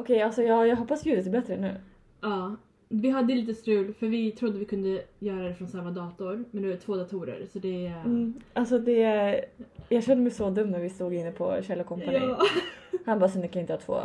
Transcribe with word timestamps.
Okej, 0.00 0.22
alltså 0.22 0.42
jag, 0.42 0.68
jag 0.68 0.76
hoppas 0.76 1.06
ljudet 1.06 1.26
är 1.26 1.30
bättre 1.30 1.56
nu. 1.56 1.74
Ja. 2.20 2.56
Vi 2.88 3.10
hade 3.10 3.34
lite 3.34 3.54
strul 3.54 3.94
för 3.94 4.06
vi 4.06 4.32
trodde 4.32 4.58
vi 4.58 4.64
kunde 4.64 5.02
göra 5.18 5.48
det 5.48 5.54
från 5.54 5.68
samma 5.68 5.90
dator 5.90 6.44
men 6.50 6.62
nu 6.62 6.68
är 6.68 6.72
det 6.72 6.80
två 6.80 6.96
datorer 6.96 7.46
så 7.52 7.58
det 7.58 7.86
är... 7.86 8.00
Mm. 8.00 8.34
Alltså 8.52 8.78
det... 8.78 9.44
Jag 9.88 10.04
kände 10.04 10.22
mig 10.22 10.32
så 10.32 10.50
dum 10.50 10.70
när 10.70 10.80
vi 10.80 10.90
stod 10.90 11.14
inne 11.14 11.32
på 11.32 11.62
Kjell 11.62 11.84
Company. 11.84 12.18
Ja. 12.18 12.38
Han 13.06 13.18
bara, 13.18 13.30
så 13.30 13.38
ni 13.38 13.48
kan 13.48 13.60
inte 13.60 13.72
ha 13.72 13.80
två, 13.80 14.00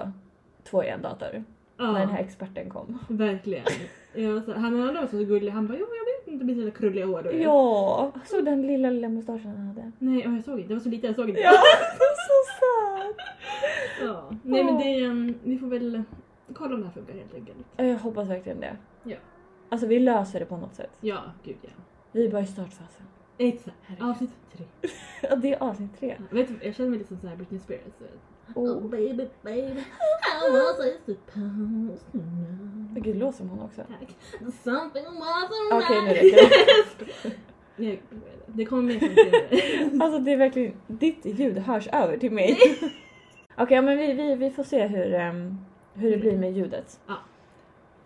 två 0.64 0.84
i 0.84 0.88
en 0.88 1.02
dator. 1.02 1.44
ja. 1.78 1.92
När 1.92 2.00
den 2.00 2.10
här 2.10 2.20
experten 2.20 2.70
kom. 2.70 3.00
Verkligen. 3.08 3.66
Jag 4.14 4.34
var 4.34 4.42
så, 4.42 4.54
han 4.54 4.80
hade 4.80 5.00
också 5.00 5.18
så 5.18 5.24
gullig, 5.24 5.52
han 5.52 5.68
bara 5.68 5.78
jo 5.78 5.86
jag 5.86 6.05
inte, 6.36 6.46
blir 6.46 6.66
så 6.72 6.78
krulliga 6.78 7.06
hår. 7.06 7.28
och- 7.28 7.34
Ja! 7.34 8.12
Så 8.26 8.42
den 8.42 8.68
lilla 8.68 8.90
lilla 8.90 9.10
mustaschen 9.10 9.48
han 9.58 9.68
hade. 9.68 9.92
Nej 10.00 10.28
och 10.28 10.34
jag 10.34 10.44
såg 10.44 10.56
inte, 10.60 10.68
det 10.68 10.74
var 10.74 10.82
så 10.82 10.90
lite 10.90 11.08
jag 11.08 11.16
såg 11.16 11.30
inte. 11.30 11.42
Ja, 11.42 11.52
så 11.98 12.56
söt! 12.60 13.16
Ja. 14.02 14.30
Nej 14.44 14.64
men 14.64 14.78
det 14.78 14.84
är 14.84 15.06
en, 15.06 15.40
vi 15.44 15.58
får 15.58 15.68
väl 15.68 16.04
kolla 16.54 16.76
om 16.76 16.82
det 16.82 16.88
här 16.88 16.94
funkar 16.94 17.14
helt 17.14 17.34
enkelt. 17.36 17.58
Jag 17.78 17.98
hoppas 17.98 18.30
verkligen 18.30 18.60
det. 18.60 18.78
Ja. 19.04 19.18
Alltså 19.70 19.88
vi 19.88 20.00
löser 20.00 20.40
det 20.40 20.46
på 20.46 20.58
något 20.58 20.76
sätt. 20.76 20.92
Ja, 21.02 21.18
gud 21.44 21.56
ja. 21.62 21.70
Vi 22.12 22.26
är 22.28 22.32
bara 22.32 22.42
i 22.42 22.48
startfasen. 22.48 23.06
Exakt. 23.38 23.78
Avsnitt 24.02 24.32
tre. 24.54 24.66
Ja, 25.30 25.36
det 25.36 25.54
är 25.54 25.64
avsnitt 25.64 26.00
tre. 26.00 26.16
Ja, 26.20 26.26
Vet 26.32 26.48
du, 26.48 26.66
jag 26.66 26.76
känner 26.76 26.90
mig 26.90 27.00
lite 27.00 27.08
som 27.08 27.20
så 27.20 27.28
här 27.28 27.36
Britney 27.36 27.60
Spears. 27.60 27.82
Vet. 28.48 28.58
Oh. 28.58 28.82
baby 28.82 29.30
baby, 29.42 29.84
how 30.22 30.52
was 30.52 30.80
I 30.80 30.92
supposed 30.92 31.34
to 31.34 31.40
know? 31.40 31.98
Gud, 32.96 33.16
låter 33.16 33.38
som 33.38 33.50
hon 33.50 33.60
också. 33.60 33.82
Tack. 33.82 34.16
Something 34.40 35.06
was 35.06 35.52
Okej, 35.72 36.02
nu 36.02 36.14
räcker 36.14 36.50
det. 37.24 37.36
Nej, 37.76 38.02
Det 38.48 38.66
kommer 38.66 38.84
mer 38.84 39.00
senare. 39.00 40.04
Alltså 40.04 40.20
det 40.20 40.32
är 40.32 40.38
verkligen, 40.38 40.74
ditt 40.88 41.26
ljud 41.26 41.58
hörs 41.58 41.88
över 41.88 42.18
till 42.18 42.32
mig. 42.32 42.58
Okej, 43.58 43.82
men 43.82 43.98
vi, 43.98 44.14
vi, 44.14 44.36
vi 44.36 44.50
får 44.50 44.64
se 44.64 44.88
hur, 44.88 45.14
ehm, 45.14 45.58
hur 45.94 46.12
det 46.12 46.18
blir 46.18 46.38
med 46.38 46.54
ljudet. 46.54 47.00
Ja. 47.08 47.16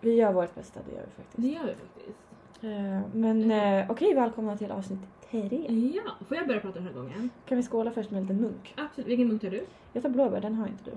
Vi 0.00 0.14
gör 0.14 0.32
vårt 0.32 0.54
bästa, 0.54 0.80
det 0.88 0.94
gör 0.94 1.04
vi 1.06 1.22
faktiskt. 1.22 1.36
Det 1.36 1.48
gör 1.48 1.64
vi 1.64 1.74
faktiskt. 1.74 2.18
Eh, 2.62 3.00
men 3.12 3.50
eh, 3.50 3.90
okej, 3.90 4.14
välkomna 4.14 4.56
till 4.56 4.70
avsnitt 4.70 5.00
tre. 5.30 5.66
Ja, 6.04 6.12
får 6.28 6.36
jag 6.36 6.46
börja 6.46 6.60
prata 6.60 6.74
den 6.78 6.86
här 6.88 6.94
gången? 6.94 7.30
Kan 7.46 7.56
vi 7.56 7.62
skåla 7.62 7.90
först 7.90 8.10
med 8.10 8.18
en 8.18 8.22
liten 8.26 8.40
munk? 8.42 8.74
Absolut. 8.76 9.08
Vilken 9.08 9.28
munk 9.28 9.42
tar 9.42 9.50
du? 9.50 9.66
Jag 9.92 10.02
tar 10.02 10.10
blåbär, 10.10 10.40
den 10.40 10.54
har 10.54 10.66
inte 10.66 10.84
du. 10.84 10.96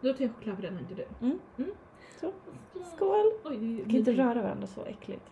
Då 0.00 0.14
tar 0.14 0.24
jag 0.24 0.34
choklad 0.34 0.56
för 0.56 0.62
den 0.62 0.72
har 0.74 0.80
inte 0.80 0.94
du. 0.94 1.04
Mm. 1.26 1.38
Mm. 1.58 1.70
Så. 2.20 2.32
Skål! 2.96 3.32
Oj, 3.44 3.56
det, 3.56 3.66
Vi 3.66 3.82
kan 3.84 3.94
inte 3.96 4.12
röra 4.12 4.42
varandra 4.42 4.66
så 4.66 4.84
äckligt. 4.84 5.22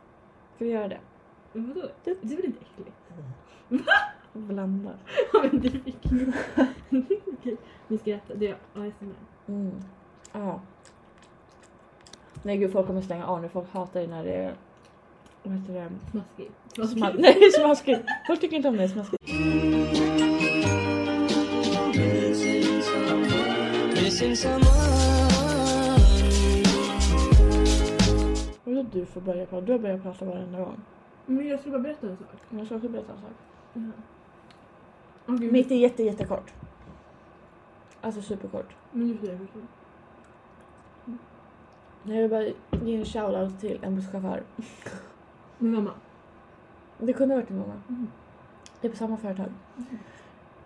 Ska 0.56 0.64
vi 0.64 0.70
göra 0.70 0.88
det? 0.88 1.00
Vadå? 1.52 1.80
Du- 2.04 2.18
Det 2.22 2.32
är 2.32 2.36
väl 2.36 2.44
inte 2.46 2.60
äckligt? 2.60 2.96
Blanda. 4.32 4.90
Ja 5.32 5.44
men 5.52 5.60
det 5.60 5.70
fick 5.70 6.10
ni. 6.10 6.32
Okej, 7.38 7.56
vi 7.88 7.98
ska 7.98 8.10
äta. 8.10 8.34
Det 8.34 8.48
är 8.48 8.54
ASMR. 8.74 9.14
Mm. 9.48 9.70
Ja. 10.32 10.60
Nej 12.42 12.56
gud, 12.56 12.72
folk 12.72 12.86
kommer 12.86 13.00
stänga 13.02 13.26
av 13.26 13.42
nu. 13.42 13.48
Folk 13.48 13.72
hatar 13.72 14.00
det 14.00 14.06
när 14.06 14.24
det 14.24 14.32
är... 14.32 14.54
Vad 15.42 15.54
heter 15.58 15.74
det? 15.74 15.90
Smaskigt. 16.10 16.52
Nej, 17.18 17.52
smaskigt. 17.52 18.00
Folk 18.26 18.40
tycker 18.40 18.56
inte 18.56 18.68
om 18.68 18.76
det 18.76 18.88
smaskigt. 18.88 19.22
Missing 23.94 24.36
someone. 24.36 24.64
Vadå 28.64 28.82
du 28.92 29.06
får 29.06 29.20
börja 29.20 29.46
prata? 29.46 29.66
Du 29.66 29.72
har 29.72 29.78
börjat 29.78 30.02
prata 30.02 30.24
varenda 30.24 30.58
gång. 30.58 30.80
Men 31.26 31.48
jag 31.48 31.60
skulle 31.60 31.72
bara 31.72 31.82
berätta 31.82 32.06
en 32.06 32.16
sak. 32.16 32.26
Jag 32.50 32.66
ska 32.66 32.74
också 32.74 32.88
berätta 32.88 33.12
en 33.12 33.20
sak. 33.20 33.92
Åh, 35.28 35.36
gud, 35.36 35.52
Mitt 35.52 35.70
är 35.70 35.74
jätte, 35.74 36.02
jättekort. 36.02 36.52
Alltså 38.00 38.22
superkort. 38.22 38.76
Men 38.92 39.08
nu 39.08 39.16
ska 39.16 39.26
jag 39.26 39.38
förstå. 39.38 39.58
Jag 42.04 42.16
vill 42.16 42.30
bara 42.30 42.44
ge 42.84 42.96
en 42.96 43.04
shoutout 43.04 43.60
till 43.60 43.78
en 43.82 43.96
busschaufför. 43.96 44.42
Min 45.58 45.72
mamma. 45.72 45.90
Det 47.00 47.12
kunde 47.12 47.34
ha 47.34 47.40
varit 47.40 47.48
din 47.48 47.58
mamma. 47.58 47.80
Mm. 47.88 48.06
Det 48.80 48.86
är 48.86 48.90
på 48.90 48.96
samma 48.96 49.16
företag. 49.16 49.46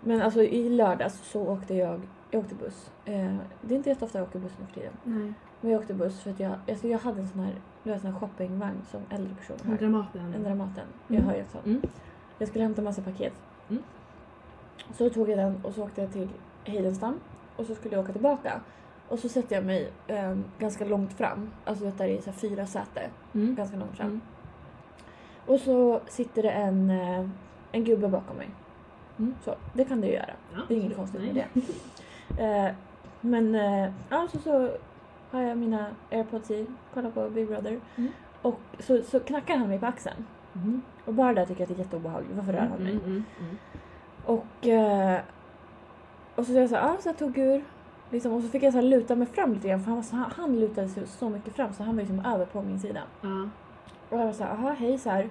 Men 0.00 0.22
alltså 0.22 0.42
i 0.42 0.69
lördags 0.69 1.20
så 1.25 1.48
åkte 1.48 1.75
jag, 1.75 2.00
jag 2.31 2.41
åkte 2.42 2.54
buss. 2.54 2.91
Eh, 3.04 3.34
det 3.62 3.75
är 3.75 3.76
inte 3.76 3.88
jätteofta 3.88 4.19
jag 4.19 4.28
åker 4.28 4.38
buss 4.38 4.53
nu 4.60 4.66
för 4.66 4.75
tiden. 4.75 4.92
Nej. 5.04 5.32
Men 5.60 5.70
jag 5.72 5.81
åkte 5.81 5.94
buss 5.94 6.20
för 6.20 6.31
att 6.31 6.41
jag, 6.41 6.53
alltså 6.69 6.88
jag 6.88 6.98
hade 6.98 7.20
en 7.20 7.28
sån 7.28 7.41
här, 7.41 7.54
du 7.82 7.91
vet, 7.91 8.00
sån 8.03 8.12
här 8.12 8.19
shoppingvagn 8.20 8.82
som 8.91 9.00
äldre 9.10 9.34
personer 9.34 9.70
har. 9.70 9.78
Dramaten. 9.78 10.34
En 10.34 10.42
Dramaten. 10.42 10.84
Jag 11.09 11.16
Mm. 11.16 11.26
har 11.28 11.34
ju 11.34 11.41
en 11.41 11.47
sån. 11.53 11.60
Mm. 11.64 11.82
Jag 12.38 12.48
skulle 12.48 12.64
hämta 12.64 12.82
massa 12.82 13.03
paket. 13.03 13.32
Mm. 13.70 13.82
Så 14.94 15.10
tog 15.10 15.28
jag 15.30 15.38
den 15.38 15.60
och 15.64 15.75
så 15.75 15.82
åkte 15.84 16.00
jag 16.00 16.12
till 16.12 16.28
Heidenstam 16.64 17.20
och 17.56 17.66
så 17.66 17.75
skulle 17.75 17.94
jag 17.94 18.04
åka 18.04 18.12
tillbaka. 18.12 18.60
Och 19.09 19.19
så 19.19 19.28
sätter 19.28 19.56
jag 19.56 19.64
mig 19.64 19.91
eh, 20.06 20.36
ganska 20.59 20.84
långt 20.84 21.12
fram, 21.12 21.50
alltså 21.64 21.84
där 21.84 21.92
det 22.06 22.19
är 22.19 22.22
så 22.22 22.32
fyra 22.32 22.66
säte, 22.66 23.10
Mm. 23.34 23.54
ganska 23.54 23.76
långt 23.76 23.97
fram. 23.97 24.06
Mm. 24.09 24.20
Och 25.47 25.60
så 25.60 26.00
sitter 26.06 26.43
det 26.43 26.50
en, 26.50 26.91
eh, 26.91 27.28
en 27.72 27.84
gubbe 27.84 28.09
bakom 28.09 28.37
mig. 28.37 28.50
Mm. 29.19 29.34
Så, 29.44 29.55
det 29.72 29.84
kan 29.84 30.00
det 30.00 30.06
ju 30.06 30.12
göra. 30.12 30.31
Ja, 30.53 30.60
Det 30.69 30.75
är 30.75 30.78
inget 30.78 30.97
konstigt 30.97 31.21
med 31.21 31.34
det. 31.34 31.60
Eh, 32.38 32.72
men 33.21 33.54
eh, 33.54 33.93
ja, 34.09 34.28
så, 34.33 34.38
så 34.38 34.71
har 35.31 35.43
jag 35.43 35.59
mina 35.59 35.87
airpods 36.10 36.50
i, 36.50 36.66
kollar 36.94 37.10
på 37.10 37.31
Big 37.31 37.49
Brother. 37.49 37.81
Mm. 37.97 38.12
Och 38.43 38.60
så, 38.78 39.03
så 39.03 39.21
knackar 39.21 39.56
han 39.56 39.69
mig 39.69 39.78
på 39.78 39.87
axeln. 39.87 40.27
Mm. 40.54 40.83
Och 41.04 41.15
bara 41.15 41.34
där 41.34 41.47
tycker 41.47 41.60
jag 41.60 41.71
att 41.71 41.77
det 41.77 41.83
är 41.83 41.84
jätteobehagligt. 41.84 42.34
Varför 42.37 42.53
rör 42.53 42.60
han 42.60 42.83
mig? 42.83 42.93
Mm, 42.93 43.04
mm, 43.04 43.25
mm. 43.41 43.56
Och, 44.25 44.66
eh, 44.66 45.21
och 46.34 46.47
så 46.47 46.53
sa 46.53 46.59
jag 46.59 46.69
så 46.69 46.75
ja, 46.75 46.97
så 47.00 47.09
jag 47.09 47.19
tog 47.19 47.38
ur. 47.38 47.65
Liksom, 48.10 48.33
och 48.33 48.43
så 48.43 48.49
fick 48.49 48.62
jag 48.62 48.72
så 48.72 48.81
luta 48.81 49.16
mig 49.16 49.27
fram 49.27 49.54
lite 49.54 49.69
grann 49.69 49.81
för 49.81 49.87
han, 49.87 49.97
var 49.97 50.03
så, 50.03 50.16
han, 50.16 50.31
han 50.37 50.60
lutade 50.60 50.88
sig 50.88 51.06
så 51.06 51.28
mycket 51.28 51.54
fram 51.54 51.72
så 51.72 51.83
han 51.83 51.97
var 51.97 52.03
liksom 52.03 52.21
över 52.27 52.47
på 52.47 52.62
min 52.62 52.81
sida. 52.81 53.03
Och 54.10 54.19
jag 54.19 54.25
var 54.26 54.32
så 54.32 54.44
här, 54.44 54.50
aha 54.50 54.70
hej 54.78 54.98
så 54.98 55.10
här. 55.10 55.28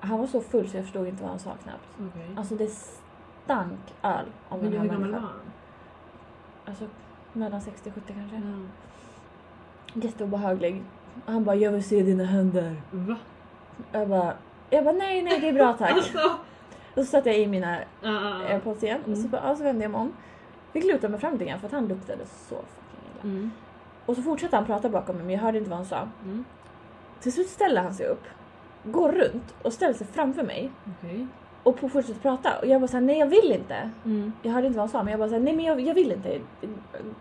Han 0.00 0.18
var 0.18 0.26
så 0.26 0.40
full 0.40 0.68
så 0.68 0.76
jag 0.76 0.84
förstod 0.84 1.06
inte 1.08 1.22
vad 1.22 1.30
han 1.30 1.38
sa 1.38 1.50
knappt. 1.62 1.88
okej. 2.10 2.28
Alltså 2.36 2.54
det 2.54 2.70
stank 2.70 3.78
öl 4.02 4.26
om 4.48 4.58
Men 4.60 4.70
den 4.70 4.80
här 4.80 4.88
hur 4.88 4.88
gammal 4.94 5.10
var 5.12 5.18
han? 5.20 5.30
Alltså 6.64 6.84
mellan 7.32 7.60
60-70 7.60 7.66
kanske. 8.06 8.36
Ja. 8.36 10.00
Jätteobehaglig. 10.02 10.82
Och 11.26 11.32
han 11.32 11.44
bara, 11.44 11.56
jag 11.56 11.72
vill 11.72 11.84
se 11.84 12.02
dina 12.02 12.24
händer. 12.24 12.76
Va? 12.90 13.16
Jag 13.92 14.08
bara, 14.08 14.34
jag 14.70 14.84
bara 14.84 14.94
nej 14.94 15.22
nej 15.22 15.40
det 15.40 15.48
är 15.48 15.52
bra 15.52 15.72
tack. 15.78 15.90
Alltså! 15.92 16.18
Och 16.94 16.96
så 16.96 17.04
satte 17.04 17.28
jag 17.28 17.38
i 17.38 17.46
mina 17.46 17.76
Ja, 17.78 17.84
ja, 18.02 18.10
ja. 18.42 18.48
airpods 18.48 18.82
igen 18.82 19.00
och 19.00 19.04
så, 19.16 19.18
Mm. 19.18 19.30
bara, 19.30 19.56
så 19.56 19.64
vände 19.64 19.82
jag 19.84 19.90
mig 19.90 20.00
om. 20.00 20.12
Fick 20.72 20.84
luta 20.84 21.08
mig 21.08 21.20
fram 21.20 21.32
lite 21.32 21.44
grann 21.44 21.58
för 21.60 21.66
att 21.66 21.72
han 21.72 21.88
luktade 21.88 22.26
så 22.26 22.54
fucking 22.54 23.10
illa. 23.12 23.34
Mm. 23.36 23.50
Och 24.06 24.16
så 24.16 24.22
fortsatte 24.22 24.56
han 24.56 24.66
prata 24.66 24.88
bakom 24.88 25.16
mig 25.16 25.24
men 25.24 25.34
jag 25.34 25.42
hörde 25.42 25.58
inte 25.58 25.70
vad 25.70 25.76
han 25.78 25.86
sa. 25.86 26.08
Mm. 26.24 26.44
Till 27.20 27.32
slut 27.32 27.48
ställer 27.48 27.82
han 27.82 27.94
sig 27.94 28.06
upp, 28.06 28.22
går 28.84 29.12
runt 29.12 29.54
och 29.62 29.72
ställer 29.72 29.94
sig 29.94 30.06
framför 30.06 30.42
mig 30.42 30.70
Okej. 30.98 31.26
och 31.62 31.78
fortsätter 31.78 32.20
prata. 32.20 32.58
Och 32.58 32.66
jag 32.66 32.80
bara 32.80 32.88
såhär, 32.88 33.00
nej 33.04 33.18
jag 33.18 33.26
vill 33.26 33.52
inte. 33.52 33.90
Mm. 34.04 34.32
Jag 34.42 34.52
hörde 34.52 34.66
inte 34.66 34.76
vad 34.78 34.82
han 34.86 34.92
sa 34.92 35.02
men 35.02 35.10
jag 35.10 35.18
bara 35.20 35.28
såhär, 35.28 35.42
nej 35.42 35.56
men 35.56 35.64
jag, 35.64 35.80
jag 35.80 35.94
vill 35.94 36.12
inte. 36.12 36.40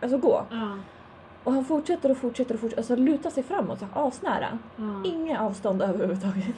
Alltså 0.02 0.18
gå. 0.18 0.46
Ja. 0.52 0.78
Och 1.44 1.54
han 1.54 1.66
fortsätter 1.66 2.12
och 2.12 2.18
fortsätter 2.18 2.54
och 2.54 2.60
fortsätter, 2.60 2.80
alltså 2.82 2.96
lutar 2.96 3.30
sig 3.30 3.44
framåt 3.44 3.80
så 3.80 3.86
här 3.94 4.08
asnära. 4.08 4.58
Ja. 4.76 5.04
Inga 5.06 5.40
avstånd 5.42 5.82
överhuvudtaget. 5.82 6.56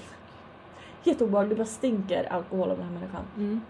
Jätteobehagligt, 1.04 1.50
det 1.50 1.64
bara 1.64 1.66
stinker 1.68 2.34
alkohol 2.34 2.70
om 2.70 2.78
den 2.78 2.86
här 2.86 2.94
människan. 2.94 3.24
Mm. 3.38 3.62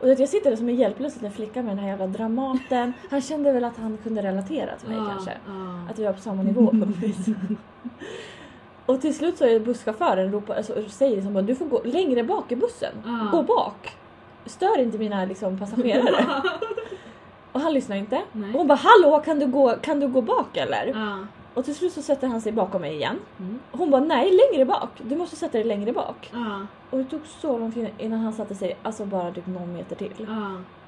Och 0.00 0.08
jag 0.08 0.28
sitter 0.28 0.50
där 0.50 0.56
som 0.56 0.68
en 0.68 0.74
hjälplös 0.74 1.14
liten 1.14 1.32
flicka 1.32 1.62
med 1.62 1.70
den 1.70 1.78
här 1.78 1.88
jävla 1.88 2.06
Dramaten. 2.06 2.92
Han 3.10 3.20
kände 3.20 3.52
väl 3.52 3.64
att 3.64 3.76
han 3.76 3.98
kunde 4.02 4.22
relatera 4.22 4.76
till 4.76 4.88
mig 4.88 4.98
Ja, 4.98 5.06
kanske. 5.10 5.32
ja. 5.46 5.90
Att 5.90 5.98
vi 5.98 6.04
var 6.04 6.12
på 6.12 6.20
samma 6.20 6.42
nivå 6.42 6.66
på 6.70 6.76
något 6.76 6.96
vis. 6.96 7.26
Och 8.90 9.00
till 9.00 9.14
slut 9.14 9.38
så 9.38 9.44
är 9.44 9.60
busschauffören 9.60 10.32
ropar, 10.32 10.54
alltså, 10.54 10.88
säger 10.88 11.16
liksom 11.16 11.34
bara, 11.34 11.42
du 11.42 11.54
får 11.54 11.66
gå 11.66 11.80
längre 11.84 12.24
bak 12.24 12.52
i 12.52 12.56
bussen. 12.56 12.92
Ja. 13.04 13.28
Gå 13.32 13.42
bak! 13.42 13.96
Stör 14.46 14.78
inte 14.78 14.98
mina 14.98 15.24
liksom, 15.24 15.58
passagerare. 15.58 16.26
och 17.52 17.60
han 17.60 17.74
lyssnar 17.74 17.96
inte. 17.96 18.22
Nej. 18.32 18.50
Och 18.50 18.58
hon 18.58 18.66
bara, 18.66 18.78
hallå 18.78 19.22
kan 19.24 19.38
du 19.38 19.46
gå, 19.46 19.74
kan 19.82 20.00
du 20.00 20.08
gå 20.08 20.20
bak 20.20 20.56
eller? 20.56 20.86
Ja. 20.86 21.18
Och 21.54 21.64
till 21.64 21.74
slut 21.74 21.92
så 21.92 22.02
sätter 22.02 22.28
han 22.28 22.40
sig 22.40 22.52
bakom 22.52 22.80
mig 22.80 22.94
igen. 22.94 23.18
Mm. 23.38 23.58
Hon 23.72 23.90
bara, 23.90 24.00
nej 24.00 24.40
längre 24.52 24.64
bak! 24.64 24.90
Du 25.02 25.16
måste 25.16 25.36
sätta 25.36 25.52
dig 25.52 25.64
längre 25.64 25.92
bak. 25.92 26.30
Ja. 26.32 26.66
Och 26.90 26.98
det 26.98 27.04
tog 27.04 27.20
så 27.26 27.58
lång 27.58 27.72
tid 27.72 27.88
innan 27.98 28.20
han 28.20 28.32
satte 28.32 28.54
sig, 28.54 28.76
alltså 28.82 29.04
bara 29.04 29.32
typ 29.32 29.46
någon 29.46 29.72
meter 29.72 29.96
till. 29.96 30.26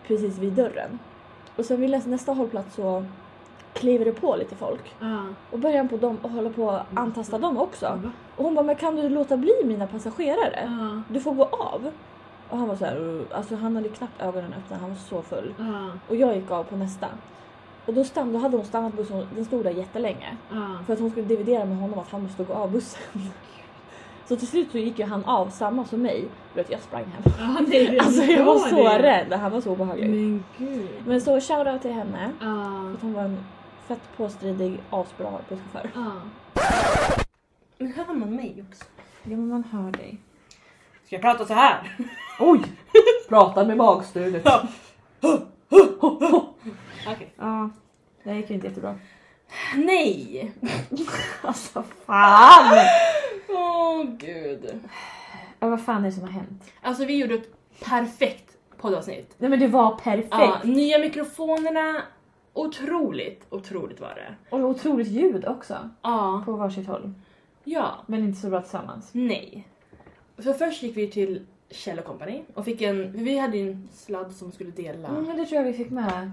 Precis 0.07 0.39
vid 0.39 0.53
dörren. 0.53 0.99
Och 1.57 1.65
sen 1.65 1.81
vid 1.81 2.07
nästa 2.07 2.33
hållplats 2.33 2.75
så 2.75 3.05
kliver 3.73 4.05
det 4.05 4.13
på 4.13 4.37
lite 4.37 4.55
folk. 4.55 4.95
Ja. 5.01 5.23
Och 5.51 5.59
börjar 5.59 5.77
han 5.77 5.89
på 5.89 5.97
dem 5.97 6.19
och 6.23 6.31
håller 6.31 6.51
på 6.51 6.71
att 6.71 6.87
antasta 6.95 7.39
dem 7.39 7.59
också. 7.59 7.87
Va? 7.87 8.11
Och 8.37 8.45
hon 8.45 8.55
bara, 8.55 8.63
men 8.67 8.77
kan 8.77 8.97
du 8.97 9.09
låta 9.09 9.37
bli 9.37 9.53
mina 9.65 9.87
passagerare? 9.87 10.59
Ja. 10.81 11.03
Du 11.09 11.21
får 11.21 11.33
gå 11.35 11.45
av. 11.45 11.91
Och 12.49 12.59
han 12.59 12.69
var 12.69 12.77
så 12.77 12.85
här, 12.85 12.97
"Uh." 12.97 13.23
alltså 13.33 13.57
han 13.57 13.77
hade 13.77 13.89
knappt 13.89 14.23
ögonen 14.23 14.55
öppna, 14.59 14.77
han 14.77 14.89
var 14.91 14.97
så 14.97 15.23
full. 15.23 15.55
Och 16.09 16.17
jag 16.17 16.37
gick 16.37 16.51
av 16.51 16.65
på 16.65 16.77
nästa. 16.77 17.07
Och 17.87 17.95
då, 17.95 18.05
stann, 18.05 18.33
då 18.33 18.39
hade 18.39 18.57
hon 18.57 18.67
stannat 18.67 18.95
bussen, 18.95 19.27
den 19.35 19.45
stod 19.45 19.65
där 19.65 19.71
jättelänge. 19.71 20.37
För 20.87 20.93
att 20.93 21.01
hon 21.01 21.11
skulle 21.11 21.27
dividera 21.27 21.65
med 21.65 21.77
honom 21.77 21.99
att 21.99 22.11
han 22.11 22.23
måste 22.23 22.45
gå 22.45 22.53
av 22.55 22.71
bussen. 22.73 23.03
Så 24.29 24.37
till 24.37 24.49
slut 24.49 24.71
så 24.73 24.79
gick 24.79 24.99
ju 24.99 25.05
han 25.05 25.25
av 25.25 25.49
samma 25.49 25.85
som 25.85 26.03
mig. 26.03 26.25
Vet, 26.55 26.71
jag 26.71 26.81
sprang 26.81 27.05
hem. 27.05 27.23
Ja, 27.39 27.57
nej, 27.69 27.99
Alltså 27.99 28.23
jag 28.23 28.45
var 28.45 28.59
så 28.59 28.77
det. 28.89 29.03
rädd, 29.03 29.33
han 29.33 29.53
var 29.53 29.61
så 29.61 29.71
obehaglig. 29.73 30.11
Men 30.11 30.45
gud. 30.59 30.89
Men 31.07 31.21
så 31.21 31.41
shoutout 31.41 31.83
till 31.83 31.93
henne. 31.93 32.31
Ja. 32.41 32.91
Att 32.95 33.03
hon 33.03 33.13
var 33.13 33.23
en 33.23 33.39
Fett 33.93 34.17
påstridig, 34.17 34.81
asbra 34.91 35.39
busschaufför. 35.49 35.91
Ja. 35.95 36.13
Men 37.79 37.93
hör 37.93 38.15
man 38.15 38.37
mig 38.37 38.65
också? 38.71 38.85
Ja 39.23 39.37
men 39.37 39.49
man 39.49 39.65
hör 39.65 39.91
dig. 39.91 40.19
Ska 41.07 41.15
jag 41.17 41.23
prata 41.23 41.47
så 41.47 41.55
här? 41.55 41.97
Oj! 42.41 42.61
Prata 43.29 43.65
med 43.65 43.77
magstudet. 43.77 44.47
Okej. 47.07 47.35
Ja, 47.37 47.71
det 48.25 48.35
gick 48.35 48.51
ju 48.51 48.55
inte 48.55 48.67
jättebra. 48.67 48.99
Nej! 49.77 50.53
Alltså 51.43 51.85
fan! 52.07 52.87
Åh 53.49 54.05
gud. 54.05 54.81
Ja, 55.61 55.69
vad 55.69 55.85
fan 55.85 56.01
är 56.01 56.07
det 56.07 56.13
som 56.13 56.23
har 56.23 56.31
hänt? 56.31 56.73
Alltså 56.83 57.05
vi 57.05 57.19
gjorde 57.19 57.35
ett 57.35 57.55
perfekt 57.85 58.57
poddavsnitt. 58.81 59.35
Nej 59.39 59.51
men 59.51 59.61
det 59.61 59.69
var 59.69 59.99
perfekt. 59.99 60.29
Ja, 60.31 60.61
nya 60.65 60.99
mikrofonerna. 60.99 62.03
Otroligt, 62.55 63.47
otroligt 63.51 64.01
var 64.01 64.15
det. 64.15 64.57
Och 64.57 64.61
otroligt 64.61 65.09
ljud 65.09 65.45
också. 65.49 65.75
Ja, 66.03 66.43
På 66.45 66.53
varsitt 66.53 66.87
håll. 66.87 67.13
ja, 67.65 67.91
Men 68.07 68.25
inte 68.25 68.41
så 68.41 68.49
bra 68.49 68.61
tillsammans. 68.61 69.09
nej. 69.13 69.69
Så 70.39 70.53
först 70.55 70.83
gick 70.83 70.97
vi 70.97 71.11
till 71.11 71.47
Kjell 71.71 72.01
Company 72.01 72.43
och 72.55 72.65
fick 72.65 72.81
en, 72.83 73.13
vi 73.13 73.39
hade 73.39 73.57
ju 73.59 73.71
en 73.73 73.89
sladd 73.93 74.33
som 74.33 74.53
skulle 74.53 74.71
dela. 74.71 75.09
Mm, 75.09 75.23
men 75.25 75.37
det 75.37 75.47
tror 75.47 75.57
jag 75.57 75.65
vi 75.65 75.73
fick 75.73 75.91
med. 75.91 76.33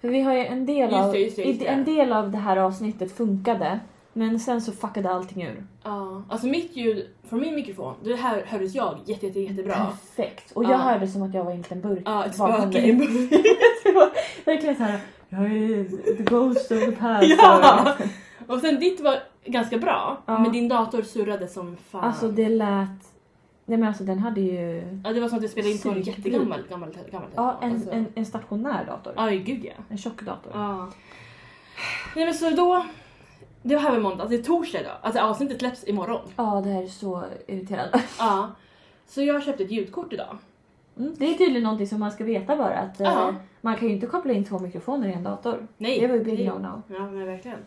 För 0.00 0.08
vi 0.08 0.20
har 0.20 0.34
ju 0.34 0.44
en 0.44 0.66
del 0.66 0.90
Just 0.90 0.94
av, 0.94 1.12
det, 1.12 1.18
just 1.18 1.36
det, 1.36 1.42
just 1.44 1.60
det. 1.60 1.66
en 1.66 1.84
del 1.84 2.12
av 2.12 2.30
det 2.30 2.38
här 2.38 2.56
avsnittet 2.56 3.12
funkade. 3.12 3.80
Men 4.12 4.40
sen 4.40 4.60
så 4.62 4.72
fuckade 4.72 5.10
allting 5.10 5.42
ur. 5.42 5.66
Ja, 5.82 6.22
alltså 6.28 6.46
mitt 6.46 6.76
ljud 6.76 7.06
från 7.28 7.40
min 7.40 7.54
mikrofon, 7.54 7.94
det 8.04 8.14
här 8.14 8.42
hördes 8.46 8.74
jag 8.74 8.98
jätte, 9.04 9.26
jätte, 9.26 9.40
jättebra. 9.40 9.74
Perfekt. 9.74 10.52
Och 10.52 10.64
jag 10.64 10.70
Ja. 10.72 10.76
hörde 10.76 11.08
som 11.08 11.22
att 11.22 11.34
jag 11.34 11.44
var 11.44 11.50
en 11.52 11.58
liten 11.58 11.80
burk 11.80 12.02
Ja, 12.04 12.24
ett 12.24 12.34
spöke 12.34 12.78
i 12.78 12.92
det 13.84 13.92
var 13.92 14.10
verkligen 14.44 14.76
såhär, 14.76 15.00
jag 15.30 15.42
är 15.52 15.84
the 16.16 16.22
ghost 16.22 16.70
of 16.72 16.78
the 16.80 16.92
past. 16.92 17.26
Ja. 17.38 17.94
Och 18.46 18.60
sen 18.60 18.80
ditt 18.80 19.00
var 19.00 19.18
ganska 19.44 19.78
bra, 19.78 20.22
Ja. 20.26 20.38
men 20.38 20.52
din 20.52 20.68
dator 20.68 21.02
surrade 21.02 21.48
som 21.48 21.76
fan. 21.76 22.04
Alltså 22.04 22.28
det 22.28 22.48
lät... 22.48 22.88
Nej 23.66 23.78
men 23.78 23.88
alltså 23.88 24.04
den 24.04 24.18
hade 24.18 24.40
ju... 24.40 24.82
ja, 25.04 25.12
det 25.12 25.20
var 25.20 25.28
som 25.28 25.36
att 25.36 25.42
du 25.42 25.48
spelade 25.48 25.72
in 25.72 25.78
på 25.78 25.88
en 25.90 26.02
jättegammal 26.02 26.62
gammal, 26.70 26.96
gammal 27.10 27.28
Ja, 27.34 27.58
en, 27.62 27.72
alltså. 27.72 27.90
en, 27.90 28.06
en 28.14 28.26
stationär 28.26 28.84
dator. 28.84 29.12
Ja, 29.16 29.26
gud 29.28 29.64
ja. 29.64 29.72
En 29.88 29.98
tjock 29.98 30.22
dator. 30.22 30.52
ja. 30.54 30.88
Nej 32.16 32.24
men 32.24 32.34
så 32.34 32.50
då, 32.50 32.84
det 33.62 33.74
var 33.74 33.82
här 33.82 33.90
var 33.90 33.98
måndag, 34.00 34.26
det 34.28 34.34
är 34.34 34.42
torsdag 34.42 34.80
idag. 34.80 34.96
Alltså 35.02 35.20
avsnittet 35.20 35.58
släpps 35.58 35.88
imorgon. 35.88 36.20
Ja, 36.36 36.60
det 36.64 36.70
här 36.70 36.82
är 36.82 36.86
så 36.86 37.24
irriterande. 37.46 38.02
Ja. 38.18 38.50
Så 39.06 39.22
jag 39.22 39.42
köpte 39.42 39.64
ett 39.64 39.70
ljudkort 39.70 40.12
idag. 40.12 40.38
Mm. 41.00 41.14
Det 41.18 41.24
är 41.24 41.34
tydligen 41.34 41.62
någonting 41.62 41.86
som 41.86 42.00
man 42.00 42.12
ska 42.12 42.24
veta 42.24 42.56
bara. 42.56 42.78
Att, 42.78 43.00
eh, 43.00 43.34
man 43.60 43.76
kan 43.76 43.88
ju 43.88 43.94
inte 43.94 44.06
koppla 44.06 44.32
in 44.32 44.44
två 44.44 44.58
mikrofoner 44.58 45.08
i 45.08 45.12
en 45.12 45.22
dator. 45.22 45.66
Nej. 45.76 46.00
Det 46.00 46.06
var 46.06 46.14
ju 46.14 46.24
big 46.24 46.38
no-no. 46.38 46.82
Ja 46.88 47.10
men 47.10 47.26
verkligen. 47.26 47.58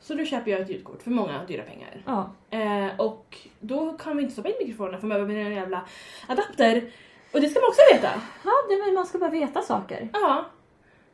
Så 0.00 0.14
då 0.14 0.24
köper 0.24 0.50
jag 0.50 0.60
ett 0.60 0.70
ljudkort 0.70 1.02
för 1.02 1.10
många 1.10 1.44
dyra 1.44 1.62
pengar. 1.62 2.02
Ja. 2.06 2.30
Eh, 2.50 3.00
och 3.00 3.38
då 3.60 3.92
kan 3.92 4.16
vi 4.16 4.22
inte 4.22 4.32
stoppa 4.32 4.48
in 4.48 4.54
mikrofonerna 4.60 4.98
för 4.98 5.06
man 5.06 5.26
behöver 5.26 5.50
en 5.50 5.56
jävla 5.56 5.82
adapter. 6.26 6.90
Och 7.32 7.40
det 7.40 7.48
ska 7.48 7.60
man 7.60 7.68
också 7.68 7.80
veta. 7.94 8.22
ja, 8.44 8.52
det, 8.68 8.84
men 8.86 8.94
man 8.94 9.06
ska 9.06 9.18
bara 9.18 9.30
veta 9.30 9.62
saker. 9.62 10.08
Ja. 10.12 10.44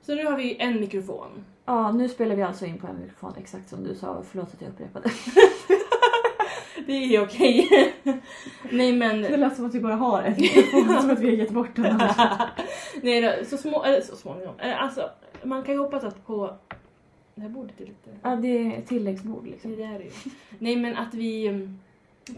Så 0.02 0.14
nu 0.14 0.24
har 0.24 0.36
vi 0.36 0.56
en 0.60 0.80
mikrofon. 0.80 1.44
Ja, 1.64 1.92
nu 1.92 2.08
spelar 2.08 2.36
vi 2.36 2.42
alltså 2.42 2.66
in 2.66 2.78
på 2.78 2.86
en 2.86 2.98
mikrofon 3.00 3.32
exakt 3.38 3.68
som 3.68 3.84
du 3.84 3.94
sa. 3.94 4.22
Förlåt 4.30 4.54
att 4.54 4.60
jag 4.62 4.70
upprepade. 4.70 5.10
Det 6.86 6.92
är 7.16 7.22
okej. 7.24 7.68
Nej 8.70 8.92
men... 8.96 9.22
Det 9.22 9.36
lät 9.36 9.56
som 9.56 9.66
att 9.66 9.74
vi 9.74 9.80
bara 9.80 9.94
har 9.94 10.22
en 10.22 10.34
mikrofon, 10.40 11.00
som 11.00 11.10
att 11.10 11.18
vi 11.20 11.26
har 11.30 11.36
gett 11.36 11.50
bort 11.50 11.76
den. 11.76 12.00
Nej 13.02 13.20
då, 13.20 13.44
så, 13.46 13.56
små, 13.56 13.82
eller, 13.84 14.00
så 14.00 14.16
småningom. 14.16 14.54
Eh, 14.60 14.82
Alltså, 14.82 15.10
man 15.42 15.62
kan 15.62 15.74
ju 15.74 15.80
hoppas 15.80 16.04
att 16.04 16.26
på... 16.26 16.54
Det 17.34 17.40
här 17.42 17.48
bordet 17.48 17.80
är 17.80 17.84
lite... 17.86 18.10
Ja, 18.22 18.36
det 18.36 18.48
är 18.48 18.78
ett 18.78 18.86
tilläggsbord 18.86 19.44
Det 19.44 19.50
liksom. 19.50 19.72
är 19.72 19.98
det 19.98 20.04
ju. 20.04 20.10
Nej 20.58 20.76
men 20.76 20.96
att 20.96 21.14
vi 21.14 21.46
mm, 21.46 21.78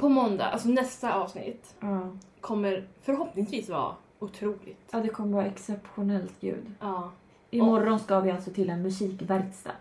på 0.01 0.09
måndag, 0.09 0.45
alltså 0.45 0.69
nästa 0.69 1.15
avsnitt, 1.15 1.75
Ja. 1.81 2.11
kommer 2.41 2.85
förhoppningsvis 3.03 3.69
vara 3.69 3.95
otroligt. 4.19 4.89
ja, 4.91 4.99
det 5.01 5.09
kommer 5.09 5.33
vara 5.37 5.47
exceptionellt 5.47 6.43
ljud. 6.43 6.75
Ja. 6.81 7.11
Imorgon 7.51 7.99
ska 7.99 8.21
vi 8.21 8.31
alltså 8.31 8.51
till 8.51 8.71
en 8.71 8.83
musikverkstad. 8.83 9.73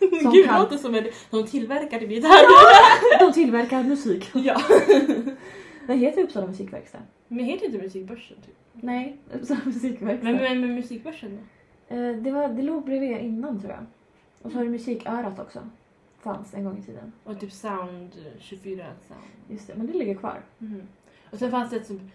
Gud, 0.00 0.22
Som 0.22 0.32
det 0.32 0.42
kan- 0.42 0.62
låter 0.62 0.76
som 0.76 0.94
en, 0.94 1.04
som 1.30 1.46
tillverkar 1.46 1.98
till 1.98 2.10
gitarr. 2.10 3.18
De 3.26 3.32
tillverkar 3.32 3.82
musik. 3.82 4.30
Ja. 4.34 4.60
Den 5.86 5.98
heter 5.98 6.22
Uppsala 6.22 6.46
musikverkstad. 6.46 6.98
Men 7.28 7.44
heter 7.44 7.66
inte 7.66 7.78
Musikbörsen 7.78 8.36
typ? 8.46 8.54
Nej, 8.72 9.16
Uppsala 9.34 9.60
musikverkstad. 9.64 10.24
Men, 10.24 10.36
men 10.36 10.60
med 10.60 10.70
Musikbörsen 10.70 11.38
då? 11.88 11.94
Eh, 11.96 12.12
det, 12.16 12.30
var, 12.30 12.48
det 12.48 12.62
låg 12.62 12.84
bredvid 12.84 13.18
innan 13.18 13.60
tror 13.60 13.72
jag. 13.72 13.86
Och 14.42 14.50
så 14.50 14.56
har 14.58 14.64
du 14.64 14.70
musikörat 14.70 15.38
också. 15.38 15.58
Fanns 16.22 16.54
en 16.54 16.64
gång 16.64 16.78
i 16.78 16.82
tiden. 16.82 17.12
Och 17.24 17.40
typ 17.40 17.52
Sound 17.52 18.10
24 18.38 18.84
Sound. 19.08 19.20
Just 19.48 19.66
det, 19.66 19.74
men 19.76 19.86
det 19.86 19.92
ligger 19.92 20.14
kvar. 20.14 20.40
Mhm. 20.58 20.82
Och 21.30 21.38
sen 21.38 21.50
fanns 21.50 21.70
det 21.70 21.76
ett 21.76 21.86
som 21.86 22.10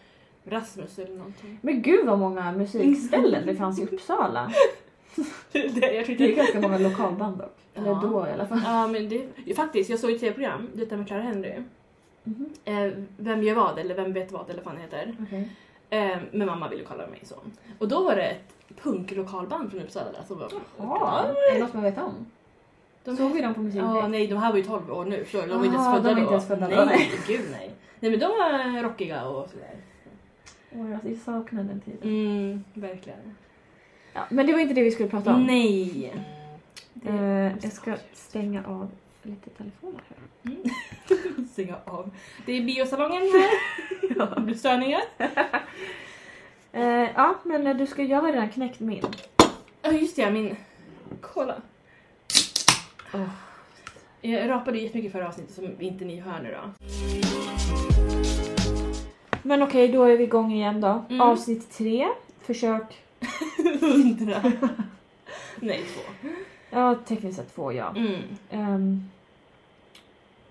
Rasmus 0.46 1.00
eller 1.00 1.16
någonting. 1.16 1.60
Men 1.62 1.82
gud 1.82 2.06
vad 2.06 2.20
många 2.20 2.52
musikställen 2.52 3.46
det 3.46 3.56
fanns 3.56 3.80
i 3.80 3.84
Uppsala. 3.84 4.52
det, 5.51 5.94
jag 5.94 6.07
Det 6.18 6.31
är 6.31 6.36
ganska 6.36 6.60
många 6.62 6.77
lokalband 6.77 7.38
dock. 7.38 7.56
Eller 7.75 7.88
Ja. 7.88 8.00
då 8.04 8.27
i 8.27 8.31
alla 8.31 8.48
fall. 8.48 8.62
Ja 8.63 8.88
men 8.88 9.10
det, 9.10 9.54
faktiskt, 9.56 9.89
jag 9.89 10.00
såg 10.00 10.12
ett 10.12 10.19
tv-program, 10.19 10.69
detta 10.74 10.98
med 10.98 11.07
Clara 11.07 11.21
Henry. 11.21 11.54
Mhm. 12.24 12.50
Eh, 12.66 12.92
vem 13.18 13.44
gör 13.44 13.56
vad 13.56 13.80
eller 13.80 13.95
vem 13.95 14.13
vet 14.13 14.31
vad 14.31 14.50
eller 14.50 14.63
vad 14.63 14.75
det 14.75 14.81
heter. 14.81 15.16
Okej. 15.27 15.50
Eh, 15.89 16.18
men 16.31 16.48
mamma 16.48 16.69
ville 16.69 16.83
kalla 16.83 17.07
mig 17.07 17.19
så. 17.24 17.36
Och 17.80 17.88
då 17.88 18.04
var 18.04 18.16
det 18.16 18.24
ett 18.24 18.54
punklokalband 18.81 19.71
från 19.71 19.81
Uppsala 19.81 20.24
som 20.27 20.39
var... 20.39 20.51
Jaha, 20.77 21.25
är 21.51 21.54
det 21.54 21.60
något 21.60 21.74
man 21.74 21.83
vet 21.83 21.98
om? 21.98 22.25
De 23.04 23.18
Såg 23.18 23.31
vi 23.33 23.42
dem 23.42 23.54
på 23.54 23.62
musikfest? 23.62 23.95
Ja, 23.95 24.07
nej, 24.07 24.27
de 24.27 24.36
här 24.36 24.50
var 24.51 24.57
ju 24.57 24.63
12 24.63 24.92
år 24.92 25.06
nu. 25.06 25.25
Så 25.31 25.42
de 25.42 25.50
var 25.50 25.65
inte 25.65 25.77
ens 25.77 25.95
födda 25.95 26.13
de 26.15 26.22
då. 26.22 26.30
ens 26.30 26.48
födda 26.48 26.68
nej, 26.68 26.77
då, 26.77 26.86
nej. 26.86 27.12
gud 27.27 27.45
nej. 27.51 27.72
Nej 28.00 28.12
men 28.12 28.19
de 28.19 28.25
var 28.25 28.83
rockiga 28.83 29.27
och 29.27 29.50
sådär. 29.50 29.75
Åh, 30.72 30.92
jag 30.92 31.18
saknar 31.18 31.63
den 31.63 31.81
tiden. 31.81 32.00
Mm, 32.04 32.63
verkligen. 32.74 33.36
Ja, 34.19 34.25
men 34.30 34.45
det 34.45 34.54
var 34.54 34.60
inte 34.60 34.74
det 34.74 34.83
vi 34.83 34.92
skulle 34.92 35.10
prata 35.10 35.33
om. 35.33 35.44
Nej. 35.44 36.13
Eh, 37.06 37.57
jag 37.62 37.71
ska 37.71 37.95
stänga 38.13 38.63
av 38.66 38.92
lite 39.24 39.50
telefoner 39.50 40.01
här. 40.10 41.45
Stänga 41.51 41.75
av. 41.86 42.12
Det 42.45 42.51
är 42.51 42.63
biosalongen 42.63 43.21
här. 43.21 44.36
Det 44.36 44.42
blir 44.42 44.56
störningar. 44.56 45.01
Eh, 46.71 47.10
ja, 47.16 47.36
men 47.44 47.77
du 47.77 47.88
ska, 47.88 48.04
jag 48.04 48.21
har 48.21 48.31
redan 48.31 48.50
knäckt 48.50 48.80
min. 48.80 49.04
Ja 49.81 49.92
just 49.92 50.16
det, 50.16 50.31
min... 50.31 50.56
Kolla. 51.22 51.56
Åh. 53.13 53.30
Jag 54.22 54.50
rapade 54.50 54.77
jättemycket 54.77 55.12
förra 55.12 55.27
avsnittet 55.27 55.55
som 55.55 55.82
inte 55.82 56.05
ni 56.05 56.20
hör 56.20 56.39
nu 56.44 56.51
då. 56.51 56.86
Men 59.44 59.63
okej, 59.63 59.88
då 59.88 60.03
är 60.03 60.17
vi 60.17 60.24
igång 60.24 60.51
igen 60.51 60.82
då. 60.82 61.05
Mm. 61.10 61.22
Avsnitt 61.22 61.72
tre. 61.72 62.08
Försök. 62.41 63.03
Hundra. 63.82 64.42
Nej, 65.56 65.82
två. 65.94 66.28
Ja, 66.70 66.96
tekniskt 67.08 67.38
sett 67.38 67.56
två 67.56 67.74
ja. 67.74 67.94
Mm. 67.98 68.22
Ehm, 68.50 69.04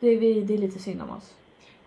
det, 0.01 0.09
är 0.09 0.17
vi, 0.21 0.41
det 0.41 0.55
är 0.55 0.59
lite 0.59 0.79
synd 0.79 1.03
om 1.03 1.11
oss. 1.11 1.35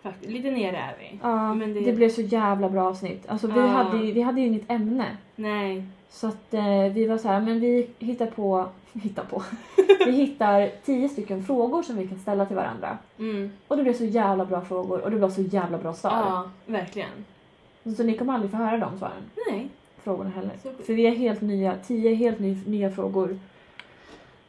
Faktiskt, 0.02 0.32
lite 0.32 0.52
nere 0.52 0.78
är 0.78 0.96
vi. 1.00 1.20
Ja, 1.24 1.54
Men 1.54 1.74
det... 1.74 1.80
det- 1.82 1.94
blev 1.94 2.10
så 2.10 2.22
jävla 2.22 2.70
bra 2.70 2.84
avsnitt. 2.88 3.28
Alltså 3.28 3.48
vi, 3.48 3.60
Ja. 3.60 3.66
hade, 3.68 3.98
vi 3.98 4.22
hade 4.22 4.42
ju 4.42 4.48
inget 4.48 4.72
ämne. 4.72 5.18
Nej. 5.36 5.84
Så 6.10 6.28
att 6.28 6.54
eh, 6.54 6.84
vi 6.94 7.06
var 7.08 7.18
så 7.18 7.28
här, 7.28 7.42
men 7.42 7.60
vi 7.60 7.90
hittar 8.00 8.26
på, 8.26 8.70
hittar 8.94 9.24
på. 9.24 9.44
vi 10.06 10.12
hittar 10.12 10.72
tio 10.86 11.10
stycken 11.10 11.44
frågor 11.44 11.84
som 11.84 11.98
vi 11.98 12.08
kan 12.08 12.20
ställa 12.20 12.46
till 12.46 12.56
varandra. 12.56 12.98
Mm. 13.20 13.52
Och 13.68 13.78
det 13.78 13.84
blev 13.84 13.94
så 13.94 14.06
jävla 14.06 14.46
bra 14.46 14.62
frågor 14.62 15.02
och 15.02 15.12
det 15.12 15.18
blev 15.18 15.30
så 15.32 15.42
jävla 15.42 15.78
bra 15.78 15.94
svar. 15.94 16.12
Ja, 16.12 16.52
verkligen. 16.66 17.26
Så 17.98 18.04
ni 18.04 18.18
kommer 18.18 18.34
aldrig 18.34 18.52
få 18.52 18.58
höra 18.58 18.78
de 18.78 18.98
svaren, 18.98 19.24
Nej. 19.52 19.70
Frågorna 20.03 20.29
heller. 20.29 20.51
Så- 20.63 20.84
För 20.84 20.93
vi 20.93 21.05
är 21.08 21.12
helt 21.15 21.41
nya, 21.41 21.75
tio 21.88 22.15
helt 22.15 22.39
ny, 22.39 22.58
nya 22.65 22.91
frågor. 22.91 23.39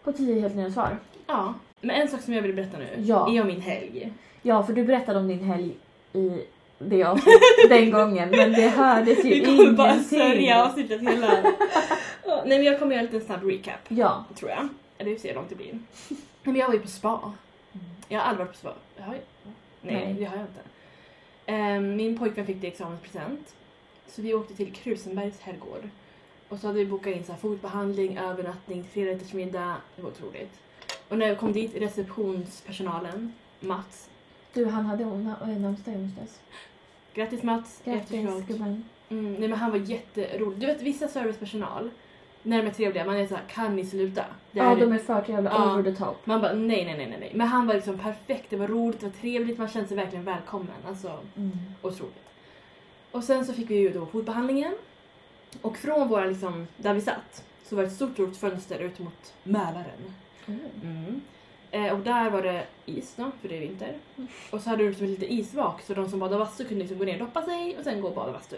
Och 0.04 0.16
tio 0.16 0.40
helt 0.40 0.54
nya 0.56 0.70
svar. 0.70 0.96
Ja. 1.26 1.54
Men 1.80 1.90
en 1.96 2.08
sak 2.08 2.20
som 2.20 2.34
jag 2.34 2.42
vill 2.42 2.54
berätta 2.54 2.78
nu 2.78 2.88
Ja. 2.98 3.32
är 3.34 3.40
om 3.40 3.46
min 3.46 3.60
helg. 3.60 4.12
Ja, 4.42 4.62
för 4.62 4.72
du 4.72 4.84
berättade 4.84 5.18
om 5.18 5.28
din 5.28 5.44
helg 5.44 5.74
i 6.12 6.40
det 6.78 7.04
avsnittet 7.04 7.40
den 7.68 7.90
gången, 7.90 8.28
men 8.30 8.52
det 8.52 8.68
hördes 8.68 9.24
ju 9.24 9.30
Vi 9.30 9.44
kommer 9.44 9.72
bara 9.72 9.92
ingenting. 9.92 10.18
sörja 10.18 10.64
avsnittet 10.64 11.00
hela... 11.02 11.28
Nej 12.26 12.58
men 12.58 12.64
jag 12.64 12.78
kommer 12.78 12.92
göra 12.94 13.00
en 13.06 13.12
liten 13.12 13.26
snabb 13.26 13.44
recap. 13.44 13.80
Ja. 13.88 14.24
Tror 14.34 14.50
jag. 14.50 14.68
Eller 14.98 15.10
vi 15.10 15.16
får 15.16 15.22
se 15.22 15.28
hur 15.28 15.34
långt 15.34 15.48
det 15.48 15.54
blir. 15.54 15.72
Nej, 15.72 15.80
men 16.42 16.56
jag 16.56 16.66
var 16.66 16.74
ju 16.74 16.80
på 16.80 16.88
spa. 16.88 17.32
Jag 18.08 18.20
har 18.20 18.26
aldrig 18.26 18.46
varit 18.46 18.52
på 18.52 18.58
spa. 18.58 18.72
Jag 18.96 19.04
har. 19.04 19.14
Nej, 19.14 19.94
Nej. 20.04 20.14
det 20.18 20.24
har 20.24 20.36
jag 20.36 20.44
inte. 20.46 20.60
Ehm, 21.46 21.96
min 21.96 22.18
pojkvän 22.18 22.46
fick 22.46 22.60
det 22.60 22.66
i 22.66 22.70
examenspresent. 22.70 23.54
Så 24.06 24.22
vi 24.22 24.34
åkte 24.34 24.54
till 24.54 24.72
Krusenbergs 24.72 25.40
herrgård. 25.40 25.88
Och 26.48 26.58
så 26.58 26.66
hade 26.66 26.78
vi 26.78 26.86
bokat 26.86 27.16
in 27.16 27.24
så 27.24 27.32
här 27.32 27.38
fotbehandling, 27.38 28.16
övernattning, 28.18 28.84
trerättersmiddag. 28.94 29.76
Det 29.96 30.02
var 30.02 30.10
otroligt. 30.10 30.58
Och 31.08 31.18
när 31.18 31.26
jag 31.28 31.38
kom 31.38 31.52
dit, 31.52 31.74
receptionspersonalen, 31.76 33.32
Mats. 33.60 34.10
Du, 34.52 34.66
han 34.66 34.86
hade 34.86 35.04
ona- 35.04 35.58
namnsdag 35.58 35.94
i 35.94 35.96
onsdags. 35.96 36.40
Grattis 37.14 37.42
Mats! 37.42 37.80
Grattis 37.84 38.46
gubben. 38.46 38.84
Mm, 39.08 39.32
nej 39.34 39.48
men 39.48 39.58
han 39.58 39.70
var 39.70 39.78
jätterolig. 39.78 40.58
Du 40.58 40.66
vet 40.66 40.82
vissa 40.82 41.08
servicepersonal, 41.08 41.90
när 42.42 42.62
de 42.62 42.68
är 42.68 42.72
trevliga, 42.72 43.04
man 43.04 43.16
är 43.16 43.26
så 43.26 43.34
här, 43.34 43.44
kan 43.48 43.76
ni 43.76 43.86
sluta? 43.86 44.24
Det 44.50 44.58
Ja, 44.58 44.64
här 44.64 44.76
de 44.76 44.92
är 44.92 44.98
för 44.98 45.24
jävla 45.28 45.50
Ja. 45.50 45.72
over 45.74 45.82
the 45.92 45.96
top. 46.04 46.26
Man 46.26 46.40
bara 46.40 46.52
nej, 46.52 46.84
nej, 46.84 46.96
nej, 46.96 47.06
nej, 47.06 47.16
nej. 47.20 47.32
Men 47.34 47.46
han 47.46 47.66
var 47.66 47.74
liksom 47.74 47.98
perfekt, 47.98 48.50
det 48.50 48.56
var 48.56 48.66
roligt, 48.68 49.00
det 49.00 49.06
var 49.06 49.12
trevligt, 49.12 49.58
man 49.58 49.68
kände 49.68 49.88
sig 49.88 49.96
verkligen 49.96 50.24
välkommen. 50.24 50.68
Alltså 50.88 51.18
Mm. 51.36 51.50
otroligt. 51.82 52.14
Och 53.12 53.24
sen 53.24 53.44
så 53.44 53.52
fick 53.52 53.70
vi 53.70 53.74
ju 53.74 53.90
då 53.90 54.06
fotbehandlingen. 54.06 54.74
Och 55.62 55.76
från 55.76 56.08
våra 56.08 56.24
liksom, 56.24 56.66
där 56.76 56.94
vi 56.94 57.00
satt, 57.00 57.44
så 57.64 57.76
var 57.76 57.82
det 57.82 57.88
ett 57.88 57.94
stort, 57.94 58.14
stort 58.14 58.36
fönster 58.36 58.78
ut 58.78 58.98
mot 58.98 59.34
Mälaren. 59.42 60.14
Mm. 60.46 61.20
Eh, 61.70 61.92
och 61.92 62.00
där 62.00 62.30
var 62.30 62.42
det 62.42 62.66
is 62.86 63.14
då, 63.16 63.30
för 63.40 63.48
det 63.48 63.56
är 63.56 63.60
vinter. 63.60 63.94
Och 64.50 64.60
så 64.60 64.70
hade 64.70 64.82
du 64.82 64.88
liksom 64.88 65.04
ett 65.04 65.10
litet 65.10 65.30
isvak 65.30 65.82
så 65.82 65.94
de 65.94 66.10
som 66.10 66.18
badade 66.18 66.44
bastu 66.44 66.64
kunde 66.64 66.80
liksom 66.80 66.98
gå 66.98 67.04
ner 67.04 67.12
och 67.12 67.26
doppa 67.26 67.42
sig 67.42 67.76
och 67.78 67.84
sen 67.84 68.00
gå 68.00 68.08
och 68.08 68.14
bada 68.14 68.32
bastu. 68.32 68.56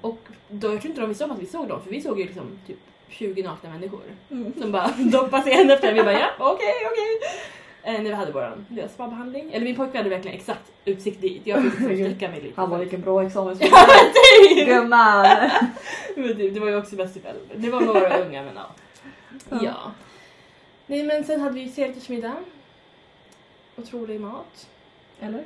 Och 0.00 0.18
då, 0.48 0.72
jag 0.72 0.80
tror 0.80 0.90
inte 0.90 1.00
de 1.00 1.08
visste 1.08 1.24
om 1.24 1.30
att 1.30 1.42
vi 1.42 1.46
såg 1.46 1.68
dem 1.68 1.82
för 1.82 1.90
vi 1.90 2.00
såg 2.00 2.20
ju 2.20 2.26
liksom 2.26 2.58
typ 2.66 2.78
20 3.08 3.42
nakna 3.42 3.70
människor 3.70 4.02
som 4.60 4.72
bara 4.72 4.88
doppade 4.98 5.42
sig 5.42 5.52
en 5.52 5.70
efter 5.70 5.88
en. 5.88 5.94
Vi 5.94 6.02
bara 6.02 6.12
ja, 6.12 6.30
okej, 6.38 6.74
okej. 6.90 7.30
Eh, 7.84 7.92
när 7.92 8.02
vi 8.02 8.12
hade 8.12 8.32
vår 8.32 8.88
spabehandling. 8.88 9.52
Eller 9.52 9.64
min 9.64 9.76
pojke 9.76 9.98
hade 9.98 10.10
verkligen 10.10 10.36
exakt 10.36 10.72
utsikt 10.84 11.20
dit. 11.20 11.42
Jag 11.44 11.62
fick 11.62 11.80
liksom 11.80 11.96
sträcka 11.96 12.28
mig 12.30 12.40
lite. 12.40 12.60
Han 12.60 12.70
var 12.70 12.78
vilken 12.78 13.00
bra 13.00 13.24
examen. 13.24 13.58
Ja, 13.60 13.86
men 13.88 14.12
typ! 14.56 14.66
Gumman! 14.66 15.26
Men 16.16 16.36
typ, 16.36 16.54
det 16.54 16.60
var 16.60 16.68
ju 16.68 16.76
också 16.76 16.96
bäst 16.96 17.16
i 17.16 17.20
föräldrar. 17.20 17.56
Det 17.56 17.70
var 17.70 17.80
några 17.80 18.18
unga 18.18 18.42
men 18.42 18.54
ja. 18.54 18.74
Ja. 19.62 19.92
Nej 20.86 21.02
men 21.02 21.24
sen 21.24 21.40
hade 21.40 21.54
vi 21.54 21.70
trerättersmiddag. 21.70 22.34
Otrolig 23.76 24.20
mat. 24.20 24.68
Eller? 25.20 25.44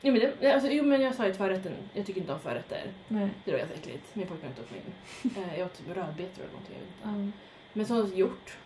Jo 0.00 0.12
men, 0.12 0.20
det, 0.40 0.52
alltså, 0.52 0.70
jo 0.70 0.84
men 0.84 1.00
jag 1.00 1.14
sa 1.14 1.26
ju 1.26 1.34
förrätten, 1.34 1.72
jag 1.94 2.06
tycker 2.06 2.20
inte 2.20 2.32
om 2.32 2.40
förrätter. 2.40 2.82
Nej. 3.08 3.28
Det 3.44 3.52
var 3.52 3.58
ganska 3.58 3.76
äckligt. 3.76 4.14
Min 4.14 4.26
pojke 4.26 4.42
har 4.42 4.48
inte 4.48 4.62
åt 4.62 4.70
min. 4.70 5.42
Eh, 5.44 5.58
jag 5.58 5.66
åt 5.66 5.80
rödbetor 5.88 6.42
eller 6.42 6.52
någonting. 6.52 6.76
jag 6.76 6.80
vet 6.80 7.16
inte. 7.16 7.32
Ja. 7.32 7.32
Men 7.72 7.86
så 7.86 8.16
gjort 8.16 8.56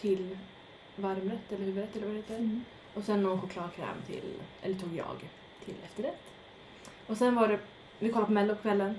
till 0.00 0.38
varmrätt 0.96 1.52
eller 1.52 1.64
huvudrätt 1.64 1.96
eller 1.96 2.06
vad 2.06 2.14
det 2.14 2.20
heter. 2.20 2.36
Mm. 2.36 2.64
Och 2.94 3.04
sen 3.04 3.22
någon 3.22 3.40
chokladkräm 3.40 4.02
till, 4.06 4.24
eller 4.62 4.74
tog 4.74 4.96
jag, 4.96 5.28
till 5.64 5.74
efterrätt. 5.84 6.22
Och 7.06 7.16
sen 7.16 7.34
var 7.34 7.48
det, 7.48 7.58
vi 7.98 8.08
kollade 8.08 8.26
på 8.26 8.32
mello 8.32 8.54
på 8.54 8.62
kvällen. 8.62 8.94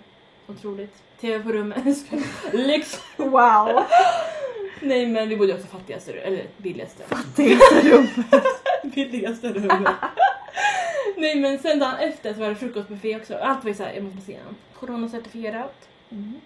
Otroligt. 0.48 1.04
TV 1.22 1.44
på 1.44 1.52
rummet. 1.52 2.06
Lyx! 2.54 3.02
Wow! 3.18 3.84
Nej 4.82 5.08
men 5.08 5.30
vi 5.30 5.38
bodde 5.38 5.54
också 5.54 5.68
fattigaste, 5.68 6.14
eller 6.14 6.48
billigaste. 6.58 7.04
Fattigaste 7.04 7.82
rummet. 7.82 8.44
billigaste 8.96 9.54
rummet. 9.54 9.96
Nej 11.18 11.36
men 11.36 11.60
sen 11.60 11.80
dagen 11.80 11.96
efter 12.00 12.34
så 12.34 12.40
var 12.40 12.50
det 12.50 12.56
frukostbuffé 12.56 13.16
också. 13.16 13.36
Allt 13.36 13.64
var 13.64 13.70
ju 13.70 13.76
såhär, 13.76 13.94
jag 13.94 14.04
måste 14.04 14.22
säga. 14.22 14.40
Coronacertifierat. 14.74 15.90
Mm. 16.10 16.42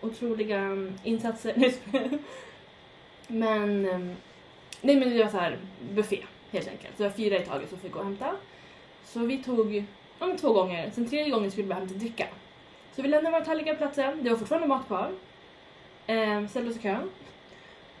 Otroliga 0.00 0.58
um, 0.58 0.98
insatser. 1.04 1.72
Men, 3.28 3.86
um, 3.86 4.16
nej 4.84 4.96
men 4.96 5.10
det 5.10 5.24
var 5.24 5.30
så 5.30 5.36
här 5.36 5.58
buffé 5.90 6.22
helt 6.52 6.68
enkelt. 6.68 6.96
Så 6.96 7.02
det 7.02 7.08
var 7.08 7.16
fyra 7.16 7.36
i 7.36 7.44
taget 7.44 7.68
som 7.68 7.78
fick 7.78 7.92
gå 7.92 7.98
och 7.98 8.04
hämta. 8.04 8.36
Så 9.04 9.20
vi 9.20 9.38
tog 9.38 9.74
ja, 10.18 10.26
men 10.26 10.36
två 10.36 10.52
gånger, 10.52 10.90
sen 10.90 11.08
tredje 11.08 11.30
gången 11.30 11.50
skulle 11.50 11.62
vi 11.62 11.68
bara 11.68 11.78
hämta 11.78 11.94
dricka. 11.94 12.26
Så 12.96 13.02
vi 13.02 13.08
lämnade 13.08 13.36
våra 13.36 13.44
tallrikar 13.44 13.72
på 13.72 13.78
platsen, 13.78 14.24
det 14.24 14.30
var 14.30 14.36
fortfarande 14.36 14.68
mat 14.68 14.86
kvar. 14.86 15.12
Ehm, 16.06 16.48
ställde 16.48 16.70
oss 16.70 16.76
i 16.76 16.82
kön. 16.82 17.10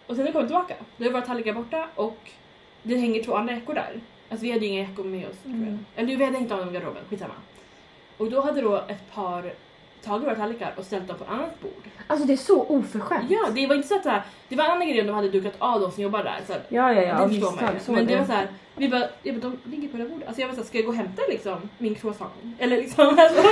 Och 0.06 0.16
sen 0.16 0.24
när 0.24 0.32
vi 0.32 0.38
kom 0.38 0.46
tillbaka, 0.46 0.74
då 0.96 1.04
var 1.04 1.12
våra 1.12 1.22
tallrikar 1.22 1.52
borta 1.52 1.88
och 1.94 2.30
det 2.82 2.96
hänger 2.96 3.22
två 3.22 3.34
andra 3.34 3.54
jackor 3.54 3.74
där. 3.74 4.00
Alltså 4.28 4.46
vi 4.46 4.52
hade 4.52 4.66
ju 4.66 4.72
inga 4.72 4.82
jackor 4.82 5.04
med 5.04 5.28
oss. 5.28 5.44
Mm. 5.46 5.86
Eller 5.96 6.16
vi 6.16 6.24
hade 6.24 6.36
hängt 6.36 6.52
av 6.52 6.58
dem 6.58 6.68
i 6.68 6.72
garderoben, 6.72 7.04
skitsamma. 7.10 7.34
Och 8.16 8.30
då 8.30 8.40
hade 8.40 8.60
då 8.60 8.76
ett 8.76 9.12
par 9.14 9.52
tagit 10.04 10.26
våra 10.26 10.34
tallrikar 10.34 10.74
och 10.76 10.84
ställt 10.84 11.08
dem 11.08 11.18
på 11.18 11.24
ett 11.24 11.30
annat 11.30 11.60
bord. 11.60 11.84
Alltså 12.06 12.26
det 12.26 12.32
är 12.32 12.36
så 12.36 12.62
oförskämt. 12.62 13.30
Ja, 13.30 13.48
det 13.54 13.66
var 13.66 13.74
inte 13.74 13.88
så 13.88 13.96
att 13.96 14.02
det, 14.02 14.10
här, 14.10 14.22
det 14.48 14.56
var 14.56 14.64
en 14.64 14.70
annan 14.70 14.88
grej 14.88 15.00
om 15.00 15.06
de 15.06 15.12
hade 15.12 15.28
dukat 15.28 15.54
av 15.58 15.80
de 15.80 15.92
som 15.92 16.02
jobbar 16.02 16.24
där. 16.24 16.40
Så 16.46 16.52
här, 16.52 16.62
ja, 16.68 16.92
ja. 16.92 17.02
ja 17.02 17.26
det 17.26 17.28
förstår 17.28 17.52
man 17.52 17.74
ju. 17.74 17.92
Men 17.92 18.04
är 18.04 18.06
det 18.08 18.16
var 18.16 18.26
så 18.26 18.32
här, 18.32 18.48
vi 18.76 18.88
bara, 18.88 19.08
jag 19.22 19.40
bara, 19.40 19.50
de 19.50 19.70
ligger 19.70 19.88
på 19.88 19.96
det 19.96 20.04
bordet. 20.04 20.26
Alltså 20.26 20.40
jag 20.40 20.48
var 20.48 20.54
så 20.54 20.60
här, 20.60 20.66
ska 20.66 20.78
jag 20.78 20.84
gå 20.84 20.90
och 20.90 20.96
hämta 20.96 21.22
liksom 21.28 21.68
min 21.78 21.94
croissant? 21.94 22.32
Eller 22.58 22.76
liksom, 22.76 23.06
alltså. 23.18 23.42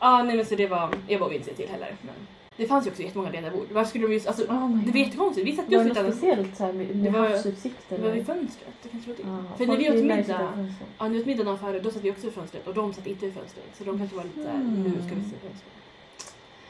Ja, 0.00 0.22
nej 0.22 0.36
men 0.36 0.46
så 0.46 0.54
det 0.54 0.66
var, 0.66 0.94
jag 1.08 1.18
vågade 1.18 1.34
inte 1.34 1.46
säga 1.46 1.56
till 1.56 1.68
heller. 1.68 1.96
Men 2.02 2.14
det 2.56 2.66
fanns 2.66 2.86
ju 2.86 2.90
också 2.90 3.02
jättemånga 3.02 3.30
lediga 3.30 3.50
bord. 3.50 3.66
Varför 3.72 3.88
skulle 3.88 4.06
de 4.06 4.12
just, 4.12 4.26
alltså 4.26 4.42
Oh 4.44 4.76
det 4.84 4.90
var 4.92 4.98
jättekonstigt. 4.98 5.46
Vi 5.46 5.56
satt 5.56 5.66
Var 5.66 5.72
just 5.72 5.84
det 5.84 5.90
utan, 5.90 6.04
något 6.04 6.14
speciellt 6.14 6.56
så 6.56 6.64
här 6.64 6.72
med, 6.72 6.86
Det 6.86 6.94
med 6.94 7.12
var- 7.12 7.28
havsutsikt 7.28 7.76
det 7.88 7.98
var 7.98 8.10
vid 8.10 8.26
fönstret. 8.26 8.74
Det 8.82 8.88
kanske 8.88 9.10
var 9.10 9.16
det. 9.16 9.22
Ja, 9.50 9.56
För 9.56 9.66
när 9.66 9.76
vi 9.76 9.90
åt 9.90 10.04
middag, 10.04 10.52
ja, 10.98 11.04
när 11.08 11.10
vi 11.14 11.20
åt 11.20 11.26
middag 11.26 11.44
dagen 11.44 11.58
före, 11.58 11.80
då 11.80 11.90
satt 11.90 12.02
vi 12.04 12.10
också 12.10 12.24
vid 12.26 12.34
fönstret 12.34 12.66
och 12.66 12.74
de 12.74 12.92
satt 12.94 13.06
inte 13.06 13.24
vid 13.26 13.34
fönstret. 13.34 13.64
Så 13.78 13.84
de 13.84 13.98
kanske 13.98 14.16
var 14.16 14.24
lite 14.24 14.42
såhär, 14.42 14.54
Mm. 14.54 14.82
nu 14.82 14.90
ska 14.90 15.14
vi 15.14 15.22
se 15.22 15.36
fönstret. 15.46 15.72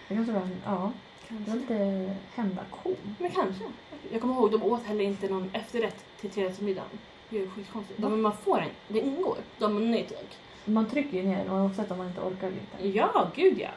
Det 0.08 0.14
kanske 0.14 0.32
var, 0.32 0.48
ja, 0.64 0.92
det 1.28 1.34
var 1.34 1.44
Kanske. 1.44 1.54
lite 1.74 2.14
hemmakon. 2.34 2.96
Men 3.18 3.30
kanske. 3.30 3.64
Jag 4.12 4.20
kommer 4.20 4.34
ihåg, 4.34 4.50
de 4.50 4.62
åt 4.62 4.82
heller 4.84 5.04
inte 5.04 5.28
någon 5.28 5.50
efterrätt 5.52 6.04
till 6.20 6.30
trerättersmiddagen. 6.30 6.90
Det 7.30 7.42
är 7.42 7.46
skitkonstigt. 7.48 7.98
Men 7.98 8.20
man 8.20 8.32
får 8.36 8.58
en, 8.60 8.68
det 8.88 9.00
ingår. 9.00 9.36
De 9.58 9.72
har 9.74 9.80
nej 9.80 10.06
tack. 10.08 10.36
Man 10.64 10.86
trycker 10.88 11.16
ju 11.16 11.22
ner 11.22 11.44
den 11.44 11.50
oavsett 11.52 11.90
om 11.90 11.98
man 11.98 12.06
inte 12.06 12.20
orkar 12.20 12.46
eller 12.46 12.56
inte. 12.82 12.98
Ja, 12.98 13.30
gud 13.36 13.58
ja. 13.60 13.68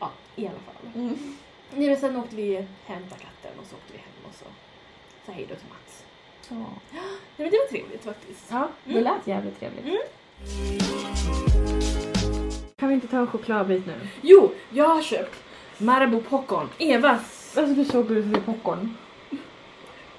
Ja, 0.00 0.10
i 0.36 0.46
alla 0.46 0.58
fall. 0.58 0.74
Mm. 1.02 1.18
Men 1.70 1.96
sen 1.96 2.16
åkte 2.16 2.36
vi 2.36 2.66
hämta 2.86 3.16
katten 3.16 3.58
och 3.60 3.66
så 3.66 3.76
åkte 3.76 3.92
vi 3.92 3.98
hem 3.98 4.08
och 4.28 4.34
så 4.34 4.44
sa 5.26 5.32
hej 5.32 5.46
då 5.48 5.54
till 5.54 5.68
Mats. 5.68 6.04
Ja. 6.48 6.56
Nej, 6.90 7.02
men 7.36 7.50
det 7.50 7.58
var 7.58 7.66
trevligt 7.66 8.04
faktiskt. 8.04 8.46
ja, 8.50 8.68
det 8.84 8.90
Mm. 8.90 9.04
lät 9.04 9.26
jävligt 9.26 9.58
trevligt. 9.60 9.84
Mm. 9.84 9.98
Kan 12.76 12.88
vi 12.88 12.94
inte 12.94 13.08
ta 13.08 13.16
en 13.18 13.26
chokladbit 13.26 13.86
nu? 13.86 13.94
Jo, 14.22 14.52
jag 14.70 14.88
har 14.88 15.02
köpt 15.02 15.42
Marabou 15.78 16.20
popcorn. 16.22 16.68
Evas 16.78 17.56
Alltså 17.58 17.74
du 17.74 17.84
såg 17.84 18.10
ut 18.10 18.24
som 18.34 18.42
popcorn. 18.42 18.96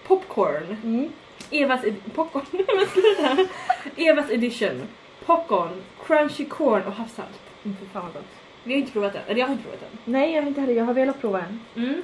popcorn. 0.08 0.78
Mm. 0.84 1.12
Evas 1.52 1.82
popcorn. 2.16 2.46
Men 2.52 2.86
sluta. 2.88 3.48
Evas 3.96 4.30
edition. 4.32 4.82
Popcorn, 5.26 5.82
crunchy 6.06 6.46
corn 6.46 6.84
och 6.84 6.94
havssalt. 6.94 7.42
Mm, 7.64 7.78
fan 7.94 8.04
vad 8.04 8.14
gott. 8.14 8.24
Vi 8.68 8.74
har 8.74 8.80
inte 8.80 8.92
provat 8.92 9.14
den. 9.14 9.22
Eller 9.28 9.40
jag 9.40 9.48
har 9.48 9.52
inte 9.52 9.64
provat 9.64 9.80
den. 9.80 10.00
Nej 10.14 10.34
jag 10.34 10.42
har 10.42 10.48
inte 10.48 10.62
heller, 10.62 10.74
jag 10.74 10.86
har 10.86 10.94
velat 10.94 11.22
prova 11.22 11.42
en. 11.42 11.60
Mm. 11.84 12.02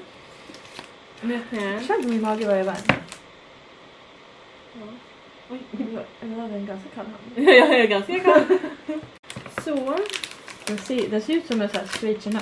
Öppnar 1.23 1.61
jag 1.63 1.73
Jag 1.73 1.83
kände 1.85 2.07
min 2.07 2.21
mage 2.21 2.45
var 2.47 2.63
varm. 2.63 2.75
Ja. 4.73 4.87
Oj, 5.49 5.59
Jag 6.21 6.27
hade 6.41 6.53
en 6.55 6.65
ganska 6.65 6.89
kall 6.89 7.05
hand. 7.05 7.47
jag 7.47 7.69
är 7.79 7.85
ganska 7.87 8.19
kall. 8.19 8.41
Så. 9.63 9.97
Den 10.65 10.77
ser, 10.77 11.09
den 11.09 11.21
ser 11.21 11.33
ut 11.33 11.45
som 11.47 11.61
en 11.61 11.69
sån 11.69 11.79
här 11.79 11.87
straight 11.87 12.27
up. 12.27 12.35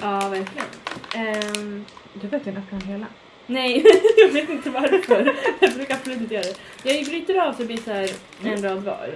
Ja, 0.00 0.28
verkligen. 0.28 0.66
Ehm, 1.14 1.84
Du 2.14 2.26
verkligen 2.28 2.58
öppnar 2.58 2.80
den 2.80 2.88
hela. 2.88 3.06
nej, 3.46 3.84
jag 4.16 4.28
vet 4.28 4.50
inte 4.50 4.70
varför. 4.70 5.34
Jag 5.60 5.74
brukar 5.74 5.94
absolut 5.94 6.20
inte 6.20 6.34
göra 6.34 6.44
det. 6.82 6.92
Jag 6.92 7.06
bryter 7.06 7.40
av 7.40 7.52
så 7.52 7.58
det 7.58 7.64
blir 7.66 7.76
så 7.76 7.92
här 7.92 8.10
en 8.44 8.62
rad 8.62 8.82
var. 8.84 9.14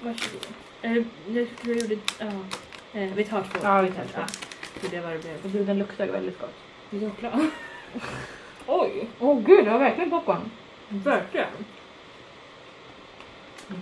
Varsågod. 0.00 0.46
Eh, 0.82 0.96
jag 1.26 1.56
tror 1.56 1.74
jag 1.76 1.82
gjorde... 1.82 1.98
Ja. 2.18 2.26
Eh, 3.00 3.14
vi 3.14 3.24
tar 3.24 3.42
två. 3.42 3.58
Ja, 3.62 3.82
vi 3.82 3.90
tar 3.90 4.04
två. 4.04 4.20
Ja, 4.82 4.88
det 4.90 5.00
vad 5.00 5.12
det 5.12 5.18
blev. 5.18 5.44
Och 5.44 5.50
du 5.50 5.64
den 5.64 5.78
luktar 5.78 6.06
väldigt 6.06 6.40
gott. 6.40 6.54
Jäklar. 6.90 7.32
Oj, 8.66 9.08
Åh 9.18 9.30
oh, 9.30 9.42
gud 9.42 9.64
det 9.64 9.70
var 9.70 9.78
verkligen 9.78 10.10
popcorn. 10.10 10.50
verkligen. 10.88 11.48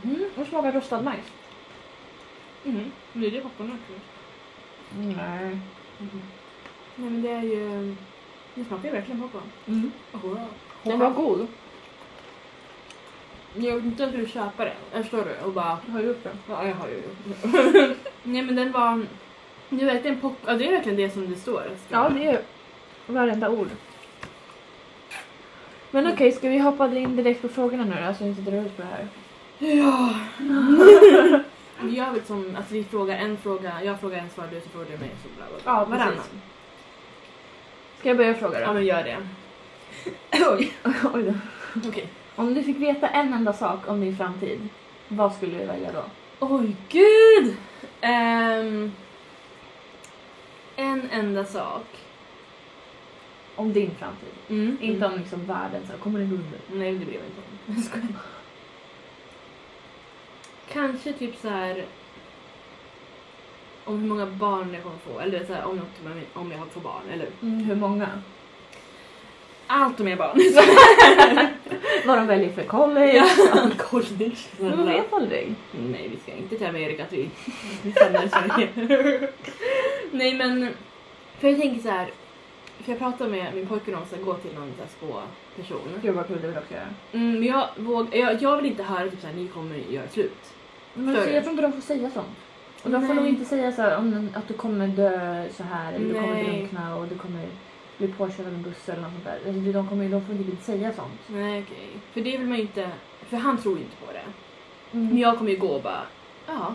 Mm. 0.04 0.24
Och 0.36 0.46
smakar 0.46 0.72
rostad 0.72 1.02
majs. 1.02 1.24
Mm. 2.64 2.90
Blir 3.12 3.30
det 3.30 3.40
popcorn 3.40 3.70
också? 3.82 4.00
Nej. 4.98 5.58
Mhm. 5.98 6.22
Nej 6.96 7.10
men 7.10 7.22
det 7.22 7.30
är 7.30 7.42
ju... 7.42 7.96
Det 8.54 8.64
smakar 8.64 8.84
ju 8.84 8.94
verkligen 8.94 9.20
popcorn. 9.20 9.50
Mm. 9.66 9.92
Oh, 10.12 10.40
Den 10.82 10.98
var 10.98 11.10
god. 11.10 11.46
Jag 13.54 13.76
vet 13.76 13.84
inte 13.84 14.04
om 14.04 14.10
skulle 14.10 14.28
köpa 14.28 14.64
den. 14.64 14.74
Jag 14.92 15.02
förstår 15.02 15.24
du? 15.24 15.46
Och 15.46 15.52
bara... 15.52 15.78
Jag 15.86 15.92
har 15.92 16.00
gjort 16.00 16.24
den. 16.24 16.38
Ja, 16.48 16.66
jag 16.66 16.74
har 16.74 16.88
ju 16.88 17.02
Nej 18.22 18.42
men 18.42 18.56
den 18.56 18.72
var... 18.72 19.06
Det 19.68 19.82
är 19.82 19.86
verkligen 19.86 20.20
pop... 20.20 20.36
Ja, 20.46 20.54
det 20.54 20.66
är 20.66 20.72
verkligen 20.72 20.96
det 20.96 21.10
som 21.10 21.30
det 21.30 21.36
står. 21.36 21.62
Ja 21.88 22.08
det 22.08 22.24
är 22.24 22.40
varenda 23.06 23.50
ord. 23.50 23.68
Men 25.90 26.12
okej, 26.12 26.32
ska 26.32 26.48
vi 26.48 26.58
hoppa 26.58 26.96
in 26.96 27.16
direkt 27.16 27.42
på 27.42 27.48
frågorna 27.48 27.84
nu 27.84 28.06
då 28.06 28.14
så 28.14 28.24
vi 28.24 28.30
inte 28.30 28.50
drar 28.50 28.62
ut 28.62 28.76
på 28.76 28.82
det 28.82 28.88
här? 28.88 29.08
Ja. 29.58 30.14
Vi 31.82 31.96
gör 31.96 32.10
väl 32.10 32.24
som 32.24 32.56
att 32.56 32.70
vi 32.70 32.84
frågar 32.84 33.16
en 33.18 33.36
fråga, 33.36 33.84
jag 33.84 34.00
frågar 34.00 34.18
en 34.18 34.30
svar, 34.30 34.48
du 34.52 34.60
så 34.60 34.68
frågar 34.68 34.86
du 34.90 34.98
mig. 34.98 35.10
Så 35.22 35.28
bla 35.36 35.46
bla. 35.46 35.58
Ja, 35.64 35.84
Varannan. 35.84 36.24
Ska 37.98 38.08
jag 38.08 38.16
börja 38.16 38.34
fråga 38.34 38.58
då? 38.58 38.64
Ja 38.64 38.72
men 38.72 38.84
gör 38.84 39.04
det. 39.04 39.16
Oj. 40.50 40.72
Oj 41.14 41.22
då. 41.22 41.34
Okej. 41.88 42.08
Om 42.40 42.54
du 42.54 42.62
fick 42.62 42.76
veta 42.76 43.08
en 43.08 43.32
enda 43.34 43.52
sak 43.52 43.88
om 43.88 44.00
din 44.00 44.16
framtid, 44.16 44.68
vad 45.08 45.34
skulle 45.34 45.58
du 45.58 45.64
välja 45.64 45.92
då? 45.92 46.04
Oj 46.40 46.76
gud! 46.88 47.56
Ehm, 48.00 48.92
en 50.76 51.10
enda 51.10 51.44
sak. 51.44 51.84
Om 53.56 53.72
din 53.72 53.90
framtid. 53.98 54.28
Mm. 54.48 54.78
Inte 54.80 55.06
om 55.06 55.18
liksom 55.18 55.46
världen, 55.46 55.82
så 55.90 55.98
kommer 56.02 56.18
den 56.18 56.30
gå 56.30 56.36
under? 56.36 56.58
Nej, 56.72 56.92
det 56.92 57.04
bryr 57.04 57.14
jag 57.14 57.22
mig 57.22 57.30
inte 57.76 57.98
om. 57.98 58.14
Kanske 60.72 61.12
typ 61.12 61.36
så 61.36 61.48
här. 61.48 61.84
om 63.84 63.98
hur 64.00 64.08
många 64.08 64.26
barn 64.26 64.74
jag 64.74 64.82
kommer 64.82 64.98
få. 64.98 65.20
Eller 65.20 65.44
så 65.44 65.52
här, 65.54 65.64
om, 65.64 65.76
jag, 65.76 66.16
om 66.42 66.52
jag 66.52 66.68
får 66.68 66.80
barn. 66.80 67.02
Eller 67.12 67.26
Mm, 67.42 67.64
hur 67.64 67.76
många? 67.76 68.08
Allt 69.70 70.00
om 70.00 70.08
jag 70.08 70.16
har 70.16 70.34
barn. 70.34 71.48
Vad 72.06 72.18
de 72.18 72.26
väljer 72.26 72.52
för 72.52 72.62
college. 72.62 73.16
ja, 73.54 73.70
college. 73.78 74.36
Man 74.58 74.86
vet 74.86 75.12
aldrig. 75.12 75.54
Nej, 75.90 76.10
vi 76.10 76.16
ska 76.16 76.32
inte 76.32 76.56
till 76.56 76.66
Amerika. 76.66 77.02
att 77.02 77.12
Vi, 77.12 77.30
stannar 77.92 78.24
i 78.24 78.28
Sverige. 78.28 78.68
Nej, 80.10 80.34
men 80.34 80.68
för 81.38 81.48
jag 81.48 81.60
tänker 81.60 81.82
så 81.82 81.88
här. 81.88 82.10
För 82.78 82.92
jag 82.92 82.98
pratade 82.98 83.30
med 83.30 83.54
min 83.54 83.66
pojke 83.66 83.94
om 83.94 84.02
att 84.02 84.24
gå 84.24 84.34
till 84.34 84.54
någon 84.54 84.72
så 84.76 84.82
här 84.82 84.88
spå-person. 84.98 86.00
Gud 86.02 86.14
vad 86.14 86.26
kul 86.26 86.38
det 86.42 86.48
vill 86.48 86.58
också 86.58 86.74
göra. 86.74 86.88
Mm, 87.12 87.32
men 87.32 87.44
jag, 87.44 87.68
våg, 87.76 88.06
jag, 88.12 88.42
jag 88.42 88.56
vill 88.56 88.66
inte 88.66 88.82
höra 88.82 89.10
typ 89.10 89.20
så 89.20 89.26
här, 89.26 89.34
ni 89.34 89.48
kommer 89.48 89.76
göra 89.76 90.08
slut. 90.08 90.52
Men 90.94 91.14
så 91.14 91.30
jag 91.30 91.42
tror 91.42 91.50
inte 91.50 91.62
de 91.62 91.72
får 91.72 91.80
säga 91.80 92.10
sånt. 92.10 92.36
Och 92.82 92.90
de 92.90 93.06
får 93.06 93.14
Nej. 93.14 93.16
nog 93.16 93.28
inte 93.28 93.44
säga 93.44 93.72
så 93.72 93.82
här, 93.82 93.96
om, 93.96 94.28
att 94.34 94.48
du 94.48 94.54
kommer 94.54 94.88
dö 94.88 95.44
så 95.56 95.62
här 95.62 95.92
eller 95.92 96.08
du 96.08 96.14
kommer 96.14 96.34
Nej. 96.34 96.44
drunkna 96.44 96.96
och 96.96 97.06
du 97.06 97.18
kommer 97.18 97.46
bli 98.00 98.08
påkörd 98.08 98.46
av 98.46 98.54
en 98.54 98.62
buss 98.62 98.88
eller 98.88 99.02
något 99.02 99.12
sånt 99.12 99.24
där. 99.24 99.38
Alltså, 99.46 99.72
de, 99.72 99.88
kommer, 99.88 100.08
de 100.08 100.26
får 100.26 100.34
inte 100.34 100.64
säga 100.64 100.92
sånt. 100.92 101.20
Nej, 101.26 101.62
okej. 101.62 101.88
För 102.12 102.20
det 102.20 102.38
vill 102.38 102.46
man 102.48 102.56
ju 102.56 102.62
inte... 102.62 102.90
För 103.28 103.36
han 103.36 103.58
tror 103.58 103.78
ju 103.78 103.84
inte 103.84 103.96
på 103.96 104.12
det. 104.12 104.24
Mm. 104.92 105.08
Men 105.08 105.18
jag 105.18 105.38
kommer 105.38 105.50
ju 105.50 105.56
gå 105.56 105.68
och 105.68 105.82
bara, 105.82 106.02
ja, 106.46 106.74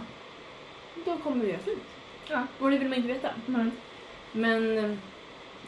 då 1.05 1.17
kommer 1.17 1.46
vi 1.46 1.51
göra 1.51 1.62
slut. 1.62 1.84
Ja. 2.27 2.44
Och 2.60 2.72
det 2.72 2.77
vill 2.77 2.89
man 2.89 2.98
inte 2.98 3.08
veta. 3.08 3.29
Mm. 3.48 3.72
Men, 4.32 4.75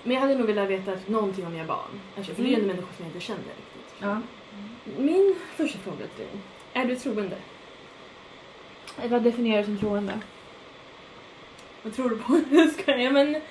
men 0.04 0.14
jag 0.14 0.22
hade 0.22 0.36
nog 0.36 0.48
velat 0.48 0.70
veta 0.70 0.98
någonting 1.06 1.48
om 1.48 1.56
jag 1.56 1.68
barn. 1.68 2.02
Alltså, 2.18 2.34
för 2.34 2.44
det 2.44 2.48
är 2.48 2.52
ju 2.52 2.56
Mm. 2.56 2.70
ändå 2.70 2.82
människor 2.82 2.96
som 2.96 3.06
jag 3.06 3.10
inte 3.10 3.26
känner 3.26 3.42
riktigt. 3.42 3.96
Ja. 4.00 4.22
Min 4.98 5.36
första 5.56 5.80
fråga 5.80 5.98
till 5.98 6.26
dig. 6.26 6.42
Är 6.74 6.86
du 6.86 6.96
troende? 6.96 7.38
Vad 9.10 9.24
definierar 9.24 9.60
du 9.60 9.66
som 9.66 9.78
troende? 9.78 10.20
Vad 11.84 11.96
tror 11.96 12.10
du 12.10 12.18
på? 12.18 12.42
Jag 12.92 13.14
men 13.14 13.42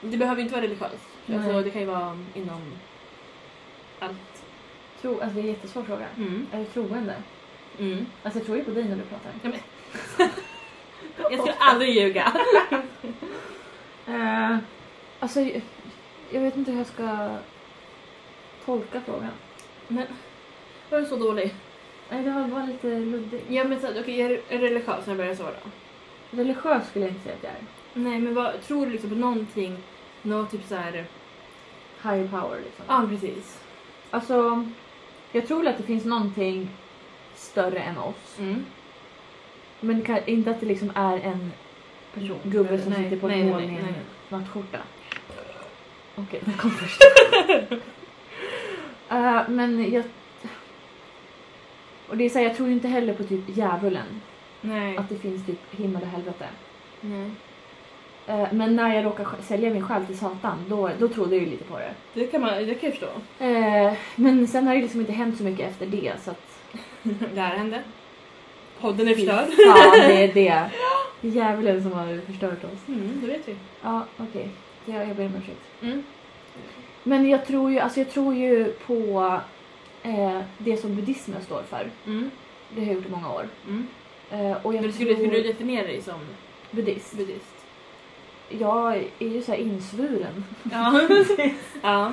det 0.00 0.16
behöver 0.16 0.42
inte 0.42 0.54
vara 0.54 0.64
religiöst. 0.64 1.13
Alltså, 1.32 1.62
det 1.62 1.70
kan 1.70 1.80
ju 1.80 1.86
vara 1.86 2.18
inom 2.34 2.60
allt. 3.98 4.44
Tro, 5.00 5.20
alltså 5.20 5.34
det 5.34 5.40
är 5.40 5.44
en 5.44 5.48
jättesvår 5.48 5.82
fråga. 5.82 6.06
Mm. 6.16 6.46
Är 6.52 6.58
du 6.58 6.64
troende? 6.64 7.14
Mm. 7.78 8.06
Alltså 8.22 8.38
jag 8.38 8.46
tror 8.46 8.58
ju 8.58 8.64
på 8.64 8.70
dig 8.70 8.84
när 8.84 8.96
du 8.96 9.02
pratar. 9.02 9.32
Ja, 9.42 9.48
men. 9.48 9.60
jag 11.30 11.40
skulle 11.40 11.54
aldrig 11.58 11.94
ljuga. 11.94 12.32
Uh, 14.08 14.58
alltså 15.20 15.40
jag, 15.40 15.62
jag 16.30 16.40
vet 16.40 16.56
inte 16.56 16.70
hur 16.70 16.78
jag 16.78 16.86
ska 16.86 17.36
tolka 18.64 19.00
frågan. 19.00 19.30
Men 19.88 20.06
var 20.90 21.00
du 21.00 21.06
så 21.06 21.16
dålig? 21.16 21.54
Nej, 22.10 22.24
det 22.24 22.30
var 22.30 22.48
bara 22.48 22.66
lite 22.66 22.98
luddigt. 22.98 23.44
Ja 23.48 23.64
men 23.64 23.80
så, 23.80 23.86
är 23.86 24.28
du 24.28 24.42
är 24.48 24.58
religiös 24.58 25.06
när 25.06 25.14
jag 25.14 25.16
börjar 25.16 25.34
så 25.34 25.42
då? 25.42 25.70
Religiös 26.30 26.88
skulle 26.88 27.04
jag 27.04 27.14
inte 27.14 27.24
säga 27.24 27.34
att 27.34 27.42
jag 27.42 27.52
är. 27.52 27.62
Nej 27.94 28.20
men 28.20 28.34
vad, 28.34 28.62
tror 28.62 28.86
du 28.86 28.92
liksom 28.92 29.10
på 29.10 29.16
någonting, 29.16 29.76
något 30.24 30.50
typ 30.50 30.68
så 30.68 30.74
här. 30.74 31.06
Higher 32.02 32.28
power 32.28 32.60
liksom. 32.64 32.84
Ja 32.88 33.06
precis. 33.08 33.60
Alltså, 34.10 34.66
jag 35.32 35.46
tror 35.46 35.66
att 35.66 35.76
det 35.76 35.82
finns 35.82 36.04
någonting 36.04 36.68
större 37.34 37.78
än 37.78 37.98
oss. 37.98 38.38
Mm. 38.38 38.64
Men 39.80 40.02
kan, 40.02 40.18
inte 40.26 40.50
att 40.50 40.60
det 40.60 40.66
liksom 40.66 40.92
är 40.94 41.18
en 41.18 41.52
person, 42.14 42.38
gubbe 42.42 42.82
som 42.82 42.92
Nej, 42.92 43.04
sitter 43.04 43.16
på 43.16 43.28
ett 43.28 43.46
nej, 43.46 43.64
i 43.64 43.76
en 43.76 43.94
nattskjorta. 44.28 44.78
Okej, 46.14 46.40
den 46.44 46.54
kom 46.54 46.70
först. 46.70 47.00
Eh, 49.08 49.48
men 49.48 49.92
jag... 49.92 50.04
Och 52.08 52.16
det 52.16 52.24
är 52.24 52.28
så 52.28 52.38
här, 52.38 52.46
jag 52.46 52.56
tror 52.56 52.68
ju 52.68 52.74
inte 52.74 52.88
heller 52.88 53.14
på 53.14 53.24
typ 53.24 53.56
djävulen. 53.56 54.20
Nej. 54.60 54.96
Att 54.96 55.08
det 55.08 55.16
finns 55.16 55.46
typ 55.46 55.60
himmel 55.70 56.02
och 56.02 56.08
helvete. 56.08 56.48
Nej. 57.00 57.30
Eh, 58.26 58.52
men 58.52 58.76
när 58.76 58.94
jag 58.94 59.04
råkar 59.04 59.24
sj- 59.24 59.42
sälja 59.42 59.70
min 59.70 59.82
själ 59.88 60.06
till 60.06 60.18
Satan, 60.18 60.64
då, 60.68 60.90
då 60.98 61.08
trodde 61.08 61.36
jag 61.36 61.44
ju 61.44 61.50
lite 61.50 61.64
på 61.64 61.78
det. 61.78 61.94
Det 62.14 62.26
kan 62.26 62.40
man, 62.40 62.50
det 62.54 62.74
kan 62.74 62.90
jag 62.90 62.98
förstå. 62.98 63.44
Eh, 63.44 63.92
men 64.16 64.48
sen 64.48 64.66
har 64.66 64.74
det 64.74 64.80
liksom 64.80 65.00
inte 65.00 65.12
hänt 65.12 65.36
så 65.38 65.44
mycket 65.44 65.70
efter 65.70 65.86
det 65.86 66.12
så 66.24 66.30
att... 66.30 66.58
det 67.34 67.40
här 67.40 67.56
hände. 67.56 67.82
Podden 68.80 69.08
är 69.08 69.14
förstörd. 69.14 69.46
Ja, 69.58 69.92
det 70.06 70.24
är 70.24 70.34
det. 70.34 70.70
Djävulen 71.28 71.82
som 71.82 71.92
har 71.92 72.20
förstört 72.26 72.64
oss. 72.64 72.88
Mm, 72.88 73.10
det 73.20 73.26
vet 73.26 73.48
vi. 73.48 73.56
Ja, 73.82 74.04
okej. 74.16 74.48
Jag, 74.86 75.08
jag 75.08 75.16
ber 75.16 75.26
om 75.26 75.32
ursäkt. 75.42 75.60
Mm. 75.82 76.02
Men 77.02 77.28
jag 77.28 77.46
tror 77.46 77.70
ju, 77.72 77.78
alltså 77.78 78.00
jag 78.00 78.10
tror 78.10 78.34
ju 78.34 78.64
på 78.86 79.40
eh, 80.02 80.40
det 80.58 80.76
som 80.76 80.96
buddhismen 80.96 81.42
står 81.42 81.62
för. 81.62 81.90
Mm. 82.06 82.30
Det 82.70 82.80
har 82.80 82.86
jag 82.86 82.94
gjort 82.94 83.06
i 83.06 83.10
många 83.10 83.32
år. 83.32 83.48
Mm. 83.68 83.86
Eh, 84.30 84.56
och 84.66 84.74
jag 84.74 84.82
Men 84.82 84.92
skulle, 84.92 85.14
tror... 85.14 85.24
skulle 85.24 85.42
du 85.42 85.48
definiera 85.48 85.86
dig 85.86 86.02
som 86.02 86.14
Buddhist. 86.70 87.12
buddhist? 87.16 87.53
Jag 88.48 88.96
är 89.18 89.28
ju 89.28 89.42
så 89.42 89.52
här 89.52 89.58
insvuren. 89.58 90.44
Ja. 90.72 91.00
ja. 91.82 92.06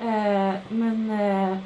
Eh, 0.00 0.54
men 0.68 1.10
eh, 1.10 1.58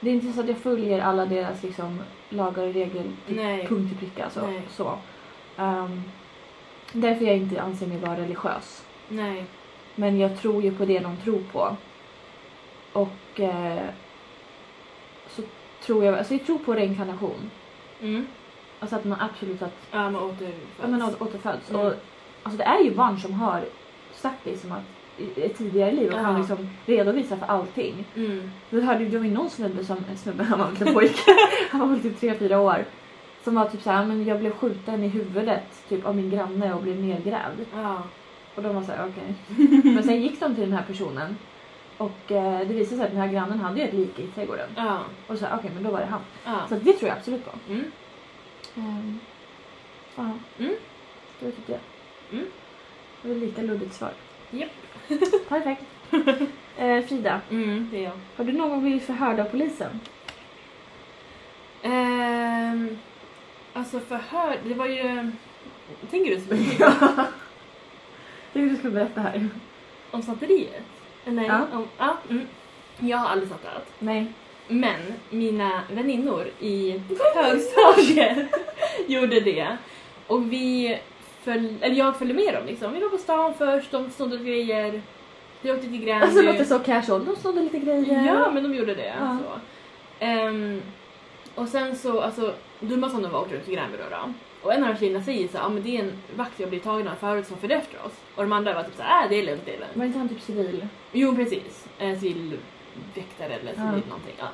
det 0.00 0.10
är 0.10 0.14
inte 0.14 0.32
så 0.32 0.40
att 0.40 0.48
jag 0.48 0.58
följer 0.58 1.00
alla 1.00 1.26
deras 1.26 1.62
liksom, 1.62 2.00
lagar 2.28 2.66
och 2.66 2.74
regler 2.74 3.04
till 3.26 3.36
punkt 3.68 3.92
och 3.94 3.98
pricka. 4.00 4.24
Alltså, 4.24 4.46
Nej. 4.46 4.62
så. 4.70 4.98
Um, 5.56 6.02
därför 6.92 7.24
jag 7.24 7.36
inte 7.36 7.62
anser 7.62 7.86
mig 7.86 7.98
vara 7.98 8.16
religiös. 8.16 8.84
Nej. 9.08 9.44
Men 9.94 10.18
jag 10.18 10.38
tror 10.38 10.62
ju 10.62 10.74
på 10.76 10.84
det 10.84 10.98
de 10.98 11.16
tror 11.16 11.42
på. 11.52 11.76
Och 12.92 13.40
eh, 13.40 13.84
så 15.28 15.42
tror 15.82 16.04
jag, 16.04 16.18
alltså 16.18 16.34
jag 16.34 16.46
tror 16.46 16.58
på 16.58 16.74
reinkarnation. 16.74 17.50
Mm. 18.02 18.26
Alltså 18.80 18.96
att 18.96 19.04
man 19.04 19.20
absolut 19.20 19.62
att, 19.62 19.74
Ja, 19.90 20.10
man 20.10 20.16
återföds. 20.22 20.56
ja, 20.80 20.86
men 20.86 21.02
å- 21.02 21.14
återföds. 21.18 21.70
Mm. 21.70 21.86
Och, 21.86 21.92
alltså 22.46 22.58
det 22.58 22.64
är 22.64 22.84
ju 22.84 22.94
barn 22.94 23.18
som 23.18 23.32
har 23.32 23.64
sagt 24.14 24.46
liksom 24.46 24.72
att 24.72 24.82
i 25.18 25.48
tidigare 25.48 25.92
liv 25.92 26.08
och 26.12 26.18
kan 26.18 26.32
Ja. 26.32 26.38
liksom 26.38 26.70
redovisa 26.86 27.36
för 27.36 27.46
allting. 27.46 28.04
Mm. 28.16 28.50
Du 28.70 28.80
hörde 28.80 29.04
ju, 29.04 29.18
det 29.18 29.28
någon 29.28 29.50
snubbe 29.50 29.84
som, 29.84 30.04
snubbe, 30.16 30.44
han 30.44 30.58
var 30.58 30.66
en 30.66 30.94
pojke, 30.94 31.36
han 31.70 31.80
var 31.80 31.86
väl 31.86 32.00
typ 32.00 32.20
3-4 32.20 32.56
år. 32.56 32.84
Som 33.44 33.54
var 33.54 33.68
typ 33.68 33.82
såhär, 33.82 34.04
men 34.04 34.24
jag 34.24 34.38
blev 34.38 34.52
skjuten 34.52 35.04
i 35.04 35.08
huvudet 35.08 35.88
typ 35.88 36.06
av 36.06 36.16
min 36.16 36.30
granne 36.30 36.74
och 36.74 36.82
blev 36.82 37.00
nedgrävd. 37.00 37.66
Ja. 37.74 38.02
Och 38.54 38.62
de 38.62 38.74
var 38.74 38.82
såhär, 38.82 39.08
okej. 39.08 39.34
Men 39.94 40.02
sen 40.02 40.22
gick 40.22 40.40
de 40.40 40.54
till 40.54 40.64
den 40.64 40.72
här 40.72 40.84
personen. 40.86 41.36
Och 41.96 42.32
eh, 42.32 42.58
det 42.58 42.74
visade 42.74 42.96
sig 42.96 43.04
att 43.04 43.10
den 43.12 43.20
här 43.20 43.28
grannen 43.28 43.60
hade 43.60 43.80
ju 43.80 43.86
ett 43.86 43.94
lik 43.94 44.18
i 44.18 44.26
trädgården. 44.26 44.68
Ja. 44.76 44.98
Och 45.26 45.38
så 45.38 45.46
okej 45.54 45.70
men 45.74 45.82
då 45.82 45.90
var 45.90 46.00
det 46.00 46.06
han. 46.06 46.20
Ja. 46.44 46.60
Så 46.68 46.74
det 46.74 46.92
tror 46.92 47.08
jag 47.08 47.18
absolut 47.18 47.44
på. 47.44 47.50
Mm. 47.68 47.84
Um, 48.76 49.18
ja. 50.16 50.30
Mm. 50.58 50.74
Det 51.40 51.50
typ 51.50 51.66
det. 51.66 51.80
Mm. 52.32 52.46
Det 53.22 53.28
var 53.28 53.34
lika 53.34 53.62
luddigt 53.62 53.94
svar. 53.94 54.10
Japp. 54.50 54.70
Perfekt. 55.48 55.82
Eh, 56.78 57.04
Frida, 57.04 57.40
Mm, 57.50 57.88
det 57.92 57.98
är 57.98 58.02
jag. 58.02 58.12
har 58.36 58.44
du 58.44 58.52
någon 58.52 58.70
gång 58.70 58.82
blivit 58.82 59.04
förhörd 59.04 59.40
av 59.40 59.44
polisen? 59.44 60.00
Ehm, 61.82 62.98
alltså 63.72 64.00
förhör, 64.00 64.56
det 64.64 64.74
var 64.74 64.86
ju... 64.86 65.32
Tänker 66.10 66.34
du 66.36 66.40
så 66.40 66.54
mycket? 66.54 66.78
Det 68.52 68.60
är 68.60 68.66
du 68.66 68.76
skulle 68.76 68.92
berätta 68.92 69.20
här. 69.20 69.48
Om 70.10 70.22
snatteriet? 70.22 70.82
Nej. 71.24 71.46
Ja. 71.46 71.66
Om, 71.72 71.88
ja 71.98 72.16
mm. 72.30 72.46
Jag 72.98 73.16
har 73.18 73.28
aldrig 73.28 73.48
snattrat. 73.48 73.86
Nej. 73.98 74.26
Men 74.68 75.00
mina 75.30 75.80
väninnor 75.92 76.46
i 76.60 77.00
högstadiet 77.34 78.48
gjorde 79.06 79.40
det. 79.40 79.76
Och 80.26 80.52
vi 80.52 80.98
föl, 81.46 81.74
eller 81.80 81.96
jag 81.96 82.16
följde 82.16 82.34
med 82.34 82.54
dem 82.54 82.66
liksom. 82.66 82.92
Vi 82.92 83.00
var 83.00 83.08
på 83.08 83.18
stan 83.18 83.54
först, 83.54 83.90
de 83.90 84.10
snodde 84.10 84.36
grejer. 84.36 85.02
Vi 85.60 85.72
åkte 85.72 85.82
till 85.88 86.04
Gränby. 86.04 86.24
Alltså 86.24 86.40
det 86.40 86.52
låter 86.52 86.64
så 86.64 86.78
casual. 86.78 87.24
De 87.24 87.36
snodde 87.36 87.60
lite 87.62 87.78
grejer. 87.78 88.26
Ja, 88.26 88.50
men 88.50 88.62
de 88.62 88.74
gjorde 88.74 88.94
det. 88.94 89.14
Ja. 89.20 89.38
Så. 89.44 89.60
Ehm, 90.24 90.82
och 91.54 91.68
sen 91.68 91.96
så, 91.96 92.20
alltså, 92.20 92.54
dumma 92.80 93.10
som 93.10 93.22
de 93.22 93.32
var 93.32 93.40
åkte 93.40 93.54
runt 93.54 93.68
i 93.68 93.74
Gränby 93.74 93.96
då, 93.98 94.16
då. 94.16 94.32
Och 94.62 94.74
en 94.74 94.84
av 94.84 94.94
de 94.94 94.98
tjejerna 95.00 95.24
säger 95.24 95.48
så 95.48 95.58
ah, 95.58 95.68
men 95.68 95.82
det 95.82 95.96
är 95.96 96.02
en 96.02 96.12
vakt 96.36 96.60
jag 96.60 96.68
blivit 96.68 96.84
tagen 96.84 97.08
av 97.08 97.14
förut 97.14 97.46
som 97.46 97.56
följde 97.56 97.74
efter 97.74 97.98
oss. 98.06 98.12
Och 98.34 98.42
de 98.42 98.52
andra 98.52 98.74
var 98.74 98.82
typ 98.82 98.96
så 98.96 99.02
äh, 99.02 99.28
det 99.30 99.36
är 99.36 99.42
lugnt, 99.42 99.62
det 99.64 99.74
är 99.74 99.78
lugnt. 99.78 99.96
Var 99.96 100.04
inte 100.04 100.18
han 100.18 100.28
typ 100.28 100.40
civil? 100.40 100.86
Jo, 101.12 101.36
precis. 101.36 101.86
En 101.98 102.20
civil 102.20 102.58
väktare 103.14 103.52
eller 103.54 103.72
civil 103.72 104.02
Ja. 104.04 104.08
någonting. 104.08 104.34
Ja. 104.38 104.48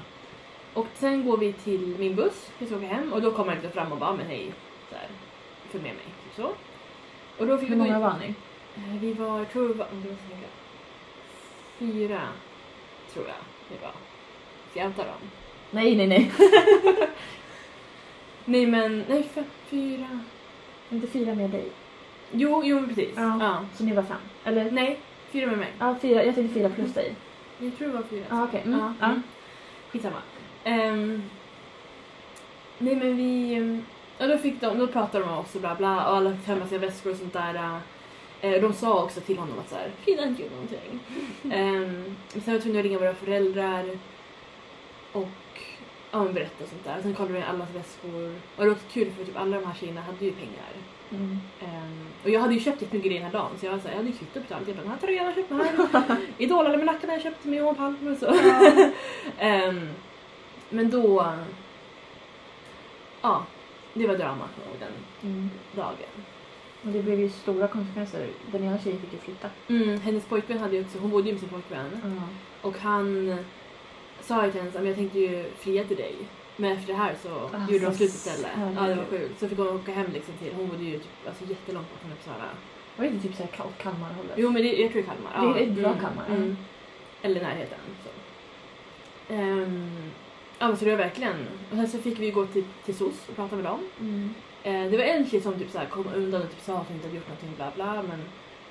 Och 0.75 0.87
sen 0.95 1.27
går 1.27 1.37
vi 1.37 1.53
till 1.53 1.95
min 1.99 2.15
buss, 2.15 2.51
vi 2.59 2.67
ska 2.67 2.77
åka 2.77 2.87
hem 2.87 3.13
och 3.13 3.23
då 3.23 3.31
kommer 3.33 3.53
han 3.53 3.63
lite 3.63 3.75
fram 3.75 3.93
och 3.93 3.99
bara, 3.99 4.13
men 4.17 4.27
hej, 4.27 4.53
så 4.91 4.95
här, 4.95 5.09
följ 5.71 5.83
med 5.83 5.93
mig. 5.95 6.05
Så. 6.37 6.51
Och 7.43 7.49
då 7.49 7.59
fick 7.59 7.69
Hur 7.69 7.77
många 7.77 7.99
var 7.99 8.15
ni? 8.21 8.27
Eh, 8.77 9.01
Vi 9.01 9.13
var, 9.13 9.39
jag 9.39 9.51
tror 9.53 9.69
vi 9.69 9.75
var, 9.75 9.87
tänka, 9.87 10.47
fyra, 11.79 12.21
tror 13.13 13.27
jag 13.27 13.35
vi 13.69 13.77
var. 13.83 13.93
Ska 14.71 14.81
jag 14.81 14.87
anta 14.87 15.05
dem? 15.05 15.15
Nej, 15.71 15.97
nej, 15.97 16.07
nej. 16.07 16.33
Nej 18.45 18.67
men, 18.67 19.05
nej 19.09 19.23
fem, 19.23 19.45
fyra. 19.67 20.19
Inte 20.91 21.07
fyra 21.07 21.35
med 21.35 21.51
dig. 21.51 21.69
Jo, 22.33 22.63
jo 22.65 22.77
men 22.81 22.89
precis. 22.89 23.11
Ja. 23.17 23.37
Ja. 23.41 23.65
Så 23.75 23.85
ni 23.85 23.93
var 23.95 24.03
fem? 24.03 24.17
Eller? 24.45 24.71
Nej, 24.71 24.99
fyra 25.31 25.47
med 25.47 25.59
mig. 25.59 25.69
Ja, 25.79 25.97
fyra. 26.03 26.25
Jag 26.25 26.35
tänkte 26.35 26.55
fyra 26.55 26.69
plus 26.69 26.95
dig. 26.95 27.15
Jag 27.59 27.79
tror 27.79 27.89
det 27.89 27.95
var 27.95 28.03
fyra. 28.03 28.25
Ja, 28.31 28.45
okej. 28.45 28.63
Mm. 28.67 28.79
Ja, 28.81 28.93
Ja. 29.01 29.07
mm. 29.07 29.23
Skitsamma. 29.93 30.17
Um, 30.65 31.23
nej 32.79 32.97
men 32.97 33.17
vi... 33.17 33.55
Ja, 34.19 34.27
då, 34.27 34.39
fick 34.39 34.61
de, 34.61 34.79
då 34.79 34.87
pratade 34.87 35.25
de 35.25 35.31
med 35.31 35.39
oss 35.39 35.55
och 35.55 35.61
bla 35.61 35.75
bla 35.75 36.11
och 36.11 36.17
alla 36.17 36.37
fick 36.37 36.47
tömma 36.47 36.67
sina 36.67 36.81
väskor 36.81 37.11
och 37.11 37.17
sånt 37.17 37.33
där. 37.33 37.81
Eh, 38.41 38.61
de 38.63 38.73
sa 38.73 39.05
också 39.05 39.21
till 39.21 39.39
honom 39.39 39.59
att 39.59 39.69
så 39.69 39.75
här, 39.75 39.91
he 40.07 40.13
didn't 40.13 40.37
do 40.37 40.45
någonting. 40.51 41.01
um, 41.43 42.17
sen 42.29 42.43
var 42.47 42.53
vi 42.53 42.61
tvungna 42.61 42.79
att 42.79 42.85
ringa 42.85 42.99
våra 42.99 43.15
föräldrar 43.15 43.85
och 45.13 45.29
ja, 46.11 46.25
men 46.25 46.35
berätta 46.35 46.65
och 46.65 46.71
sånt 46.71 46.85
där. 46.85 47.03
Sen 47.03 47.15
kollade 47.15 47.35
vi 47.35 47.43
allas 47.43 47.69
väskor. 47.75 48.35
Och 48.57 48.65
det 48.65 48.69
var 48.69 48.79
kul 48.93 49.11
för 49.11 49.25
typ 49.25 49.37
alla 49.37 49.57
de 49.57 49.67
här 49.67 49.75
tjejerna 49.75 50.01
hade 50.01 50.25
ju 50.25 50.33
pengar. 50.33 50.73
Mm. 51.11 51.39
Ehm, 51.61 52.07
och 52.25 52.31
jag 52.31 52.41
hade 52.41 52.55
ju 52.55 52.61
köpt 52.61 52.83
jättemycket 52.83 53.11
grejer 53.11 53.23
den 53.23 53.33
här 53.33 53.39
dagen 53.39 53.51
så 53.61 53.67
jag, 53.67 53.73
var 53.73 53.79
så 53.79 53.85
här, 53.89 53.95
jag 53.95 53.99
hade 53.99 54.09
ju 54.11 54.17
kvitto 54.17 54.41
på 54.49 54.55
allt. 54.55 54.69
Jag 54.69 54.77
bara, 54.77 54.83
den 54.83 54.91
här 54.91 54.99
tröjan 54.99 55.25
har 55.25 55.33
jag 55.33 55.37
köpt 55.37 55.49
den 55.49 55.61
här. 55.61 56.17
Idol-almanackan 56.39 57.11
har 57.11 57.17
jag 57.17 57.23
köpt 57.23 57.45
med 57.45 57.59
Johan 57.59 57.75
Palme 57.75 58.11
och 58.11 58.19
så. 58.19 58.27
Ehm, 59.39 59.89
men 60.69 60.91
då... 60.91 61.33
Ja, 63.23 63.45
det 63.95 64.07
var 64.07 64.15
drama 64.17 64.45
på 64.57 64.61
den 64.81 64.93
Mm. 65.31 65.51
dagen. 65.77 66.13
Och 66.85 66.89
det 66.93 67.03
blev 67.03 67.21
ju 67.21 67.29
stora 67.31 67.69
konsekvenser. 67.69 68.27
Den 68.53 68.65
ena 68.65 68.79
tjejen 68.79 69.01
fick 69.01 69.13
ju 69.13 69.19
flytta. 69.19 69.49
Mm, 69.69 70.01
hennes 70.01 70.25
pojkvän 70.25 70.59
hade 70.59 70.77
ju 70.77 70.85
också, 70.85 70.99
hon 70.99 71.11
bodde 71.11 71.27
ju 71.27 71.33
med 71.33 71.41
sin 71.41 71.49
pojkvän. 71.49 72.21
Och 72.63 72.79
han 72.79 73.37
sa 74.21 74.45
ju 74.47 74.53
till 74.53 74.61
henne 74.61 74.79
att 74.81 74.87
jag 74.87 74.97
tänkte 74.97 75.19
ju 75.19 75.45
fria 75.59 75.85
till 75.85 75.97
dig. 75.97 76.15
Men 76.57 76.73
efter 76.73 76.87
det 76.93 76.99
här 76.99 77.15
så 77.23 77.29
Ah, 77.29 77.71
gjorde 77.71 77.85
de 77.85 77.95
slut 77.95 78.09
istället. 78.09 78.51
Ja, 78.77 78.83
det 78.83 78.95
var 78.95 79.05
sjukt. 79.05 79.41
Så 79.41 79.49
fick 79.49 79.59
hon 79.59 79.69
åka 79.69 79.93
hem 79.93 80.07
liksom 80.13 80.35
till, 80.35 80.53
hon 80.55 80.69
bodde 80.69 80.85
ju 80.85 80.99
typ, 80.99 81.09
alltså, 81.29 81.45
jättelångt 81.45 81.91
bort 81.91 82.01
från 82.01 82.13
Uppsala. 82.13 82.45
Var 82.97 83.05
det 83.05 83.11
inte 83.11 83.29
typ 83.29 83.37
såhär 83.37 83.51
Kal- 83.51 83.83
Kalmarhållet? 83.83 84.33
Jo 84.37 84.51
men 84.51 84.63
det, 84.63 84.69
jag 84.81 84.93
tror 84.93 85.03
det 85.03 85.09
är 85.09 85.15
Kalmar. 85.15 85.55
Det 85.55 85.63
är- 85.65 85.67
det 85.71 85.83
var 85.83 85.95
Kalmar, 85.95 86.25
ja. 86.29 86.55
Eller 87.23 87.41
närheten. 87.41 87.79
Så. 88.05 88.11
Ehm, 89.35 90.11
ja 90.63 90.69
men 90.69 90.77
så 90.77 90.85
det 90.85 90.91
var 90.91 90.99
verkligen. 90.99 91.47
Och 91.71 91.77
sen 91.77 91.89
så 91.89 91.99
fick 91.99 92.19
vi 92.19 92.31
gå 92.31 92.47
till, 92.47 92.65
till 92.85 92.95
SOS 92.95 93.29
och 93.29 93.37
prata 93.37 93.57
med 93.57 93.65
dem. 93.65 93.89
Mm. 94.01 94.35
Eh, 94.63 94.91
det 94.91 94.97
var 94.97 95.05
en 95.05 95.27
tjej 95.31 95.41
som 95.41 95.59
typ 95.59 95.71
så 95.71 95.79
här 95.79 95.87
kom 95.87 96.07
undan 96.15 96.43
och 96.43 96.51
typ 96.51 96.61
sa 96.61 96.79
att 96.79 96.87
hon 96.87 96.97
inte 96.97 97.07
hade 97.09 97.17
gjort 97.17 97.29
någonting 97.29 97.53
bla 97.57 97.71
bla 97.75 98.03
men 98.03 98.23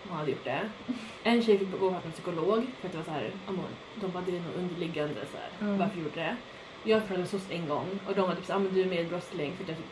hon 0.10 0.18
hade 0.18 0.32
gjort 0.32 0.44
det. 0.44 0.70
En 1.24 1.44
tjej 1.44 1.58
fick 1.58 1.72
gå 1.72 1.76
och 1.76 1.80
prata 1.92 1.94
med 1.94 2.06
en 2.06 2.12
psykolog 2.12 2.66
för 2.80 2.88
att 2.88 2.92
det 2.92 2.98
var 2.98 3.06
så 3.06 3.12
här, 3.12 3.32
ja, 3.46 3.52
men 3.52 3.66
de 4.02 4.12
bara 4.12 4.24
det 4.26 4.32
är 4.38 4.42
något 4.42 4.56
underliggande 4.58 5.14
så 5.32 5.38
här, 5.38 5.50
Mm. 5.68 5.78
varför 5.80 5.98
gjorde 5.98 6.16
det? 6.16 6.36
Jag 6.84 7.00
pratade 7.00 7.20
med 7.20 7.30
SOS 7.30 7.48
en 7.50 7.68
gång 7.68 7.88
och 8.08 8.16
de 8.16 8.22
var 8.22 8.36
typ 8.36 8.46
så 8.46 8.54
här, 8.54 8.60
ja 8.60 8.64
men 8.64 8.74
du 8.74 8.82
är 8.82 8.86
medbrottsling 8.86 9.54
för 9.56 9.64
att 9.64 9.70
jag 9.70 9.78
typ 9.78 9.86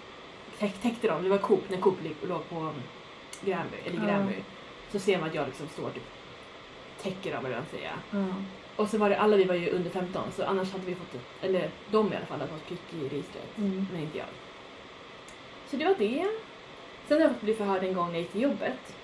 täck, 0.60 0.82
täckte 0.82 1.08
dem. 1.08 1.24
Det 1.24 1.30
var 1.30 1.38
Coop, 1.38 1.70
när 1.70 1.78
Coop 1.78 1.98
låg 2.28 2.50
på 2.50 2.56
um, 2.56 2.74
Gränby, 3.42 3.78
eller. 3.86 4.06
Gränby. 4.06 4.34
Så 4.92 5.00
ser 5.00 5.20
man 5.20 5.30
att 5.30 5.36
jag 5.36 5.48
liksom 5.48 5.68
står 5.68 5.90
typ 5.90 6.04
täcker 7.02 7.32
dem 7.36 7.46
eller 7.46 7.56
vad 7.56 7.64
man 7.66 7.72
säger. 7.72 7.92
Ja. 8.12 8.26
Och 8.80 8.90
så 8.90 8.98
var 8.98 9.10
det 9.10 9.20
alla 9.20 9.38
vi 9.38 9.44
var 9.44 9.56
ju 9.56 9.70
under 9.70 9.90
15 9.90 10.24
så 10.36 10.44
annars 10.44 10.72
hade 10.72 10.86
vi 10.86 10.96
fått 10.96 11.16
ett, 11.16 11.46
eller 11.46 11.70
de 11.92 12.14
i 12.14 12.16
alla 12.16 12.26
fall 12.26 12.40
hade 12.40 12.52
fått 12.52 12.68
prick 12.68 12.94
i 12.94 13.10
registret. 13.10 13.58
Mm. 13.58 13.88
Men 13.92 14.02
inte 14.02 14.18
jag. 14.18 14.28
Så 15.68 15.78
det 15.78 15.86
var 15.86 15.96
det. 15.98 16.28
Sen 17.08 17.18
har 17.18 17.22
jag 17.22 17.32
fått 17.32 17.42
bli 17.42 17.54
förhörd 17.54 17.84
en 17.84 17.94
gång 17.94 18.08
när 18.08 18.14
jag 18.14 18.22
gick 18.22 18.32
till 18.32 18.42
jobbet. 18.42 18.96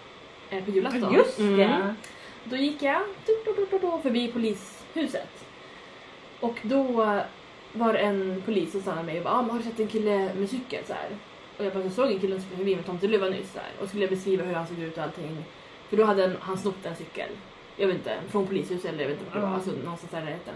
Eh, 0.49 0.63
på 0.63 0.71
julafton. 0.71 1.13
Just 1.13 1.39
Mm. 1.39 1.57
det! 1.57 1.95
Då 2.43 2.55
gick 2.55 2.83
jag 2.83 3.01
du, 3.25 3.43
du, 3.45 3.65
du, 3.71 4.01
förbi 4.01 4.31
polishuset. 4.31 5.45
Och 6.39 6.57
då 6.61 6.83
var 7.73 7.93
det 7.93 7.99
en 7.99 8.41
polis 8.45 8.71
som 8.71 8.81
stannade 8.81 9.05
mig 9.05 9.17
och 9.17 9.23
bara 9.23 9.33
ah, 9.33 9.41
“Har 9.41 9.57
du 9.57 9.63
sett 9.63 9.79
en 9.79 9.87
kille 9.87 10.33
med 10.35 10.49
cykel?” 10.49 10.83
så 10.87 10.93
här. 10.93 11.09
Och 11.57 11.65
jag 11.65 11.73
bara 11.73 11.83
“Jag 11.83 11.91
såg 11.91 12.11
en 12.11 12.19
kille 12.19 12.35
som 12.35 12.41
cyklade 12.41 12.57
förbi 12.57 12.75
med 12.75 12.85
tomteluva 12.85 13.29
nyss” 13.29 13.53
så 13.53 13.59
här. 13.59 13.71
och 13.81 13.87
skulle 13.87 14.03
jag 14.03 14.09
beskriva 14.09 14.43
hur 14.43 14.53
han 14.53 14.67
såg 14.67 14.79
ut 14.79 14.97
och 14.97 15.03
allting. 15.03 15.43
För 15.89 15.97
då 15.97 16.03
hade 16.03 16.35
han 16.39 16.57
snott 16.57 16.85
en 16.85 16.95
cykel. 16.95 17.29
Jag 17.77 17.87
vet 17.87 17.95
inte, 17.95 18.19
från 18.29 18.47
polishuset 18.47 18.85
eller 18.85 19.01
jag 19.01 19.09
vet 19.09 19.19
inte 19.19 19.31
vad 19.33 19.43
det 19.43 19.47
var, 19.47 19.53
alltså 19.55 19.71
någonstans 19.71 20.11
där 20.11 20.21
i 20.21 20.25
närheten. 20.25 20.55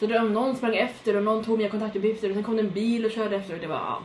Så 0.00 0.06
då, 0.06 0.18
någon 0.18 0.56
sprang 0.56 0.76
efter 0.76 1.16
och 1.16 1.22
någon 1.22 1.44
tog 1.44 1.58
mina 1.58 1.70
kontaktuppgifter 1.70 2.28
och 2.28 2.34
sen 2.34 2.44
kom 2.44 2.56
det 2.56 2.62
en 2.62 2.70
bil 2.70 3.04
och 3.04 3.10
körde 3.10 3.36
efter 3.36 3.54
och 3.54 3.60
det 3.60 3.66
var 3.66 3.76
ja. 3.76 4.02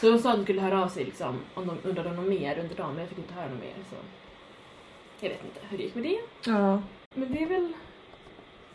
Så 0.00 0.10
de 0.10 0.18
sa 0.18 0.30
att 0.30 0.36
de 0.36 0.42
skulle 0.44 0.60
höra 0.60 0.82
av 0.82 0.88
sig 0.88 1.04
liksom, 1.04 1.40
om 1.54 1.66
de 1.66 1.78
undrade 1.88 2.08
om 2.10 2.16
något 2.16 2.28
mer 2.28 2.58
under 2.58 2.76
dagen 2.76 2.90
men 2.90 3.00
jag 3.00 3.08
fick 3.08 3.18
inte 3.18 3.34
höra 3.34 3.48
något 3.48 3.60
mer 3.60 3.74
så. 3.90 3.96
Jag 5.20 5.28
vet 5.28 5.44
inte 5.44 5.60
hur 5.68 5.78
det 5.78 5.84
gick 5.84 5.94
med 5.94 6.04
det. 6.04 6.18
Ja. 6.50 6.82
Men 7.14 7.32
det 7.32 7.42
är 7.42 7.46
väl 7.46 7.72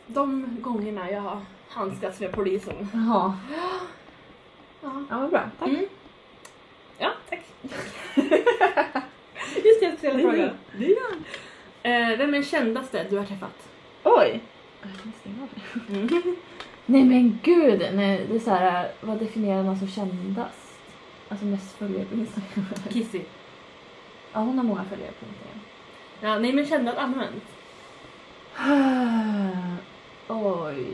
de 0.07 0.57
gångerna 0.61 1.11
jag 1.11 1.21
har 1.21 1.41
handskats 1.69 2.19
med 2.19 2.31
polisen. 2.31 2.87
Jaha. 2.93 3.37
Ja. 3.51 3.79
Ja, 5.09 5.19
vad 5.19 5.29
bra. 5.29 5.49
Tack. 5.59 5.69
Mm. 5.69 5.85
Ja, 6.97 7.11
tack. 7.29 7.45
Just 9.63 9.79
det, 9.79 9.85
jag 9.85 9.93
ska 9.93 9.97
ställa 9.97 10.19
frågan. 10.19 10.49
Eh, 11.83 12.17
vem 12.17 12.29
är 12.29 12.33
den 12.33 12.43
kändaste 12.43 13.05
du 13.09 13.17
har 13.17 13.25
träffat? 13.25 13.69
Oj! 14.03 14.41
Mm. 15.89 16.09
Nej 16.85 17.03
men 17.03 17.39
gud! 17.43 17.89
Nej, 17.93 18.25
det 18.29 18.35
är 18.35 18.39
så 18.39 18.51
här, 18.51 18.91
vad 19.01 19.17
definierar 19.17 19.63
man 19.63 19.79
som 19.79 19.87
kändast? 19.87 20.79
Alltså 21.29 21.45
mest 21.45 21.77
följare 21.77 22.05
på 22.05 22.15
Instagram. 22.15 22.65
Kissy. 22.89 23.21
Ja, 24.33 24.39
hon 24.39 24.57
har 24.57 24.65
många 24.65 24.83
följare 24.83 25.11
på 25.11 25.25
Instagram. 25.25 25.59
Ja, 26.21 26.39
nej 26.39 26.53
men 26.53 26.65
kändast 26.65 26.97
allmänt. 26.97 27.43
Oj. 30.27 30.85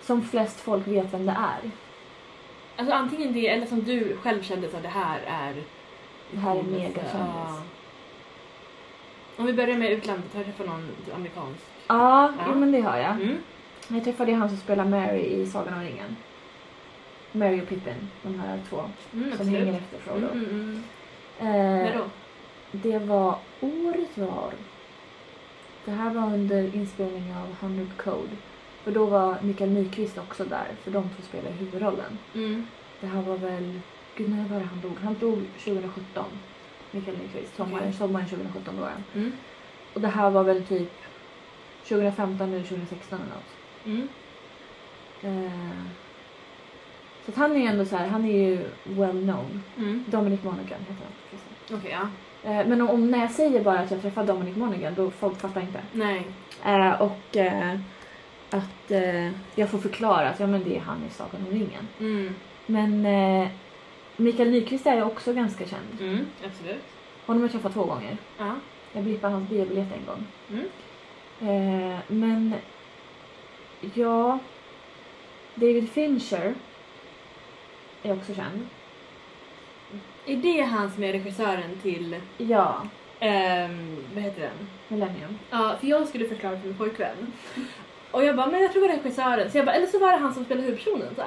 Som 0.00 0.22
flest 0.22 0.60
folk 0.60 0.86
vet 0.86 1.14
vem 1.14 1.26
det 1.26 1.36
är. 1.38 1.70
Alltså 2.76 2.94
antingen 2.94 3.32
det 3.32 3.48
eller 3.48 3.66
som 3.66 3.84
du 3.84 4.16
själv 4.16 4.42
kände 4.42 4.66
att 4.66 4.82
det 4.82 4.88
här 4.88 5.20
är... 5.26 5.54
Det 6.30 6.38
här 6.38 6.56
är 6.56 6.62
megakändis. 6.62 7.12
Ja. 7.18 7.62
Om 9.36 9.46
vi 9.46 9.52
börjar 9.52 9.76
med 9.76 9.92
utlandet, 9.92 10.34
har 10.34 10.38
du 10.38 10.44
träffat 10.44 10.66
någon 10.66 10.88
amerikansk? 11.14 11.60
Ja, 11.86 12.32
Ja. 12.38 12.44
Jo, 12.48 12.54
men 12.54 12.72
det 12.72 12.80
har 12.80 12.96
jag. 12.96 13.10
Mm. 13.10 13.36
Jag 13.88 14.04
träffade 14.04 14.34
han 14.34 14.48
som 14.48 14.58
spelar 14.58 14.84
Mary 14.84 15.20
i 15.20 15.46
Sagan 15.46 15.74
om 15.74 15.80
ringen. 15.80 16.16
Mary 17.32 17.60
och 17.60 17.68
Pippin, 17.68 18.08
de 18.22 18.40
här 18.40 18.60
två 18.68 18.76
Mm, 18.76 18.90
som 19.24 19.32
absolut. 19.32 19.58
hänger 19.58 19.74
efter 19.80 19.98
Frodo. 19.98 20.26
Mm, 20.32 20.44
mm, 20.44 20.82
mm. 21.40 21.86
Eh, 21.86 21.98
då? 21.98 22.04
det 22.72 22.98
var, 22.98 23.38
året 23.60 24.18
var... 24.18 24.50
Det 25.84 25.90
här 25.90 26.10
var 26.14 26.22
under 26.22 26.76
inspelningen 26.76 27.36
av 27.36 27.56
100 27.60 27.86
Code. 27.96 28.36
För 28.84 28.90
då 28.92 29.06
var 29.06 29.36
Mikael 29.42 29.70
Nyqvist 29.70 30.18
också 30.18 30.44
där, 30.44 30.66
för 30.84 30.90
de 30.90 31.02
två 31.02 31.22
spelade 31.22 31.54
huvudrollen. 31.54 32.18
Mm. 32.34 32.66
Det 33.00 33.06
här 33.06 33.22
var 33.22 33.36
väl... 33.36 33.80
Gud, 34.16 34.30
när 34.30 34.44
var 34.48 34.58
det 34.60 34.64
han 34.66 34.80
dog? 34.80 34.96
Han 35.02 35.14
dog 35.20 35.38
2017. 35.64 36.24
Mikael 36.96 37.16
Nyqvist. 37.18 37.56
Sommaren, 37.56 37.92
sommaren 37.92 38.28
2017 38.28 38.76
dog 38.76 38.84
han. 38.84 39.04
Mm. 39.14 39.32
Och 39.94 40.00
det 40.00 40.08
här 40.08 40.30
var 40.30 40.44
väl 40.44 40.64
typ 40.64 40.92
2015 41.88 42.52
eller 42.52 42.62
2016 42.62 43.18
eller 43.18 43.34
något. 43.34 43.52
Mm. 43.86 44.08
Eh, 45.22 45.86
så 47.24 47.30
att 47.30 47.36
han 47.36 47.52
är 47.52 47.56
ju 47.56 47.66
ändå 47.66 47.84
så 47.84 47.96
här, 47.96 48.06
han 48.06 48.24
är 48.24 48.48
ju 48.48 48.64
well 48.84 49.22
known. 49.22 49.62
Mm. 49.78 50.04
Dominic 50.06 50.42
Monaghan 50.42 50.80
heter 50.80 51.04
han. 51.04 51.78
Okej, 51.78 51.90
ja. 51.90 52.08
Eh, 52.50 52.66
men 52.66 52.80
om, 52.80 52.90
om 52.90 53.10
när 53.10 53.18
jag 53.18 53.30
säger 53.30 53.64
bara 53.64 53.78
att 53.78 53.90
jag 53.90 54.02
träffar 54.02 54.24
Dominic 54.24 54.56
Monaghan 54.56 54.94
då 54.94 55.10
folk 55.10 55.40
fattar 55.40 55.60
inte. 55.60 55.80
Nej. 55.92 56.26
Eh, 56.64 57.02
och 57.02 57.36
eh, 57.36 57.78
att 58.50 58.90
jag 59.54 59.68
får 59.70 59.78
förklara 59.78 60.28
att 60.28 60.40
ja 60.40 60.46
men 60.46 60.64
det 60.64 60.76
är 60.76 60.80
han 60.80 61.04
i 61.08 61.10
Sagan 61.10 61.46
om 61.46 61.52
ringen. 61.52 61.88
Mm. 62.00 62.34
Men 62.66 63.06
Mikael 64.16 64.50
Nyqvist 64.50 64.86
är 64.86 64.94
ju 64.96 65.02
också 65.02 65.32
ganska 65.32 65.66
känd. 65.66 66.00
Mm. 66.00 66.26
Absolut. 66.46 66.82
Honom 67.26 67.42
har 67.42 67.48
jag 67.48 67.52
träffat 67.52 67.72
två 67.72 67.84
gånger. 67.84 68.16
Ja. 68.38 68.54
Jag 68.92 69.04
blippade 69.04 69.32
hans 69.32 69.48
biobiljett 69.50 69.88
en 69.94 70.06
gång. 70.06 70.26
Mm. 70.50 70.64
Eh, 71.40 71.98
men 72.08 72.54
ja, 73.94 74.38
David 75.54 75.90
Fincher 75.90 76.54
är 78.02 78.12
också 78.12 78.34
känd. 78.34 78.66
Är 80.26 80.36
det 80.36 80.60
han 80.60 80.90
som 80.90 81.02
är 81.04 81.12
regissören 81.12 81.78
till, 81.82 82.16
Ja, 82.38 82.82
ehm, 83.20 83.96
vad 84.14 84.22
heter 84.22 84.40
den? 84.40 84.68
Millennium. 84.88 85.38
Ja, 85.50 85.76
för 85.80 85.86
jag 85.86 86.08
skulle 86.08 86.28
förklara 86.28 86.60
för 86.60 86.66
min 86.68 86.76
pojkvän. 86.76 87.32
Och 88.10 88.24
jag 88.24 88.36
bara, 88.36 88.46
men 88.46 88.62
jag 88.62 88.72
tror 88.72 88.82
det 88.82 88.88
var 88.88 88.96
regissören. 88.96 89.50
Så 89.50 89.58
jag 89.58 89.66
bara, 89.66 89.76
eller 89.76 89.86
så 89.86 89.98
var 89.98 90.12
det 90.12 90.18
han 90.18 90.34
som 90.34 90.44
spelade 90.44 90.66
huvudpersonen 90.66 91.14
så 91.16 91.22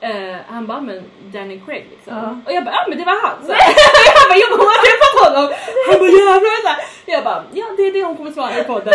Eh, 0.00 0.36
han 0.48 0.66
bara, 0.66 0.80
men 0.80 1.02
Danny 1.32 1.60
Craig 1.66 1.86
liksom. 1.90 2.16
Ja. 2.16 2.38
Och 2.46 2.52
jag 2.52 2.64
bara, 2.64 2.74
ja 2.74 2.84
men 2.88 2.98
det 2.98 3.04
var 3.04 3.26
han. 3.26 3.46
Så 3.46 3.52
jag 4.06 4.14
bara, 4.18 4.28
bara, 4.28 4.56
hon 4.58 4.68
har 4.72 4.80
träffat 4.86 5.14
honom. 5.24 5.54
Han 5.90 5.98
bara, 5.98 6.08
jävlar. 6.08 6.74
Så. 6.74 7.10
Jag 7.10 7.24
bara, 7.24 7.44
ja 7.52 7.64
det 7.76 7.82
är 7.82 7.92
det 7.92 8.04
hon 8.04 8.16
kommer 8.16 8.30
svara 8.30 8.60
i 8.60 8.64
podden. 8.64 8.94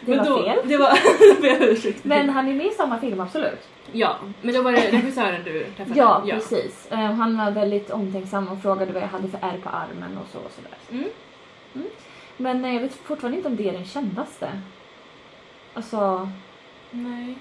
Det 0.00 0.16
var 0.16 0.24
då, 0.30 0.42
fel. 0.42 0.58
Det 0.64 0.76
var. 0.76 0.98
Men 2.08 2.30
han 2.30 2.48
är 2.48 2.54
med 2.54 2.66
i 2.66 2.70
samma 2.70 2.98
film, 2.98 3.20
absolut. 3.20 3.68
Ja, 3.92 4.16
men 4.42 4.54
då 4.54 4.62
var 4.62 4.72
det 4.72 4.90
regissören 4.90 5.44
du 5.44 5.66
träffade? 5.76 5.98
Ja, 5.98 6.22
precis. 6.30 6.86
Eh, 6.90 6.98
han 6.98 7.36
var 7.38 7.50
väldigt 7.50 7.90
omtänksam 7.90 8.48
och 8.48 8.62
frågade 8.62 8.92
vad 8.92 9.02
jag 9.02 9.08
hade 9.08 9.28
för 9.28 9.38
ärr 9.42 9.58
på 9.62 9.68
armen 9.68 10.18
och 10.18 10.26
så 10.32 10.38
och 10.38 10.52
sådär. 10.52 10.78
Mm. 10.90 11.10
Men 12.36 12.64
eh, 12.64 12.74
jag 12.74 12.80
vet 12.80 12.94
fortfarande 12.94 13.36
inte 13.36 13.48
om 13.48 13.56
det 13.56 13.68
är 13.68 13.72
den 13.72 13.84
kändaste. 13.84 14.48
Alltså, 15.74 16.28
Nej. 16.90 17.34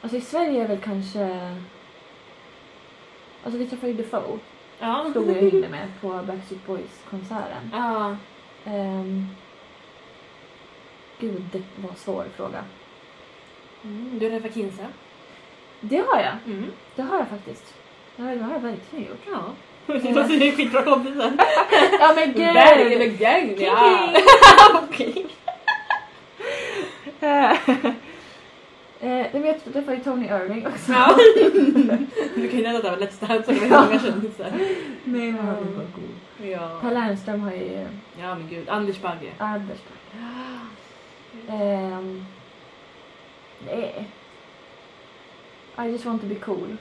Alltså 0.00 0.16
i 0.16 0.20
Sverige 0.20 0.62
är 0.62 0.68
väl 0.68 0.78
kanske... 0.78 1.54
Alltså 3.44 3.58
vi 3.58 3.66
träffade 3.66 3.92
ju 3.92 3.98
Defoe. 3.98 4.38
Ja. 4.78 5.06
Stod 5.10 5.26
vi 5.26 5.32
och 5.32 5.36
hängde 5.36 5.68
med 5.68 5.88
på 6.00 6.08
Backstreet 6.08 6.66
Boys-konserten. 6.66 7.70
Ja. 7.72 8.16
Um, 8.66 9.26
gud, 11.18 11.42
det 11.52 11.62
var 11.76 11.90
en 11.90 11.96
svår 11.96 12.24
fråga. 12.36 12.64
Mm, 13.84 14.18
du 14.18 14.30
träffade 14.30 14.54
Kinsa? 14.54 14.86
Det 15.80 15.96
har 15.96 16.20
jag. 16.20 16.54
Mm. 16.54 16.70
Det 16.96 17.02
har 17.02 17.18
jag 17.18 17.28
faktiskt. 17.28 17.74
Det 18.16 18.22
har, 18.22 18.36
det 18.36 18.42
har 18.42 18.52
jag 18.52 18.60
verkligen 18.60 19.04
gjort. 19.08 19.26
Ja. 19.26 19.42
Det 19.86 20.12
låter 20.12 20.34
ju 20.34 20.52
skitbra 20.52 20.82
kompisar. 20.82 21.32
Ja 22.00 22.12
men 22.16 22.32
gud! 22.32 22.54
Verkligen 22.54 23.16
gäng, 23.16 23.56
ja. 23.60 24.08
Okej. 24.88 25.26
Eh, 29.00 29.10
eh, 29.20 29.26
men 29.32 29.44
jag 29.44 29.64
träffade 29.64 29.96
ju 29.96 30.02
Tony 30.02 30.26
Irving 30.26 30.66
också. 30.66 30.92
Ja. 30.92 31.16
Du 32.34 32.48
kan 32.48 32.58
ju 32.58 32.62
nämna 32.62 32.78
att 32.78 32.84
det 32.84 32.90
var 32.90 32.96
Let's 32.96 33.26
Dance 33.28 33.50
och 33.52 33.66
Ja. 33.70 33.84
många 33.84 34.00
kändisar. 34.00 34.46
Nej 35.04 35.32
men 35.32 35.38
han 35.46 35.56
Mm. 35.58 35.74
var 35.74 35.84
god. 35.84 36.48
Ja. 36.50 36.78
Per 36.80 36.90
Lernström 36.94 37.40
har 37.40 37.52
ju 37.52 37.86
ja 38.20 38.34
men 38.34 38.48
gud, 38.48 38.68
Anders 38.68 39.00
Bagge. 39.00 39.30
Anders 39.38 39.78
Ehm, 41.48 42.24
Nej. 43.66 44.08
I 45.78 45.90
just 45.90 46.04
want 46.04 46.22
to 46.22 46.28
be 46.28 46.34
cool. 46.34 46.76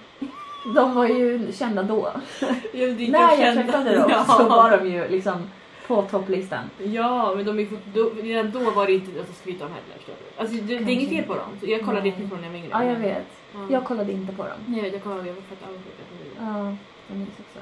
De 0.75 0.95
var 0.95 1.07
ju 1.07 1.51
kända 1.53 1.83
då. 1.83 2.11
Ja, 2.41 2.47
det 2.71 2.81
är 3.07 3.11
När 3.11 3.19
jag 3.19 3.37
kända- 3.37 3.63
träffade 3.63 3.95
dem 3.95 4.09
ja. 4.11 4.23
så 4.37 4.43
var 4.49 4.77
de 4.77 4.89
ju 4.91 5.07
liksom 5.07 5.49
på 5.87 6.01
topplistan. 6.01 6.69
Ja, 6.83 7.33
men 7.35 7.45
de 7.45 7.59
är 7.59 7.67
då, 7.93 8.09
redan 8.21 8.51
då 8.51 8.71
var 8.71 8.85
det 8.87 8.93
inte 8.93 9.21
att 9.21 9.37
skryta 9.37 9.65
om 9.65 9.71
heller. 9.71 9.95
förstår 9.95 10.13
du. 10.13 10.41
Alltså, 10.41 10.55
det, 10.55 10.79
det 10.79 10.91
är 10.91 10.93
inget 10.93 11.09
fel 11.09 11.17
inte. 11.17 11.27
på 11.27 11.35
dem. 11.35 11.49
Jag 11.61 11.81
kollade 11.81 11.99
Nej. 12.01 12.09
jättemycket 12.09 12.29
på 12.29 12.35
dem 12.35 12.41
när 12.41 12.59
jag 12.59 12.69
var 12.69 12.79
yngre. 12.79 12.93
Ja, 12.93 12.93
jag 12.93 12.99
vet. 12.99 13.27
Ja. 13.53 13.59
Jag 13.69 13.83
kollade 13.85 14.11
inte 14.11 14.33
på 14.33 14.43
dem. 14.43 14.57
Nej, 14.67 14.89
jag 14.93 15.03
kollade 15.03 15.27
jag 15.27 15.33
var 15.35 15.41
fett 15.41 15.63
avundsjuk. 15.67 15.93
Ja, 16.39 16.75
jag 17.07 17.17
minns 17.17 17.29
också. 17.39 17.59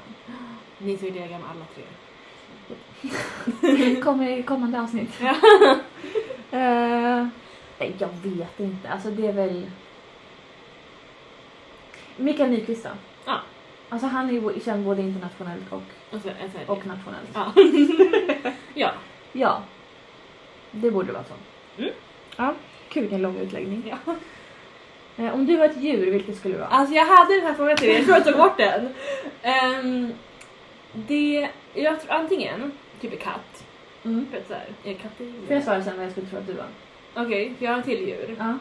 Ni 0.78 0.92
är 0.92 0.96
så 0.96 1.04
diagram 1.10 1.40
alla 1.50 1.64
tre. 1.74 1.84
Kommer 4.02 4.38
i 4.38 4.42
kommande 4.42 4.80
avsnitt. 4.80 5.10
Ja. 5.20 5.34
Eh, 6.50 7.26
nej, 7.78 7.94
jag 7.98 8.08
vet 8.22 8.60
inte. 8.60 8.88
Alltså 8.88 9.10
det 9.10 9.26
är 9.26 9.32
väl... 9.32 9.70
Mikael 12.16 12.50
Nyqvist 12.50 12.84
då? 12.84 12.90
Ja. 13.24 13.40
Alltså 13.88 14.06
han 14.06 14.28
är 14.28 14.32
ju 14.32 14.60
känd 14.60 14.84
både 14.84 15.02
internationellt 15.02 15.72
och, 15.72 15.82
så, 16.22 16.28
här- 16.28 16.70
och 16.70 16.86
nationellt. 16.86 17.30
Ja. 17.34 17.52
ja. 18.74 18.90
Ja. 19.32 19.62
Det 20.70 20.90
borde 20.90 21.12
vara 21.12 21.24
så. 21.24 21.34
Mm. 21.82 21.94
Ja, 22.36 22.54
kul 22.88 23.02
vilken 23.02 23.22
lång 23.22 23.36
utläggning. 23.36 23.82
ja. 24.06 24.14
Eh, 25.18 25.34
om 25.34 25.46
du 25.46 25.56
var 25.56 25.64
ett 25.64 25.76
djur, 25.80 26.10
vilket 26.10 26.36
skulle 26.36 26.54
du 26.54 26.60
vara? 26.60 26.68
Alltså 26.68 26.94
jag 26.94 27.06
hade 27.06 27.34
den 27.34 27.46
här 27.46 27.54
frågan 27.54 27.76
till 27.76 27.86
dig, 27.86 27.96
jag 27.96 28.04
tror 28.04 28.16
jag 28.16 28.24
tog 28.24 28.36
bort 28.36 28.56
den. 28.56 28.88
Ehm, 29.42 30.12
det, 30.92 31.48
jag 31.74 32.00
tror 32.00 32.12
antingen 32.12 32.72
typ 33.00 33.12
en 33.12 33.18
katt. 33.18 33.64
Mm. 34.04 34.26
För 34.30 34.38
att 34.38 34.48
såhär, 34.48 34.66
är 34.84 34.94
katter 34.94 35.32
Får 35.46 35.54
jag 35.54 35.64
svara 35.64 35.82
sen 35.82 35.96
vad 35.96 36.04
jag 36.04 36.12
skulle 36.12 36.26
tro 36.26 36.38
att 36.38 36.46
du 36.46 36.52
var? 36.52 36.66
Okej, 37.14 37.54
för 37.58 37.64
jag 37.64 37.72
har 37.72 37.78
en 37.78 37.84
till 37.84 38.08
djur. 38.08 38.36
Ja. 38.38 38.58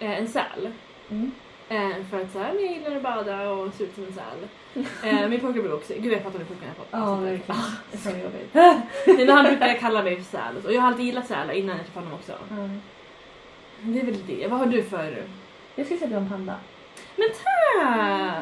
Eh, 0.00 0.18
en 0.18 0.28
säl. 0.28 0.70
Mm. 1.10 1.32
Eh, 1.68 2.04
för 2.10 2.20
att 2.20 2.32
såhär, 2.32 2.54
jag 2.54 2.72
gillar 2.72 2.96
att 2.96 3.02
bada 3.02 3.50
och 3.50 3.74
se 3.74 3.84
ut 3.84 3.94
som 3.94 4.04
en 4.04 4.12
säl. 4.12 4.48
Eh, 5.04 5.28
min 5.28 5.40
pojke 5.40 5.60
brukar 5.60 5.74
också, 5.76 5.92
gud 5.98 6.12
jag 6.12 6.22
fattar 6.22 6.38
hur 6.38 6.46
pojken 6.46 6.68
är 6.68 6.74
på. 6.74 6.82
Ja, 6.90 7.14
verkligen. 7.14 7.60
Så 7.92 8.08
jobbigt. 8.10 8.54
Nej, 8.54 8.80
men 9.26 9.28
han 9.28 9.44
brukar 9.44 9.74
kalla 9.74 10.02
mig 10.02 10.16
för 10.16 10.22
säl 10.24 10.56
och 10.56 10.62
så. 10.62 10.68
Och 10.68 10.74
jag 10.74 10.80
har 10.80 10.88
alltid 10.88 11.04
gillat 11.06 11.26
sälar 11.26 11.52
innan 11.52 11.76
jag 11.76 11.86
träffade 11.86 12.06
honom 12.06 12.18
också. 12.18 12.32
Ja. 12.50 12.68
Det 13.80 14.00
är 14.00 14.04
väl 14.04 14.26
det. 14.26 14.46
Vad 14.50 14.58
har 14.58 14.66
du 14.66 14.82
för... 14.82 15.24
Jag 15.74 15.86
skulle 15.86 16.00
säga 16.00 16.04
att 16.04 16.10
du 16.10 16.14
var 16.14 16.22
en 16.22 16.28
panda. 16.28 16.54
Men 17.16 17.28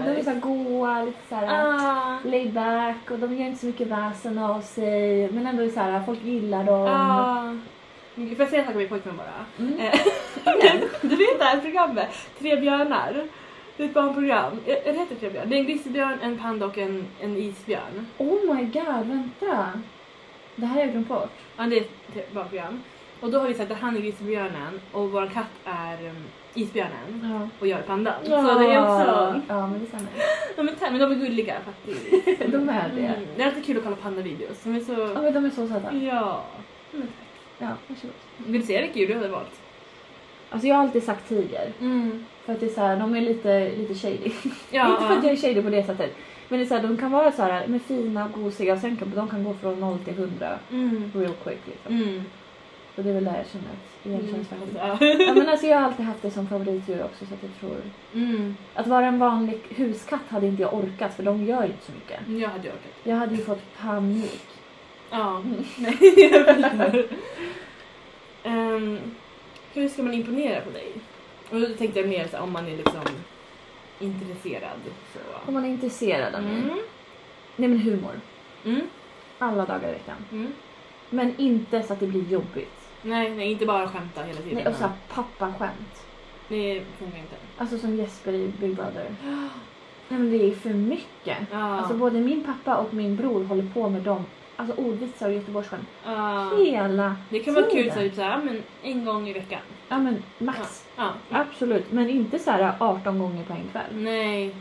De 0.04 0.10
är 0.10 0.14
tack! 0.14 0.24
såhär 0.24 0.40
goa, 0.40 1.02
lite 1.02 1.18
såhär 1.28 1.46
Ah, 1.50 2.18
laid 2.24 2.52
back 2.52 3.10
och 3.10 3.18
de 3.18 3.34
gör 3.36 3.46
inte 3.46 3.60
så 3.60 3.66
mycket 3.66 3.88
väsen 3.88 4.38
av 4.38 4.60
sig. 4.60 5.30
Men 5.32 5.46
ändå 5.46 5.62
är 5.62 5.68
så 5.68 5.80
här, 5.80 6.02
folk 6.06 6.22
gillar 6.24 6.64
dem. 6.64 6.88
ah. 6.90 7.56
Får 8.16 8.24
jag 8.38 8.48
säga 8.48 8.60
en 8.60 8.66
sak 8.66 8.74
om 8.74 8.78
min 8.78 8.88
pojkvän 8.88 9.16
bara? 9.16 9.66
Mm. 9.66 9.80
Eh, 9.80 10.00
du 11.02 11.16
vet 11.16 11.38
det 11.38 11.44
här 11.44 11.60
programmet, 11.60 12.08
Tre 12.38 12.56
björnar? 12.56 13.28
Det 13.76 13.82
är 13.82 13.88
ett 13.88 13.94
barnprogram. 13.94 14.60
Det 14.64 14.72
heter 14.72 15.16
Tre 15.20 15.30
björnar. 15.30 15.46
Det 15.46 15.56
är 15.56 15.60
en 15.60 15.66
grizzlybjörn, 15.66 16.18
en 16.22 16.38
panda 16.38 16.66
och 16.66 16.78
en, 16.78 17.06
en 17.20 17.36
isbjörn. 17.36 18.06
Oh 18.18 18.54
my 18.54 18.64
god, 18.64 19.06
vänta. 19.06 19.72
Det 20.56 20.66
här 20.66 20.74
har 20.74 20.80
jag 20.80 20.90
glömt 20.90 21.08
bort. 21.08 21.32
Ja, 21.56 21.64
det 21.64 21.76
är 21.78 21.82
ett 22.14 22.32
barnprogram. 22.32 22.82
Och 23.20 23.30
då 23.30 23.38
har 23.38 23.48
vi 23.48 23.54
sagt 23.54 23.70
att 23.70 23.78
han 23.78 23.96
är 23.96 24.00
grizzlybjörnen 24.00 24.80
och 24.92 25.10
vår 25.10 25.26
katt 25.26 25.50
är 25.64 26.08
um, 26.08 26.24
isbjörnen. 26.54 27.30
Ja. 27.32 27.48
Och 27.60 27.66
jag 27.66 27.78
är 27.78 27.82
pandan. 27.82 28.14
Så 28.24 28.30
det 28.30 28.74
är 28.74 28.80
också... 28.80 29.40
Ja, 29.48 29.66
men 29.66 29.80
det 29.80 29.86
stämmer. 29.86 30.08
Ja, 30.56 30.62
men, 30.90 31.00
de 31.00 31.12
är 31.12 31.14
gulliga 31.14 31.54
faktiskt. 31.64 32.04
De 32.52 32.68
är 32.68 32.92
det. 32.94 33.06
Mm. 33.06 33.26
Det 33.36 33.42
är 33.42 33.46
alltid 33.46 33.64
kul 33.64 33.76
att 33.76 33.84
kolla 33.84 33.96
pandavideos. 33.96 34.62
De 34.62 34.74
är 34.74 34.78
Ja, 34.78 34.84
så... 34.84 35.22
men 35.22 35.34
de 35.34 35.44
är 35.44 35.50
så 35.50 35.68
söta. 35.68 35.94
Ja. 35.94 36.44
Men, 36.90 37.08
Ja, 37.58 37.68
varsågod. 37.88 38.14
vill 38.46 38.60
du 38.60 38.66
se 38.66 38.80
vilket 38.80 38.96
djur 38.96 39.06
du 39.08 39.14
hade 39.14 39.28
valt? 39.28 39.60
Alltså 40.50 40.68
jag 40.68 40.74
har 40.76 40.82
alltid 40.82 41.02
sagt 41.02 41.28
tiger. 41.28 41.72
Mm. 41.80 42.24
För 42.44 42.52
att 42.52 42.60
det 42.60 42.66
är 42.66 42.70
så 42.70 42.80
här, 42.80 42.96
de 42.96 43.14
är 43.16 43.20
lite, 43.20 43.70
lite 43.76 43.94
shady. 43.94 44.30
Ja, 44.70 44.88
Inte 44.90 45.06
för 45.06 45.16
att 45.18 45.24
jag 45.24 45.32
är 45.32 45.36
shady 45.36 45.62
på 45.62 45.70
det 45.70 45.84
sättet. 45.84 46.16
Men 46.48 46.58
det 46.58 46.64
är 46.64 46.68
så 46.68 46.74
här, 46.74 46.82
de 46.82 46.96
kan 46.96 47.10
vara 47.10 47.32
så 47.32 47.42
här 47.42 47.66
med 47.66 47.82
fina 47.82 48.24
och 48.24 48.32
gosiga 48.42 48.72
och 48.72 48.78
sen 48.78 48.96
kan 48.96 49.12
de 49.14 49.28
kan 49.28 49.44
gå 49.44 49.54
från 49.54 49.80
0 49.80 49.98
till 49.98 50.14
100 50.14 50.58
Mm. 50.70 51.10
real 51.14 51.32
quick 51.44 51.58
liksom. 51.66 51.94
Mm. 52.02 52.22
Och 52.96 53.02
det 53.02 53.10
är 53.10 53.14
väl 53.14 53.24
där 53.24 53.36
jag 53.36 53.46
känner 53.46 53.64
att 53.64 54.06
igenkänningsfaktor. 54.06 54.68
Mm. 54.80 55.20
Ja 55.28 55.34
men 55.34 55.48
alltså 55.48 55.66
jag 55.66 55.78
har 55.78 55.84
alltid 55.84 56.06
haft 56.06 56.22
det 56.22 56.30
som 56.30 56.46
favoritdjur 56.48 57.04
också 57.04 57.26
så 57.26 57.34
att 57.34 57.42
jag 57.42 57.52
tror 57.60 57.76
Mm. 58.14 58.56
Att 58.74 58.86
vara 58.86 59.06
en 59.06 59.18
vanlig 59.18 59.58
huskatt 59.76 60.20
hade 60.28 60.46
inte 60.46 60.62
jag 60.62 60.74
orkat 60.74 61.14
för 61.14 61.22
de 61.22 61.44
gör 61.44 61.64
inte 61.64 61.84
så 61.86 61.92
mycket. 61.92 62.20
Jag 62.28 62.48
hade 62.48 62.68
orkat. 62.68 62.92
Jag 63.02 63.16
hade 63.16 63.34
ju 63.34 63.42
fått 63.42 63.62
panik. 63.80 64.42
Ja. 65.10 65.42
Nej, 65.78 66.30
jag 66.32 66.56
förstår. 66.56 67.06
Ehm, 68.42 68.98
hur 69.72 69.88
ska 69.88 70.02
man 70.02 70.14
imponera 70.14 70.60
på 70.60 70.70
dig? 70.70 70.92
Och 71.50 71.60
då 71.60 71.66
tänkte 71.66 72.00
jag 72.00 72.08
mer 72.08 72.28
så 72.28 72.36
här, 72.36 72.42
om 72.42 72.52
man 72.52 72.68
är 72.68 72.76
liksom 72.76 73.02
intresserad. 73.98 74.80
Så. 75.12 75.18
Om 75.46 75.54
man 75.54 75.64
är 75.64 75.68
intresserad 75.68 76.34
av 76.34 76.42
mig. 76.42 76.52
Mm. 76.52 76.78
Nej 77.56 77.68
men 77.68 77.78
humor. 77.78 78.20
Mm. 78.64 78.80
Alla 79.38 79.66
dagar 79.66 79.88
i 79.88 79.92
veckan. 79.92 80.16
Mm. 80.32 80.52
Men 81.10 81.34
inte 81.36 81.82
så 81.82 81.92
att 81.92 82.00
det 82.00 82.06
blir 82.06 82.28
jobbigt. 82.28 82.88
Nej, 83.02 83.30
nej, 83.30 83.52
inte 83.52 83.66
bara 83.66 83.88
skämta 83.88 84.22
hela 84.22 84.40
tiden. 84.40 84.54
Nej, 84.54 84.66
och 84.66 84.74
såhär 84.74 84.92
pappaskämt. 85.08 86.06
Det 86.48 86.82
funkar 86.98 87.18
inte. 87.18 87.36
Alltså 87.58 87.78
som 87.78 87.96
Jesper 87.96 88.32
i 88.32 88.52
Big 88.60 88.74
Brother. 88.74 89.14
Nej 90.08 90.18
men 90.18 90.30
det 90.30 90.44
är 90.44 90.52
för 90.52 90.70
mycket. 90.70 91.38
Ja. 91.50 91.78
Alltså 91.78 91.94
både 91.94 92.20
min 92.20 92.44
pappa 92.44 92.76
och 92.76 92.94
min 92.94 93.16
bror 93.16 93.44
håller 93.44 93.70
på 93.74 93.88
med 93.88 94.02
dem. 94.02 94.24
Alltså 94.56 94.82
ordvitsar 94.82 95.28
och 95.28 95.34
göteborgsskämt. 95.34 95.88
ja. 96.04 96.50
Hela 96.64 97.16
Det 97.30 97.38
kan 97.38 97.54
vara 97.54 97.70
kul 97.70 97.90
så 97.90 97.98
typ 97.98 98.14
så 98.14 98.22
här, 98.22 98.42
men 98.44 98.62
en 98.82 99.04
gång 99.04 99.28
i 99.28 99.32
veckan. 99.32 99.60
Ja 99.88 99.98
men 99.98 100.22
max. 100.38 100.86
Ja. 100.96 101.10
Absolut. 101.30 101.92
Men 101.92 102.10
inte 102.10 102.38
så 102.38 102.50
här 102.50 102.74
18 102.78 103.18
gånger 103.18 103.44
på 103.44 103.52
en 103.52 103.68
kväll. 103.72 103.90
Nej. 103.92 104.54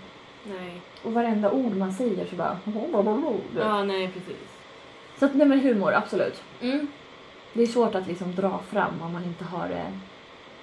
Nej. 0.44 0.82
Och 1.04 1.14
varenda 1.14 1.52
ord 1.52 1.76
man 1.76 1.94
säger 1.94 2.26
så 2.26 2.36
bara... 2.36 2.60
Ja, 3.58 3.84
nej 3.84 4.12
precis. 4.14 4.58
Så 5.20 5.26
att 5.26 5.36
nej 5.36 5.48
men 5.48 5.60
humor, 5.60 5.94
absolut. 5.94 6.44
Mm. 6.62 6.88
Det 7.54 7.62
är 7.62 7.68
svårt 7.68 7.96
att 7.96 8.08
liksom 8.08 8.36
dra 8.36 8.60
fram 8.70 9.02
om 9.02 9.14
man 9.14 9.24
inte 9.24 9.44
har 9.44 9.68
det 9.68 9.92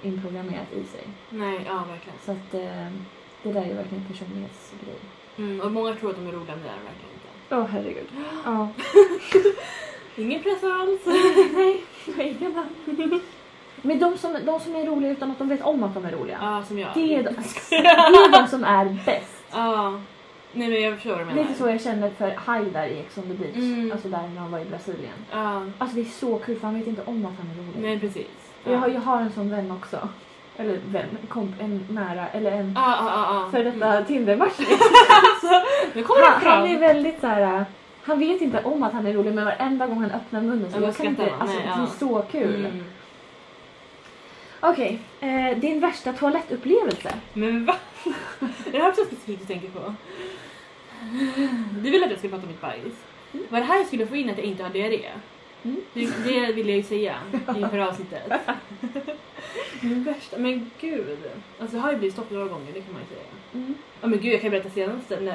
inprogrammerat 0.09 0.73
i 0.73 0.85
sig. 0.85 1.05
Nej, 1.31 1.61
ja 1.67 1.85
verkligen. 1.91 2.19
Så 2.25 2.33
att 2.33 2.55
eh, 2.55 2.93
det 3.43 3.53
där 3.53 3.71
är 3.71 3.75
verkligen 3.75 4.05
en 4.05 4.13
personlighetsgrej. 4.13 4.99
Mm. 5.39 5.61
Och 5.61 5.73
många 5.73 5.95
tror 5.95 6.11
att 6.11 6.17
de 6.17 6.27
är 6.27 6.33
roliga 6.33 6.55
men 6.55 6.63
det 6.63 6.69
är 6.69 6.77
de 6.77 6.85
verkligen. 6.85 7.12
Åh 7.53 7.59
oh, 7.59 7.67
herregud. 7.67 8.09
Ja. 8.45 8.69
Ingen 10.17 10.43
press 10.43 10.65
alls. 10.65 11.01
Nej, 12.17 12.37
ingen 12.41 13.21
Men 13.83 13.99
de 13.99 14.19
som, 14.19 14.37
de 14.45 14.61
som 14.61 14.77
är 14.77 14.87
roliga 14.87 15.11
utan 15.11 15.31
att 15.31 15.39
de 15.39 15.49
vet 15.49 15.63
om 15.63 15.83
att 15.83 15.95
de 15.95 16.05
är 16.05 16.11
roliga. 16.11 16.39
Ja, 16.43 16.65
som 16.69 16.79
jag. 16.79 16.91
Det, 16.95 17.15
är 17.15 17.23
de, 17.23 17.31
det 17.71 17.77
är 17.77 18.43
de 18.43 18.49
som 18.49 18.65
är 18.65 18.99
bäst. 19.07 19.45
Ja. 19.53 20.01
Nej 20.53 20.69
men 20.69 20.83
jag 20.83 20.95
förstår 20.95 21.11
vad 21.11 21.21
du 21.21 21.25
menar. 21.25 21.43
Lite 21.43 21.55
så 21.55 21.69
jag 21.69 21.81
känner 21.81 22.11
för 22.11 22.31
Haidar 22.31 22.87
i 22.87 22.99
Ex 22.99 23.19
on 23.19 23.25
the 23.25 23.35
beach. 23.35 23.57
Mm. 23.57 23.93
Alltså 23.93 24.09
där 24.09 24.29
när 24.29 24.41
han 24.41 24.51
var 24.51 24.59
i 24.59 24.65
Brasilien. 24.65 25.15
Ja. 25.31 25.67
Alltså 25.79 25.97
det 25.97 26.03
är 26.03 26.05
så 26.05 26.39
kul 26.39 26.59
för 26.59 26.67
han 26.67 26.79
vet 26.79 26.87
inte 26.87 27.03
om 27.05 27.27
att 27.27 27.33
han 27.39 27.51
är 27.51 27.55
rolig. 27.55 27.83
Nej 27.83 28.01
precis. 28.01 28.27
Jag, 28.65 28.79
har, 28.79 28.89
jag 28.89 29.01
har 29.01 29.21
en 29.21 29.33
sån 29.33 29.51
vän 29.51 29.71
också. 29.71 30.09
Eller 30.63 30.79
vän, 30.87 31.19
komp, 31.29 31.61
en 31.61 31.87
nära, 31.91 32.29
eller 32.29 32.53
en 32.53 32.73
Ja, 32.75 32.97
ja, 33.01 33.07
ja, 33.07 33.35
ja. 33.35 33.51
för 33.51 33.65
detta 33.65 34.05
Tinder-matchning. 34.05 34.69
Nu 35.95 36.03
kommer 36.03 36.21
det 36.21 36.27
Han, 36.27 36.59
han 36.59 36.67
är 36.67 36.79
väldigt 36.79 37.21
så 37.21 37.27
här. 37.27 37.65
Han 38.03 38.19
vet 38.19 38.41
inte 38.41 38.63
om 38.63 38.83
att 38.83 38.93
han 38.93 39.07
är 39.07 39.13
rolig 39.13 39.35
men 39.35 39.45
varenda 39.45 39.87
gång 39.87 40.01
han 40.01 40.11
öppnar 40.11 40.41
munnen 40.41 40.71
så 40.71 40.77
Ja, 40.77 40.81
då 40.81 40.87
jag 40.87 40.97
kan 40.97 41.07
inte, 41.07 41.33
alltså, 41.39 41.57
Nej, 41.57 41.67
det 41.77 41.83
är 41.83 41.87
så 41.87 42.25
kul. 42.31 42.67
Mm. 42.67 42.85
Okej, 44.61 44.99
eh, 45.21 45.59
din 45.59 45.81
värsta 45.81 46.13
toalettupplevelse? 46.13 47.15
Men 47.33 47.65
va? 47.67 47.75
Är 48.67 48.73
det 48.73 48.79
här 48.79 48.89
också 48.89 49.05
specifikt 49.05 49.41
du 49.41 49.47
tänker 49.47 49.69
på? 49.69 49.95
Du 51.83 51.91
ville 51.91 52.05
att 52.05 52.11
jag 52.11 52.19
skulle 52.19 52.31
prata 52.33 52.43
om 52.43 52.49
mitt 52.49 52.61
bajs. 52.61 52.95
Var 53.49 53.61
det 53.61 53.67
här 53.67 53.77
jag 53.77 53.87
skulle 53.87 54.07
få 54.07 54.17
in 54.17 54.31
att 54.31 54.39
jag 54.39 54.47
inte 54.47 54.63
har 54.63 54.71
diarré? 54.71 55.11
Mm. 55.65 55.77
Det, 55.95 56.53
vill 56.53 56.69
jag 56.69 56.77
ju 56.77 56.83
säga 56.83 57.17
inför 57.57 57.79
avsnittet. 57.79 58.33
Min 59.83 60.05
värsta, 60.05 60.39
men 60.39 60.71
gud. 60.81 61.19
Alltså 61.61 61.77
jag 61.77 61.83
har 61.83 61.93
ju 61.93 61.99
blivit 61.99 62.15
stoppad 62.15 62.33
några 62.39 62.49
gånger, 62.49 62.73
det 62.75 62.81
kan 62.81 62.93
man 62.93 63.03
ju 63.03 63.09
säga. 63.09 63.27
Mm. 63.55 63.75
Ja 64.01 64.07
men 64.09 64.21
gud 64.21 64.33
jag 64.35 64.41
kan 64.41 64.51
berätta 64.51 64.71
senaste 64.71 65.21
när... 65.21 65.33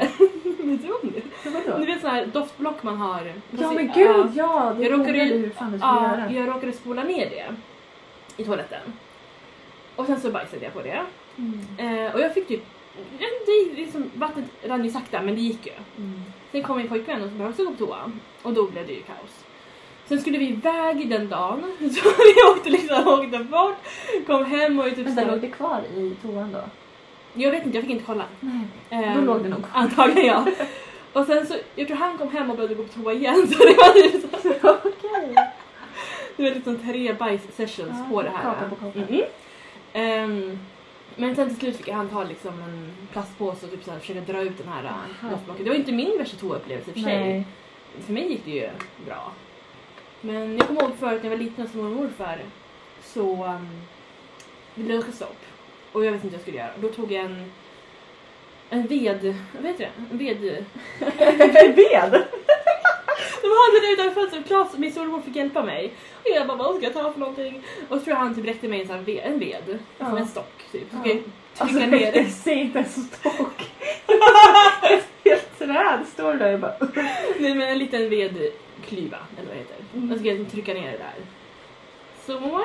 Vet 0.67 0.81
du 0.87 0.91
om 0.93 1.13
det? 1.13 1.79
Ni 1.79 1.85
vet 1.85 2.01
sådana 2.01 2.17
här 2.17 2.25
doftblock 2.25 2.83
man 2.83 2.97
har. 2.97 3.33
Ja 3.51 3.71
men 3.71 3.91
gud 3.95 4.31
ja! 4.35 4.73
Det 4.77 4.83
Jag 4.83 4.99
råkade 4.99 5.17
ju- 5.23 5.37
hur 5.37 5.49
fan 5.49 5.71
du 5.71 5.77
skulle 5.77 5.91
Ja, 5.91 6.17
göra. 6.17 6.31
jag 6.31 6.47
råkade 6.55 6.71
spola 6.73 7.03
ner 7.03 7.29
det 7.29 7.55
i 8.37 8.45
toaletten. 8.45 8.81
Och 9.95 10.05
sen 10.05 10.19
så 10.21 10.31
bajsade 10.31 10.63
jag 10.63 10.73
på 10.73 10.81
det. 10.81 11.01
Mm. 11.37 11.59
Eh, 12.05 12.13
och 12.15 12.19
jag 12.21 12.33
fick 12.33 12.47
typ 12.47 12.63
det 13.45 13.75
liksom, 13.81 14.11
vattnet 14.15 14.45
rann 14.63 14.83
ju 14.85 14.91
sakta 14.91 15.21
men 15.21 15.35
det 15.35 15.41
gick 15.41 15.65
ju. 15.65 15.71
Mm. 15.97 16.21
Sen 16.51 16.63
kom 16.63 16.77
min 16.77 16.87
pojkvän 16.87 17.21
och 17.23 17.29
så 17.29 17.35
behövde 17.35 17.49
också 17.53 17.65
gå 17.65 17.71
på 17.71 17.77
toa 17.85 18.11
och 18.41 18.53
då 18.53 18.67
blev 18.67 18.87
det 18.87 18.93
ju 18.93 19.01
kaos. 19.01 19.45
Sen 20.07 20.21
skulle 20.21 20.37
vi 20.37 20.49
iväg 20.49 21.09
den 21.09 21.29
dagen 21.29 21.63
så 21.79 22.09
vi 22.09 22.51
åkte 22.53 22.69
liksom 22.69 23.07
åkte 23.07 23.39
bort, 23.39 23.77
kom 24.27 24.45
hem 24.45 24.79
och 24.79 24.85
typ 24.85 24.97
Vänta, 25.07 25.25
låg 25.25 25.41
det 25.41 25.47
kvar 25.49 25.81
i 25.97 26.15
toan 26.21 26.51
då? 26.51 26.61
Jag 27.33 27.51
vet 27.51 27.65
inte, 27.65 27.77
jag 27.77 27.83
fick 27.83 27.91
inte 27.91 28.05
kolla. 28.05 28.23
Nej. 28.39 28.61
Ehm, 28.89 29.15
Då 29.15 29.33
låg 29.33 29.43
det 29.43 29.49
nog. 29.49 29.63
Antagligen 29.73 30.25
ja. 30.25 30.45
Och 31.13 31.25
sen 31.25 31.47
så, 31.47 31.53
jag 31.75 31.87
tror 31.87 31.97
han 31.97 32.17
kom 32.17 32.29
hem 32.31 32.49
och 32.49 32.55
behövde 32.55 32.75
gå 32.75 32.83
på 32.83 32.89
toa 32.93 33.13
igen 33.13 33.47
så 33.51 33.57
det 33.57 33.77
var 33.77 33.93
typ 33.93 34.41
så, 34.41 34.69
Okej. 34.83 35.35
det 36.37 36.43
var 36.43 36.51
liksom 36.51 36.77
tre 36.77 37.13
bajs 37.13 37.41
sessions 37.55 37.97
Ja, 37.97 38.05
på 38.09 38.21
det 38.21 38.29
här. 38.29 38.43
kaka 38.43 38.69
på 38.69 38.75
kaka. 38.75 38.99
Mhm. 38.99 39.21
Ehm, 39.93 40.59
men 41.15 41.35
sen 41.35 41.47
till 41.49 41.57
slut 41.57 41.77
fick 41.77 41.89
han 41.89 42.09
ta 42.09 42.23
liksom 42.23 42.53
en 42.61 42.91
plastpåse 43.11 43.65
och 43.65 43.71
typ 43.71 43.83
så 43.83 43.91
här 43.91 43.99
försöka 43.99 44.21
dra 44.21 44.41
ut 44.41 44.57
den 44.57 44.67
här 44.67 44.83
Aha. 44.85 44.97
uh, 45.23 45.31
luftblocket. 45.31 45.63
Det 45.65 45.69
var 45.69 45.77
inte 45.77 45.91
min 45.91 46.17
värsta 46.17 46.37
toaupplevelse 46.37 46.89
i 46.89 46.91
och 46.91 46.95
för 46.95 47.01
sig. 47.03 47.19
Nej. 47.23 47.45
För 48.05 48.13
mig 48.13 48.29
gick 48.31 48.45
det 48.45 48.51
ju 48.51 48.69
bra. 49.05 49.31
Men 50.21 50.57
jag 50.57 50.67
kommer 50.67 50.81
ihåg 50.81 50.91
förut 50.99 51.23
när 51.23 51.29
jag 51.29 51.37
var 51.37 51.43
liten 51.43 51.65
hos 51.65 51.73
mormor 51.73 51.91
och 51.91 51.95
morfar 51.95 52.39
så 53.03 53.45
um, 53.45 53.67
ville 54.75 54.97
åka 54.97 55.11
stopp. 55.11 55.37
Och 55.91 56.05
jag 56.05 56.11
visste 56.11 56.27
inte 56.27 56.37
vad 56.37 56.39
jag 56.39 56.41
skulle 56.41 56.57
göra. 56.57 56.71
Då 56.81 56.87
tog 56.87 57.11
jag 57.11 57.25
en, 57.25 57.51
en 58.69 58.87
ved, 58.87 59.35
vad 59.55 59.65
heter 59.65 59.83
det? 59.83 59.91
En 60.11 60.17
ved... 60.17 60.37
Ved? 61.75 62.23
De 63.41 63.47
hade 63.47 63.87
det 63.87 63.93
utanför 63.93 64.21
fönstret. 64.21 64.47
Klas, 64.47 64.77
min 64.77 64.91
stormor 64.91 65.21
fick 65.21 65.35
hjälpa 65.35 65.63
mig. 65.63 65.93
Och 66.13 66.29
jag 66.35 66.47
bara, 66.47 66.57
vad 66.57 66.75
ska 66.75 66.85
jag 66.85 66.93
ta 66.93 67.11
för 67.11 67.19
någonting? 67.19 67.63
Och 67.89 67.97
så 67.97 68.03
tror 68.03 68.17
jag 68.17 68.23
han 68.23 68.35
typ 68.35 68.45
räckte 68.45 68.67
mig 68.67 68.81
en, 68.81 68.87
sån 68.87 69.03
ved, 69.03 69.19
en 69.23 69.39
ved. 69.39 69.79
Ja. 69.97 70.05
Som 70.05 70.17
en 70.17 70.27
stock 70.27 70.63
typ. 70.71 70.91
Så 70.91 70.97
Ja. 71.05 71.15
Alltså, 71.57 71.79
ner. 71.79 72.25
Säg 72.43 72.53
inte 72.53 72.79
ens 72.79 73.07
stock. 73.07 73.71
Helt 75.23 75.59
träd 75.59 75.99
står 76.13 76.33
där 76.33 76.53
och 76.53 76.59
bara... 76.59 76.75
Nej 77.39 77.55
men 77.55 77.61
en 77.61 77.77
liten 77.77 78.09
vedklyva 78.87 79.17
eller 79.37 79.47
vad 79.47 79.55
det 79.55 79.59
heter. 79.59 79.77
Mm. 79.93 80.09
Så 80.13 80.19
ska 80.19 80.27
jag 80.33 80.51
trycka 80.51 80.73
ner 80.73 80.91
det 80.91 80.97
där. 80.97 81.15
Så, 82.25 82.63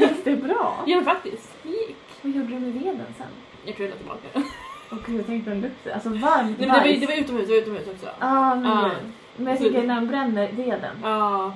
Gick 0.00 0.24
det 0.24 0.36
bra? 0.36 0.84
ja 0.86 1.02
faktiskt. 1.02 1.54
Det 1.62 1.68
gick. 1.68 1.96
Vad 2.22 2.32
gjorde 2.32 2.48
du 2.48 2.58
med 2.60 2.72
veden 2.72 3.06
sen? 3.18 3.26
Jag 3.64 3.80
jag 3.80 3.90
la 3.90 3.96
tillbaka 3.96 4.20
den. 4.32 4.42
Och 4.90 4.98
gud, 5.06 5.18
jag 5.18 5.26
tänkte 5.26 5.50
en 5.50 5.60
lukt. 5.60 5.86
Alltså 5.94 6.08
varmt 6.08 6.58
Nej, 6.58 6.68
men 6.68 6.82
det, 6.82 6.90
var, 6.92 7.00
det 7.00 7.06
var 7.06 7.14
utomhus, 7.14 7.46
det 7.46 7.52
var 7.54 7.60
utomhus 7.60 7.88
också. 7.88 8.06
Ja, 8.06 8.12
Ah, 8.20 8.54
men, 8.54 8.64
Ja. 8.70 8.90
men 9.36 9.46
jag 9.46 9.58
tänker 9.58 9.82
när 9.82 9.94
man 9.94 10.06
bränner 10.06 10.52
veden. 10.52 10.96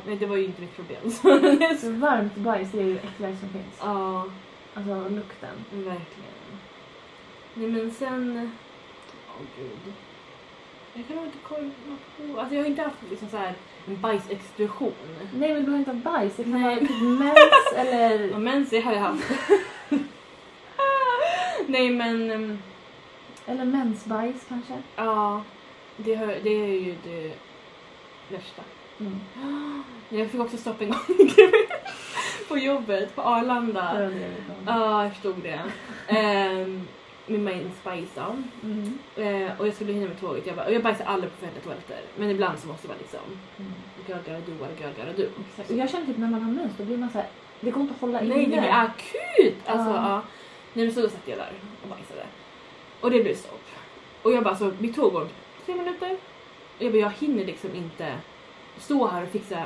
nej 0.06 0.16
det 0.16 0.26
var 0.26 0.36
ju 0.36 0.44
inte 0.44 0.60
mitt 0.60 0.76
problem. 0.76 1.10
Så. 1.80 1.90
Varmt 1.90 2.34
bajs 2.36 2.72
det 2.72 2.78
är 2.80 2.84
ju 2.84 2.94
det 2.94 3.00
äckligaste 3.00 3.40
som 3.40 3.48
finns. 3.48 3.78
Ja, 3.80 4.26
Alltså 4.74 5.08
lukten. 5.08 5.54
verkligen. 5.70 6.36
Nej 7.54 7.68
men 7.68 7.90
sen... 7.90 8.50
Åh 9.28 9.46
gud. 9.58 9.92
Jag 10.94 11.06
kan 11.06 11.16
nog 11.16 11.24
inte 11.26 11.38
komma 11.38 11.70
på... 12.34 12.40
Alltså 12.40 12.54
jag 12.54 12.62
har 12.62 12.68
inte 12.68 12.82
haft 12.82 12.96
liksom 13.10 13.28
så 13.28 13.36
här 13.36 13.54
en 13.88 14.00
bajsexplosion. 14.00 14.92
Nej 15.34 15.54
men 15.54 15.64
du 15.64 15.70
har 15.70 15.78
inte 15.78 15.90
haft 15.90 16.04
bajs. 16.04 16.36
Det 16.36 16.42
kan 16.42 16.52
Nej. 16.52 16.62
vara 16.62 16.76
typ 16.78 16.90
mens 17.02 17.72
eller... 17.76 18.34
Och 18.34 18.40
mens 18.40 18.70
det 18.70 18.80
har 18.80 18.92
jag 18.92 19.00
haft. 19.00 19.24
nej 21.66 21.90
men... 21.90 22.30
ehm, 22.30 22.58
Eller 23.46 23.64
mensbajs 23.64 24.44
kanske. 24.48 24.74
Ja, 24.96 25.42
det, 25.96 26.14
hör, 26.16 26.38
det 26.42 26.50
är 26.50 26.80
ju 26.80 26.94
det 27.04 27.32
värsta. 28.28 28.62
Mm. 29.00 29.20
Jag 30.08 30.30
fick 30.30 30.40
också 30.40 30.56
stopp 30.56 30.80
en 30.80 30.90
gång 30.90 31.00
på 32.48 32.58
jobbet 32.58 33.16
på 33.16 33.22
Arlanda. 33.22 33.94
Det 33.94 34.06
det. 34.06 34.34
Ja, 34.66 35.02
jag 35.02 35.12
förstod 35.12 35.34
det. 35.42 35.60
Ehm, 36.08 36.88
med 37.26 37.40
min 37.40 37.70
då. 38.14 38.36
Mm. 38.62 38.98
Eh, 39.16 39.60
och 39.60 39.66
jag 39.66 39.74
skulle 39.74 39.92
hinna 39.92 40.06
med 40.08 40.20
tåget. 40.20 40.46
Jag, 40.46 40.56
bara, 40.56 40.66
och 40.66 40.72
jag 40.72 40.82
bajsar 40.82 41.04
aldrig 41.04 41.32
på 41.32 41.36
offentliga 41.36 41.64
toaletter. 41.64 42.00
Men 42.16 42.30
ibland 42.30 42.58
så 42.58 42.68
måste 42.68 42.82
det 42.82 42.88
vara 42.88 42.98
liksom 42.98 43.20
Mm. 43.58 43.72
girl 44.06 44.16
gotta 44.18 44.32
do 44.32 44.52
what 44.60 44.70
girl 44.80 44.90
gotta 44.96 45.22
do. 45.22 45.28
Exakt. 45.50 45.70
Och 45.70 45.76
jag 45.76 45.90
känner 45.90 46.06
typ 46.06 46.16
när 46.18 46.28
man 46.30 46.42
har 46.42 46.52
mens 46.52 46.72
då 46.78 46.84
blir 46.84 46.96
man 46.96 47.10
så 47.10 47.18
här, 47.18 47.26
det 47.60 47.70
går 47.70 47.80
inte 47.82 47.94
att 47.94 48.00
hålla 48.00 48.20
Nej, 48.20 48.28
det 48.28 48.42
inne. 48.42 48.60
blir 48.60 48.70
akut! 48.70 49.56
Alltså, 49.66 49.90
Ja. 49.90 50.08
ja. 50.10 50.22
Nej, 50.72 50.90
så 50.90 51.00
då 51.00 51.08
satt 51.08 51.22
jag 51.28 51.38
där 51.38 51.52
och 51.82 51.88
bajsade. 51.88 52.26
Och 53.00 53.10
det 53.10 53.22
blev 53.22 53.34
stopp. 53.34 53.62
Och 54.22 54.32
jag 54.32 54.44
bara, 54.44 54.56
så 54.56 54.72
mitt 54.78 54.96
tåg 54.96 55.12
går 55.12 55.20
om 55.22 55.28
tre 55.66 55.74
minuter. 55.74 56.16
Och 56.78 56.82
jag 56.84 56.92
bara, 56.92 56.98
jag 56.98 57.10
hinner 57.10 57.44
liksom 57.44 57.74
inte 57.74 58.14
stå 58.78 59.06
här 59.06 59.22
och 59.22 59.28
fixa 59.28 59.62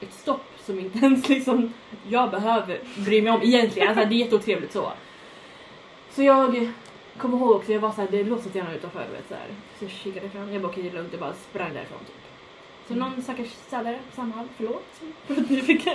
ett 0.00 0.12
stopp 0.12 0.44
som 0.58 0.78
inte 0.78 0.98
ens 1.06 1.28
liksom 1.28 1.72
jag 2.08 2.30
behöver 2.30 2.78
bry 2.96 3.22
mig 3.22 3.32
om 3.32 3.42
egentligen. 3.42 3.88
Alltså, 3.88 4.04
det 4.04 4.14
är 4.14 4.18
jätteotrevligt 4.18 4.72
så. 4.72 4.92
Så 6.10 6.22
jag 6.22 6.70
kommer 7.18 7.38
ihåg 7.38 7.50
också, 7.52 7.72
jag 7.72 7.80
var 7.80 7.92
såhär, 7.92 8.08
det 8.10 8.24
lite 8.24 8.58
grann 8.58 8.72
utanför. 8.72 9.04
du 9.10 9.16
Vet, 9.16 9.28
så, 9.28 9.34
här. 9.34 9.46
så 9.78 9.84
jag 9.84 9.90
kikade 9.90 10.30
fram, 10.30 10.52
jag 10.52 10.62
bara 10.62 10.68
okej 10.68 10.82
det 10.82 10.88
är 10.88 10.92
lugnt, 10.92 11.12
jag 11.12 11.20
bara 11.20 11.34
sprang 11.34 11.74
därifrån 11.74 11.98
typ. 11.98 12.16
Så 12.88 12.94
någon 12.94 13.22
stackars 13.22 13.50
städare 13.66 13.98
på 14.10 14.16
Samhall, 14.16 14.48
förlåt. 14.56 14.86
För 15.26 15.34
att 15.34 15.50
ni 15.50 15.60
fick 15.60 15.82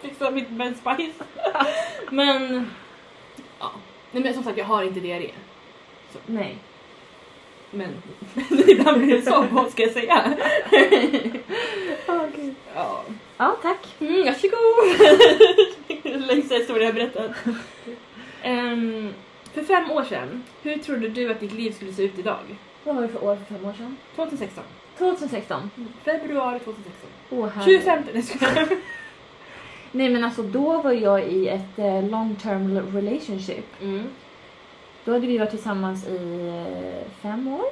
fixa 0.00 0.30
mitt 0.30 0.48
bed 0.48 0.76
spice. 0.76 1.24
Men, 2.10 2.70
ja. 3.58 3.70
Nej 4.12 4.22
men 4.22 4.34
som 4.34 4.42
sagt 4.44 4.58
jag 4.58 4.64
har 4.64 4.82
inte 4.82 5.00
diarré. 5.00 5.30
Nej. 6.26 6.58
Men 7.70 7.90
ibland 8.66 8.98
blir 9.02 9.16
det 9.16 9.22
så, 9.22 9.46
vad 9.50 9.70
ska 9.70 9.82
jag 9.82 9.92
säga? 9.92 10.36
Gud. 12.36 12.54
Ja. 12.74 13.04
Ja, 13.36 13.56
tack. 13.62 13.86
Mm, 14.00 14.24
varsågod! 14.24 15.00
Längsta 16.26 16.54
historia 16.54 16.86
jag 16.86 16.94
berättat. 16.94 17.30
Ehm, 18.42 19.14
för 19.54 19.62
fem 19.62 19.90
år 19.90 20.04
sedan, 20.04 20.42
hur 20.62 20.76
trodde 20.76 21.08
du 21.08 21.30
att 21.30 21.40
ditt 21.40 21.52
liv 21.52 21.72
skulle 21.72 21.92
se 21.92 22.02
ut 22.02 22.18
idag? 22.18 22.38
Vad 22.84 22.94
var 22.94 23.02
det 23.02 23.08
för 23.08 23.24
år 23.24 23.36
för 23.36 23.54
fem 23.54 23.64
år 23.64 23.72
sedan? 23.72 23.96
2016. 24.16 24.64
2016. 24.98 25.70
Februari 26.04 26.58
2016. 26.58 27.10
Åh, 27.30 27.48
herregud. 27.54 27.80
25... 27.82 28.02
Nej, 28.12 28.22
skojar 28.22 28.56
jag. 28.56 28.68
Nej 29.92 30.08
men 30.08 30.24
alltså 30.24 30.42
då 30.42 30.82
var 30.82 30.92
jag 30.92 31.28
i 31.28 31.48
ett 31.48 31.78
eh, 31.78 32.08
long 32.08 32.36
term 32.36 32.80
relationship. 32.94 33.64
Mm. 33.80 34.08
Då 35.04 35.12
hade 35.12 35.26
vi 35.26 35.38
varit 35.38 35.50
tillsammans 35.50 36.06
i 36.06 36.48
eh, 36.48 37.12
fem 37.22 37.48
år. 37.48 37.64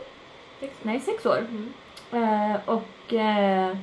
Sex. 0.60 0.74
Nej, 0.82 1.00
sex 1.00 1.26
år. 1.26 1.46
Mm. 1.50 1.72
Eh, 2.12 2.60
och 2.64 3.14
eh, 3.14 3.76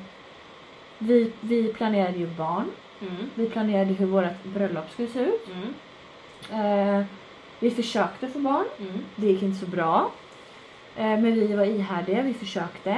vi, 0.97 1.31
vi 1.41 1.73
planerade 1.73 2.17
ju 2.17 2.27
barn. 2.27 2.65
Mm. 3.01 3.29
Vi 3.35 3.49
planerade 3.49 3.93
hur 3.93 4.05
vårt 4.05 4.43
bröllop 4.43 4.91
skulle 4.91 5.07
se 5.07 5.19
ut. 5.19 5.47
Vi 7.59 7.71
försökte 7.71 8.27
få 8.27 8.39
barn. 8.39 8.65
Mm. 8.79 8.91
Det 9.15 9.27
gick 9.27 9.43
inte 9.43 9.59
så 9.59 9.65
bra. 9.65 10.11
Eh, 10.95 11.03
men 11.05 11.33
vi 11.33 11.55
var 11.55 11.65
ihärdiga, 11.65 12.21
vi 12.21 12.33
försökte. 12.33 12.97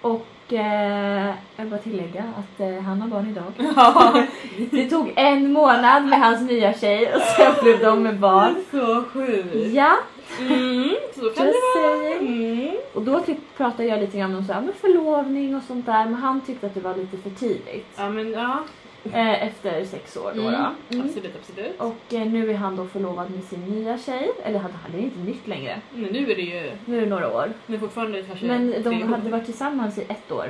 Och 0.00 0.26
eh, 0.52 1.26
jag 1.26 1.64
vill 1.64 1.70
bara 1.70 1.80
tillägga 1.80 2.24
att 2.38 2.60
eh, 2.60 2.80
han 2.82 3.02
har 3.02 3.08
barn 3.08 3.30
idag. 3.30 3.52
Ja, 3.76 4.22
Det 4.70 4.90
tog 4.90 5.12
en 5.16 5.52
månad 5.52 6.06
med 6.06 6.20
hans 6.20 6.40
nya 6.50 6.72
tjej 6.74 7.14
och 7.14 7.20
sen 7.22 7.52
blev 7.62 7.80
de 7.80 8.02
med 8.02 8.18
barn. 8.18 8.54
så 8.70 9.04
sjukt. 9.12 9.54
Ja, 9.74 9.96
Mm, 10.40 10.90
så 11.14 11.20
kan 11.30 11.46
just 11.46 11.58
det 11.76 11.82
vara. 11.82 12.14
Mm. 12.18 12.76
Och 12.94 13.02
då 13.02 13.20
typ 13.20 13.38
pratade 13.56 13.84
jag 13.88 14.00
lite 14.00 14.18
grann 14.18 14.34
om 14.36 14.44
så 14.44 14.52
här, 14.52 14.60
med 14.60 14.74
förlovning 14.74 15.56
och 15.56 15.62
sånt 15.62 15.86
där 15.86 16.04
men 16.04 16.14
han 16.14 16.40
tyckte 16.40 16.66
att 16.66 16.74
det 16.74 16.80
var 16.80 16.94
lite 16.94 17.16
för 17.16 17.30
tidigt. 17.30 17.86
Ja 17.96 18.08
men 18.08 18.30
ja. 18.32 18.58
Eh, 19.04 19.46
efter 19.48 19.84
sex 19.84 20.16
år 20.16 20.32
då. 20.36 20.42
då. 20.42 20.48
Mm. 20.48 21.06
Absolut, 21.06 21.36
absolut. 21.40 21.80
Och 21.80 22.14
eh, 22.14 22.26
nu 22.26 22.50
är 22.50 22.54
han 22.54 22.76
då 22.76 22.86
förlovad 22.86 23.30
med 23.30 23.44
sin 23.44 23.64
nya 23.64 23.98
tjej. 23.98 24.30
Eller 24.44 24.58
han 24.58 24.72
hade 24.72 24.98
inte 24.98 25.18
nytt 25.18 25.46
längre. 25.46 25.80
Men 25.94 26.02
nu 26.04 26.30
är 26.30 26.36
det 26.36 26.42
ju, 26.42 26.72
Nu 26.84 26.96
är 26.96 27.00
det 27.00 27.06
några 27.06 27.32
år. 27.36 27.52
men 27.66 27.80
fortfarande 27.80 28.22
kanske 28.22 28.46
Men 28.46 28.82
de 28.82 28.88
år. 29.02 29.06
hade 29.08 29.30
varit 29.30 29.44
tillsammans 29.44 29.98
i 29.98 30.02
ett 30.08 30.32
år. 30.32 30.46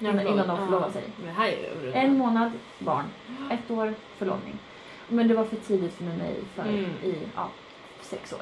Innan- 0.00 0.20
innan 0.20 0.48
de 0.48 0.56
förlovade 0.66 0.92
Ja. 0.94 1.00
sig. 1.36 1.52
Är 1.52 1.86
det 1.86 1.92
En 1.92 2.18
månad 2.18 2.50
barn, 2.78 3.04
ett 3.50 3.70
år 3.70 3.94
förlovning. 4.18 4.58
Men 5.08 5.28
det 5.28 5.34
var 5.34 5.44
för 5.44 5.56
tidigt 5.56 5.94
för 5.94 6.04
mig 6.04 6.34
för 6.54 6.62
Mm. 6.62 6.84
i 7.02 7.14
ja, 7.36 7.48
sex 8.00 8.32
år. 8.32 8.40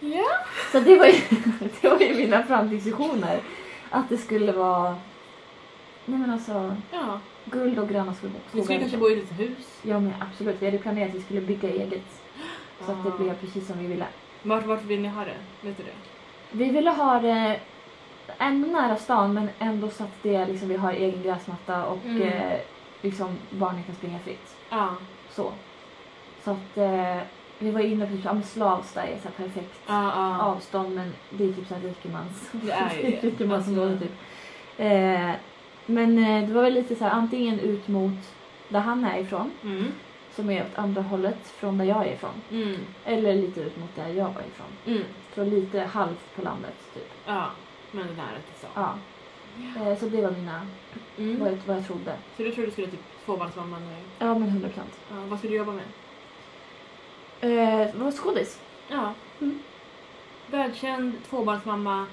Ja. 0.00 0.24
Så 0.72 0.80
det 0.80 0.96
var 0.98 1.06
ju, 1.06 1.12
det 1.80 1.88
var 1.88 1.98
ju 2.00 2.14
mina 2.14 2.42
framtidsvisioner. 2.42 3.40
Att 3.90 4.08
det 4.08 4.16
skulle 4.16 4.52
vara 4.52 4.96
Nej 6.04 6.18
men 6.18 6.30
alltså 6.30 6.76
Ja. 6.92 7.20
Guld 7.50 7.78
och 7.78 7.88
gröna 7.88 8.14
skogar. 8.14 8.40
Ni 8.52 8.62
skulle 8.62 8.78
kanske 8.78 8.96
bo 8.98 9.08
i 9.10 9.18
ett 9.20 9.40
hus. 9.40 9.80
Ja 9.82 10.00
men 10.00 10.14
absolut, 10.20 10.56
vi 10.62 10.66
hade 10.66 10.78
planerat 10.78 11.08
att 11.08 11.14
vi 11.14 11.20
skulle 11.22 11.40
bygga 11.40 11.68
eget. 11.68 12.22
Så 12.86 12.92
att 12.92 13.04
det 13.04 13.10
Ah. 13.12 13.16
blev 13.18 13.34
precis 13.40 13.66
som 13.66 13.78
vi 13.78 13.86
ville. 13.86 14.06
Vart, 14.42 14.66
vart 14.66 14.82
vill 14.84 15.00
ni 15.00 15.08
ha 15.08 15.24
det? 15.24 15.36
Vet 15.68 15.76
du 15.76 15.82
det? 15.82 15.90
Vi 16.50 16.70
ville 16.70 16.90
ha 16.90 17.20
det 17.20 17.60
ändå 18.38 18.68
nära 18.68 18.96
stan 18.96 19.34
men 19.34 19.48
ändå 19.58 19.88
så 19.90 20.04
att 20.04 20.22
det 20.22 20.46
liksom, 20.46 20.68
vi 20.68 20.76
har 20.76 20.92
egen 20.92 21.22
gräsmatta 21.22 21.86
och 21.86 22.04
Mm. 22.04 22.22
eh, 22.22 22.58
liksom 23.02 23.36
barnen 23.50 23.82
kan 23.82 23.94
springa 23.94 24.18
fritt. 24.18 24.56
Ja. 24.70 24.94
Så. 25.30 25.52
Så 26.44 26.50
att 26.50 26.76
eh, 26.78 27.16
vi 27.58 27.70
var 27.70 27.80
inne 27.80 28.06
på 28.06 28.12
typ, 28.16 28.24
ja, 28.24 28.42
Slavsta 28.42 29.02
är 29.02 29.18
så 29.22 29.28
perfekt 29.28 29.80
Ja, 29.86 30.02
ja. 30.16 30.42
avstånd 30.42 30.94
men 30.94 31.12
det 31.30 31.44
är 31.44 31.52
typ 31.52 31.68
så 31.68 31.74
här 31.74 31.80
rikemans. 31.82 32.48
Det 32.52 32.72
är 32.72 32.90
ju 32.96 33.02
det. 33.10 33.16
rikemansområde 33.28 33.90
Alltså. 33.90 34.04
typ. 34.06 34.14
Eh, 34.78 35.30
men 35.86 36.18
eh, 36.18 36.48
det 36.48 36.54
var 36.54 36.62
väl 36.62 36.74
lite 36.74 36.96
så 36.96 37.04
här 37.04 37.10
antingen 37.10 37.60
ut 37.60 37.88
mot 37.88 38.12
där 38.68 38.80
han 38.80 39.04
är 39.04 39.18
ifrån 39.18 39.50
Mm. 39.62 39.84
som 40.34 40.50
är 40.50 40.62
åt 40.62 40.78
andra 40.78 41.02
hållet 41.02 41.48
från 41.48 41.78
där 41.78 41.84
jag 41.84 42.06
är 42.06 42.12
ifrån. 42.12 42.30
Mm. 42.50 42.76
Eller 43.04 43.34
lite 43.34 43.60
ut 43.60 43.76
mot 43.78 43.94
där 43.96 44.08
jag 44.08 44.24
var 44.24 44.42
ifrån. 44.42 44.66
Mm. 44.86 45.02
Så 45.34 45.44
lite 45.44 45.80
halvt 45.80 46.36
på 46.36 46.42
landet 46.42 46.74
typ. 46.94 47.10
Ja, 47.26 47.46
men 47.92 48.06
nära 48.06 48.38
till 48.46 48.58
stan. 48.58 48.70
Ja. 48.74 48.94
Eh, 49.90 49.98
så 49.98 50.06
det 50.06 50.22
var 50.22 50.30
mina, 50.30 50.66
Mm. 51.18 51.38
vad, 51.40 51.48
jag, 51.52 51.58
vad 51.66 51.76
jag 51.76 51.86
trodde. 51.86 52.12
Så 52.36 52.42
du 52.42 52.50
trodde 52.50 52.66
du 52.66 52.72
skulle 52.72 52.86
typ 52.86 53.00
tvåbarnsmamma 53.24 53.78
nu? 53.78 53.96
Ja 54.18 54.34
men 54.38 54.48
100 54.48 54.68
procent. 54.68 54.98
Ja, 55.10 55.16
vad 55.28 55.38
skulle 55.38 55.52
du 55.52 55.56
jobba 55.58 55.72
med? 55.72 55.84
Eh, 57.40 57.88
vad 57.94 58.14
skådis? 58.14 58.60
Ja. 58.88 59.14
Mm. 59.40 59.58
Välkänd 60.50 61.12
tvåbarnsmamma 61.30 62.06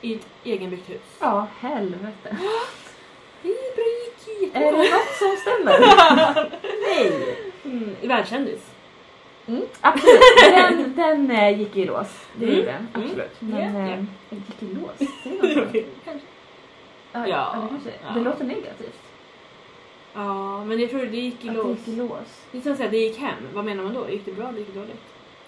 i 0.00 0.14
ett 0.14 0.26
egenbyggt 0.44 0.90
hus. 0.90 1.00
Ja, 1.20 1.46
helvete. 1.60 2.36
Det 3.42 3.48
gick 3.48 4.54
Är 4.56 4.60
det 4.60 4.70
något 4.72 5.16
som 5.18 5.36
stämmer? 5.36 5.80
Nej. 6.88 7.36
mm, 7.64 7.96
Världskändis. 8.02 8.60
Mm, 9.46 9.62
absolut. 9.80 10.20
Den, 10.40 10.94
den 10.96 11.30
eh, 11.30 11.58
gick 11.60 11.76
i 11.76 11.84
lås. 11.84 12.06
Det 12.34 12.44
Mm, 12.46 12.56
gjorde 12.58 12.66
den. 12.72 12.88
mm. 12.94 13.04
Absolut. 13.04 13.30
Ja, 13.40 13.46
Men 13.46 13.86
ja. 13.86 13.92
eh, 13.92 14.04
gick 14.30 14.62
i 14.62 14.74
lås? 14.74 15.10
Säger 15.22 15.42
man 15.42 15.72
så? 15.72 15.80
Kanske. 16.04 16.26
Ja, 17.12 17.26
Ja, 17.28 17.52
eller 17.58 17.68
kanske. 17.68 17.90
ja. 18.06 18.12
Det 18.14 18.20
låter 18.20 18.44
negativt. 18.44 19.00
Ja, 20.14 20.64
men 20.64 20.80
jag 20.80 20.90
tror 20.90 21.00
det 21.06 21.16
gick 21.16 21.44
i 21.44 21.48
Att 21.48 21.54
det 21.54 21.62
lås. 21.62 21.78
gick 21.78 21.88
i 21.88 21.96
lås. 21.96 22.44
Det 22.52 22.58
är 22.58 22.62
som 22.62 22.72
att 22.72 22.78
säga, 22.78 22.90
det 22.90 22.96
gick 22.98 23.18
hem. 23.18 23.34
Vad 23.54 23.64
menar 23.64 23.82
man 23.84 23.94
då? 23.94 24.10
Gick 24.10 24.24
det 24.24 24.32
bra 24.32 24.48
eller 24.48 24.58
gick 24.58 24.74
det 24.74 24.80
dåligt? 24.80 25.00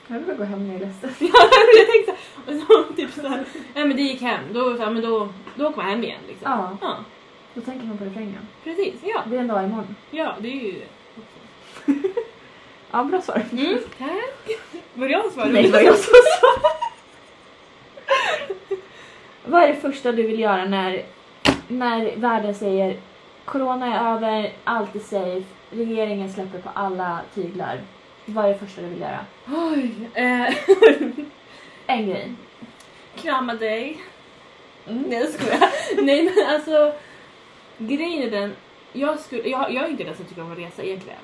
Jag 0.06 0.18
vill 0.20 0.36
gå 0.36 0.44
hem 0.44 0.66
när 0.68 0.74
jag 0.74 0.82
är 0.82 0.86
ledsen. 0.86 1.10
jag 1.76 1.86
tänkte 1.92 2.16
typ 2.96 3.12
så 3.14 3.28
här, 3.28 3.44
ja 3.74 3.84
men 3.84 3.96
det 3.96 4.02
gick 4.02 4.22
hem. 4.22 4.40
Då, 4.52 4.76
så 4.76 4.82
här, 4.82 4.90
men 4.90 5.02
då, 5.02 5.28
då 5.54 5.66
åker 5.66 5.76
man 5.76 5.86
hem 5.86 6.04
igen 6.04 6.20
liksom. 6.28 6.50
Ja, 6.50 6.76
Ja, 6.80 6.96
då 7.54 7.60
tänker 7.60 7.86
man 7.86 7.98
på 7.98 8.04
refrängen. 8.04 8.48
precis. 8.64 8.94
Ja, 9.02 9.22
Det 9.26 9.36
är 9.36 9.40
en 9.40 9.48
dag 9.48 9.64
imorgon. 9.64 9.96
ja 10.10 10.34
det 10.40 10.48
är 10.48 10.52
ju... 10.64 10.82
Ja, 12.90 13.04
bra 13.04 13.20
svar. 13.20 13.42
Mm, 13.52 13.78
tack. 13.98 14.58
Var 14.94 15.06
det 15.08 15.12
jag 15.12 15.22
som 15.22 15.30
svarade? 15.32 15.52
Nej, 15.52 15.62
det 15.62 15.68
var 15.72 15.80
jag 15.80 15.94
som 15.96 16.14
sa. 16.40 16.48
Vad 19.44 19.62
är 19.62 19.68
det 19.68 19.74
första 19.74 20.12
du 20.12 20.22
vill 20.22 20.40
göra 20.40 20.64
när, 20.64 21.02
när 21.68 22.16
världen 22.16 22.54
säger 22.54 22.96
Corona 23.44 23.86
är 23.96 24.14
över, 24.14 24.52
allt 24.64 24.94
är 24.94 24.98
safe, 25.00 25.42
regeringen 25.70 26.32
släpper 26.32 26.58
på 26.58 26.70
alla 26.74 27.20
tyglar. 27.34 27.80
Vad 28.24 28.44
är 28.44 28.48
det 28.48 28.58
första 28.58 28.80
du 28.82 28.88
vill 28.88 29.00
göra? 29.00 29.18
Oj. 29.48 29.94
Eh, 30.14 30.54
En 31.88 32.06
grej. 32.06 32.32
krama 33.16 33.54
dig. 33.54 34.00
Mm. 34.86 35.02
Nej 35.02 35.18
jag 35.18 35.28
skojar. 35.28 35.70
Nej 36.02 36.22
men 36.24 36.46
alltså. 36.54 36.92
Grejen 37.78 38.22
är 38.22 38.30
den. 38.30 38.52
Jag, 38.92 39.18
skulle, 39.18 39.48
jag, 39.48 39.72
jag 39.74 39.84
är 39.84 39.88
inte 39.88 40.04
den 40.04 40.16
som 40.16 40.24
tycker 40.24 40.42
om 40.42 40.52
att 40.52 40.58
resa 40.58 40.82
egentligen. 40.82 41.18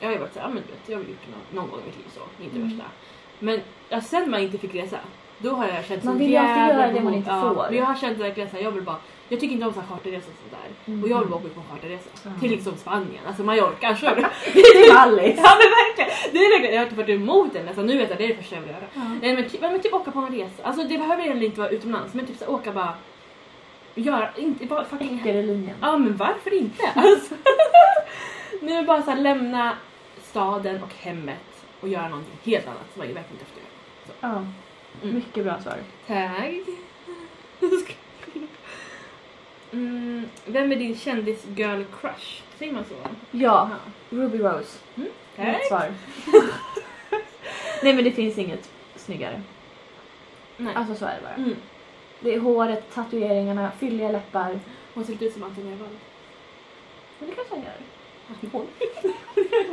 Jag 0.00 0.08
har 0.08 0.12
ju 0.12 0.18
varit 0.20 0.34
såhär, 0.34 0.46
ja 0.48 0.54
men 0.54 0.62
du 0.66 0.72
vet, 0.72 0.88
jag 0.88 0.96
har 0.96 1.04
gjort 1.04 1.26
någon, 1.30 1.62
någon 1.62 1.70
gång 1.70 1.80
i 1.80 1.86
mitt 1.86 1.96
liv 1.96 2.04
så. 2.14 2.44
Inte 2.44 2.56
Mm. 2.56 2.68
värsta. 2.68 2.84
Men 3.38 3.60
ja, 3.88 4.00
sen 4.00 4.30
man 4.30 4.40
inte 4.40 4.58
fick 4.58 4.74
resa. 4.74 4.98
Då 5.42 5.50
har 5.50 5.68
jag 5.68 5.84
känt 5.84 6.04
Man 6.04 6.18
vill 6.18 6.30
ju 6.30 6.36
alltid 6.36 6.76
göra 6.76 6.92
det 6.92 7.00
man 7.00 7.14
inte 7.14 7.30
ja, 7.30 7.40
får. 7.40 7.66
Men 7.68 7.78
jag 7.78 7.84
har 7.84 7.94
känt 7.94 8.18
verkligen 8.18 8.50
såhär, 8.50 8.64
jag 8.64 8.70
vill 8.70 8.82
bara. 8.82 8.96
Jag 9.28 9.40
tycker 9.40 9.54
inte 9.54 9.66
om 9.66 9.72
så 9.74 9.80
charterresor 9.80 10.32
och 10.32 10.50
sådär. 10.50 10.68
Mm. 10.86 11.02
Och 11.02 11.08
jag 11.08 11.18
vill 11.18 11.28
bara 11.28 11.36
åka 11.36 11.46
ut 11.46 11.54
på 11.54 11.60
en 11.60 11.76
charterresa. 11.76 12.08
Mm. 12.26 12.40
Till 12.40 12.50
liksom 12.50 12.76
Spanien, 12.76 13.22
alltså 13.26 13.42
Mallorca. 13.42 13.96
Kör 14.00 14.16
du? 14.16 14.52
Till 14.52 14.92
Alice. 14.96 15.40
Ja 15.44 15.50
men 15.60 15.70
verkligen! 15.80 16.10
Det 16.32 16.38
är 16.38 16.50
verkligen, 16.50 16.74
jag 16.74 16.80
har 16.80 16.86
inte 16.86 16.96
varit 16.96 17.08
emot 17.08 17.52
den 17.52 17.66
nästan. 17.66 17.86
Nu 17.86 17.98
vet 17.98 18.10
jag 18.10 18.18
det 18.18 18.24
är 18.24 18.28
det 18.28 18.34
första 18.34 18.54
jag 18.54 18.62
vill 18.62 18.70
göra. 18.70 18.84
Ja. 18.94 19.00
Nej 19.22 19.34
men 19.34 19.48
typ, 19.48 19.60
men 19.60 19.80
typ 19.80 19.94
åka 19.94 20.10
på 20.10 20.18
en 20.18 20.32
resa. 20.32 20.62
Alltså 20.62 20.82
det 20.82 20.98
behöver 20.98 21.22
egentligen 21.22 21.50
inte 21.50 21.60
vara 21.60 21.70
utomlands 21.70 22.14
men 22.14 22.26
typ 22.26 22.38
så 22.38 22.46
åka 22.46 22.72
bara. 22.72 22.94
Göra, 23.94 24.30
inte 24.36 24.66
bara 24.66 24.84
fucking... 24.84 25.22
Linjen. 25.24 25.76
Ja 25.80 25.96
men 25.96 26.16
varför 26.16 26.54
inte? 26.54 26.82
Alltså. 26.94 27.34
Nu 28.62 28.72
är 28.72 28.82
bara 28.82 29.02
så 29.02 29.10
här, 29.10 29.20
lämna 29.20 29.76
staden 30.22 30.82
och 30.82 30.94
hemmet 30.94 31.64
och 31.80 31.88
göra 31.88 32.08
någonting 32.08 32.38
helt 32.44 32.66
annat 32.66 32.86
som 32.94 33.02
jag 33.02 33.08
verkligen 33.08 33.32
inte 33.32 33.44
efter 33.44 33.60
göra. 33.60 34.34
Ja. 34.34 34.44
Mm. 35.02 35.14
Mycket 35.14 35.44
bra 35.44 35.60
svar. 35.60 35.76
Tack. 36.06 36.76
Mm, 39.72 40.28
vem 40.46 40.72
är 40.72 40.76
din 40.76 40.96
kändis 40.96 41.46
girl 41.56 41.82
crush? 42.00 42.42
Säger 42.58 42.72
man 42.72 42.84
så? 42.84 42.94
Ja, 43.30 43.70
Ruby 44.10 44.38
Rose. 44.38 44.78
Rätt 44.94 45.08
Tack. 45.36 45.66
svar. 45.68 45.94
Nej 47.82 47.94
men 47.94 48.04
det 48.04 48.10
finns 48.10 48.38
inget 48.38 48.70
snyggare. 48.96 49.42
Nej. 50.56 50.74
Alltså 50.74 50.94
så 50.94 51.04
är 51.06 51.14
det 51.14 51.22
bara. 51.22 51.34
Mm. 51.34 51.56
Det 52.20 52.34
är 52.34 52.40
håret, 52.40 52.94
tatueringarna, 52.94 53.70
fylliga 53.78 54.10
läppar. 54.10 54.60
Hon 54.94 55.04
ser 55.04 55.22
ut 55.22 55.32
som 55.32 55.42
Anton 55.42 55.70
Nervall. 55.70 55.88
Men 57.18 57.28
det 57.28 57.34
kanske 57.34 57.54
han 57.54 57.64
gör. 57.64 57.74
Hon. 58.52 58.66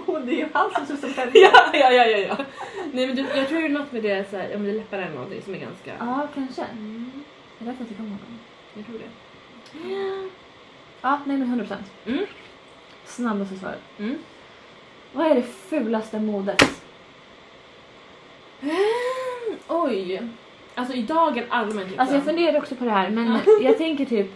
Hon, 0.05 0.25
det 0.25 0.31
är 0.31 0.35
ju 0.37 0.47
han 0.53 0.71
som 0.75 0.85
ser 0.85 0.93
ut 0.93 1.15
som 1.15 1.23
ja, 1.33 1.69
ja, 1.73 1.91
ja, 1.91 2.05
ja, 2.05 2.17
ja. 2.17 2.37
Nej 2.91 3.07
men 3.07 3.15
du, 3.15 3.21
jag 3.35 3.47
tror 3.47 3.59
det 3.59 3.65
är 3.65 3.69
något 3.69 3.91
med 3.91 4.03
det 4.03 4.29
så 4.29 4.37
här, 4.37 4.55
om 4.55 4.63
det 4.63 4.69
är 4.69 4.73
läppar 4.73 4.97
eller 4.97 5.15
någonting 5.15 5.41
som 5.41 5.53
är 5.53 5.57
ganska... 5.57 5.91
Ja, 5.99 6.27
kanske. 6.35 6.61
Mm, 6.63 7.11
Det 7.59 7.63
är 7.63 7.67
därför 7.67 7.81
jag 7.81 7.89
tycker 7.89 8.03
om 8.03 8.09
honom. 8.11 8.39
jag 8.73 8.85
tror 8.85 8.97
det. 8.99 9.09
Ja, 11.01 11.19
nej 11.25 11.37
men 11.37 11.47
100 11.47 11.65
procent. 11.65 11.91
Mm. 12.05 12.25
Snabbaste 13.05 13.55
svaret. 13.55 13.81
Mm. 13.99 14.17
Vad 15.13 15.27
är 15.27 15.35
det 15.35 15.41
fulaste 15.43 16.19
modet? 16.19 16.81
Mm, 18.61 19.59
oj. 19.67 20.21
Alltså 20.75 20.93
i 20.93 21.01
dagen 21.01 21.43
allmänt 21.49 21.79
liksom. 21.87 21.99
Alltså 21.99 22.15
jag 22.15 22.23
funderar 22.23 22.57
också 22.57 22.75
på 22.75 22.85
det 22.85 22.91
här 22.91 23.09
men 23.09 23.39
jag 23.61 23.77
tänker 23.77 24.05
typ 24.05 24.31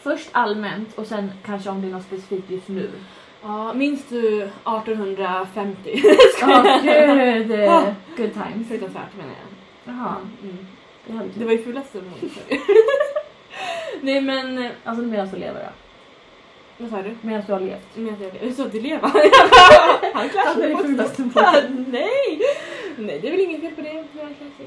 först 0.00 0.28
allmänt 0.32 0.98
och 0.98 1.06
sen 1.06 1.32
kanske 1.46 1.70
om 1.70 1.82
det 1.82 1.88
är 1.88 1.92
något 1.92 2.04
specifikt 2.04 2.50
just 2.50 2.68
nu. 2.68 2.90
Ja, 3.44 3.72
minns 3.74 4.04
du 4.08 4.42
1850? 4.42 6.02
Ja, 6.40 6.80
gud. 6.82 7.48
Good 8.16 8.32
times. 8.32 8.68
Fruktansvärt 8.68 9.16
menar 9.16 9.32
jag. 9.32 9.94
Jaha, 9.94 10.16
Mm. 10.42 10.66
det 11.06 11.12
hade 11.12 11.28
Det 11.28 11.38
du. 11.38 11.44
var 11.44 11.52
ju 11.52 11.62
fulaste 11.64 11.98
modet. 11.98 12.38
Nej 14.00 14.20
men, 14.20 14.68
Alltså 14.84 15.04
medan 15.04 15.28
du 15.30 15.36
lever 15.36 15.60
då? 15.60 15.70
vad 16.78 16.90
sa 16.90 17.02
du? 17.02 17.16
Medan 17.20 17.42
du 17.46 17.52
har 17.52 17.60
levt? 17.60 17.88
Men 17.94 18.06
jag 18.06 18.34
jag 18.42 18.54
sa 18.54 18.64
att 18.64 18.74
leva. 18.74 19.08
Han 20.14 20.28
Ja, 20.34 20.54
det 20.56 20.64
är 20.64 20.68
det 20.68 20.76
på- 20.76 20.82
fulaste 20.82 21.22
Ja, 21.34 21.52
modet. 21.52 21.64
Nej! 21.88 22.40
Nej, 22.98 23.18
det 23.20 23.26
är 23.28 23.30
väl 23.30 23.40
inget 23.40 23.60
fel 23.60 23.74
på 23.74 23.80
det. 23.82 24.04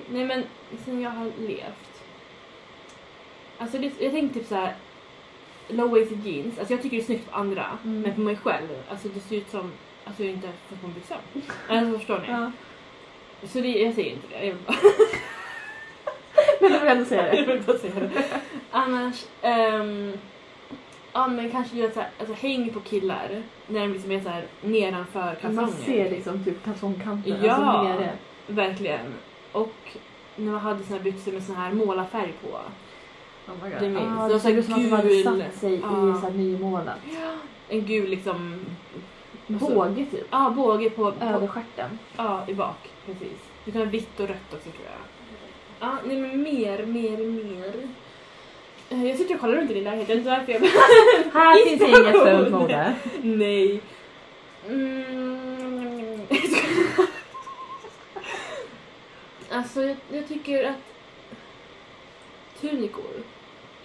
Nej 0.10 0.26
men, 0.26 0.44
sen 0.86 1.02
jag 1.02 1.10
har 1.10 1.32
levt. 1.38 2.04
Alltså 3.58 3.78
det, 3.78 3.92
jag 4.00 4.12
tänkte 4.12 4.40
typ 4.40 4.48
såhär 4.48 4.74
low 5.68 5.90
waisted 5.92 6.26
jeans. 6.26 6.60
Alltså 6.60 6.74
jag 6.74 6.82
tycker 6.82 6.98
det 6.98 7.04
är 7.04 7.06
snyggt 7.06 7.32
på 7.32 7.38
andra. 7.38 7.66
Mm. 7.84 8.02
Men 8.02 8.14
på 8.14 8.22
mig 8.22 8.36
själv, 8.36 8.68
alltså 8.90 9.08
det 9.08 9.20
ser 9.20 9.36
ut 9.36 9.50
som 9.52 9.72
att 10.06 10.20
jag 10.20 10.30
inte 10.30 10.48
har 10.48 10.54
fått 10.70 10.82
på 10.82 10.88
mig 10.88 10.96
byxor. 10.96 11.18
Alltså 11.70 11.98
förstår 11.98 12.20
ni? 12.20 12.28
Ja. 12.32 12.52
Så 13.48 13.60
det, 13.60 13.68
jag 13.68 13.94
säger 13.96 14.12
inte 14.12 14.28
det. 14.28 14.46
Jag 14.46 14.54
vill 14.54 14.64
bara, 14.68 14.78
Men 16.62 16.72
du 16.72 16.80
vill 16.80 16.88
ändå 16.88 17.06
säga 17.06 17.28
jag 17.36 17.48
det. 17.48 17.54
vill 17.54 17.64
bara 17.64 17.78
säga 17.78 17.94
det. 18.00 18.24
Annars, 18.72 19.26
ehm, 19.42 20.14
ja 21.14 21.28
men 21.28 21.52
kanske 21.52 21.78
göra 21.78 21.92
såhär, 21.92 22.10
alltså 22.20 22.34
häng 22.36 22.70
på 22.74 22.80
killar. 22.80 23.44
När 23.68 23.80
de 23.80 23.94
liksom 23.94 24.12
är 24.12 24.20
såhär 24.20 24.46
nedanför 24.62 25.36
kalsonger. 25.42 25.62
Man 25.62 25.72
ser 25.72 26.10
liksom 26.12 26.44
typ 26.44 26.66
kalsongkanten. 26.66 27.38
Ja. 27.44 27.52
Alltså 27.54 27.84
nere. 27.84 28.12
Verkligen. 28.48 29.14
Och 29.52 29.74
när 30.36 30.52
man 30.52 30.62
hade 30.62 30.84
såna 30.84 30.98
här 30.98 31.04
byxor 31.04 31.32
med 31.32 31.44
sån 31.44 31.56
här 31.56 31.72
målarfärg 31.74 32.34
på. 32.42 32.60
Oh. 33.48 33.80
Det 33.80 33.90
minns. 33.90 34.04
Ah, 34.20 34.22
Det 34.22 34.28
det 34.28 34.34
var 34.34 34.40
så 34.40 34.50
ut 34.50 34.66
som 34.66 34.74
att 34.74 34.80
de 34.84 34.92
hade 34.92 35.08
gul. 35.10 35.24
satt 35.24 35.56
sig 35.60 35.74
i 35.74 35.80
så 35.82 36.20
här 36.22 36.32
nymålat. 36.32 37.00
En 37.70 37.86
gul 37.86 38.10
liksom... 38.10 38.66
Alltså- 39.52 39.74
Båge 39.76 40.06
typ. 40.12 40.28
Ja, 40.32 40.54
båge 40.56 40.90
på, 40.90 41.14
Över 41.22 41.40
på... 41.40 41.48
stjärten. 41.48 42.00
Ja, 42.18 42.44
i 42.48 42.54
bak. 42.54 42.90
Precis. 43.06 43.38
Det 43.66 43.72
kan 43.72 43.80
vara 43.82 43.90
vitt 43.90 44.20
och 44.20 44.28
rött 44.28 44.54
också 44.54 44.70
tror 44.70 44.86
jag. 44.86 44.94
Ja, 45.90 45.98
nej 46.06 46.18
men 46.22 46.42
mer, 46.44 46.86
mer, 46.86 47.18
mer. 47.18 47.74
Eh, 48.90 49.06
Jag 49.08 49.18
sitter 49.18 49.36
och 49.36 49.42
kollar 49.42 49.56
runt 49.56 49.72
i 49.72 49.74
din 49.74 49.84
lägenhet, 49.84 50.08
det 50.08 50.14
är 50.14 50.40
inte 50.40 50.52
jag... 50.52 50.60
Här 51.34 51.66
finns 51.66 51.82
inget 51.82 52.24
fult 52.24 52.52
mode. 52.52 52.96
Nej. 53.22 53.82
Mm. 54.70 56.22
alltså 59.52 59.82
jag, 59.82 59.98
jag 60.12 60.28
tycker 60.28 60.64
att 60.70 60.76
tunikor 62.62 63.04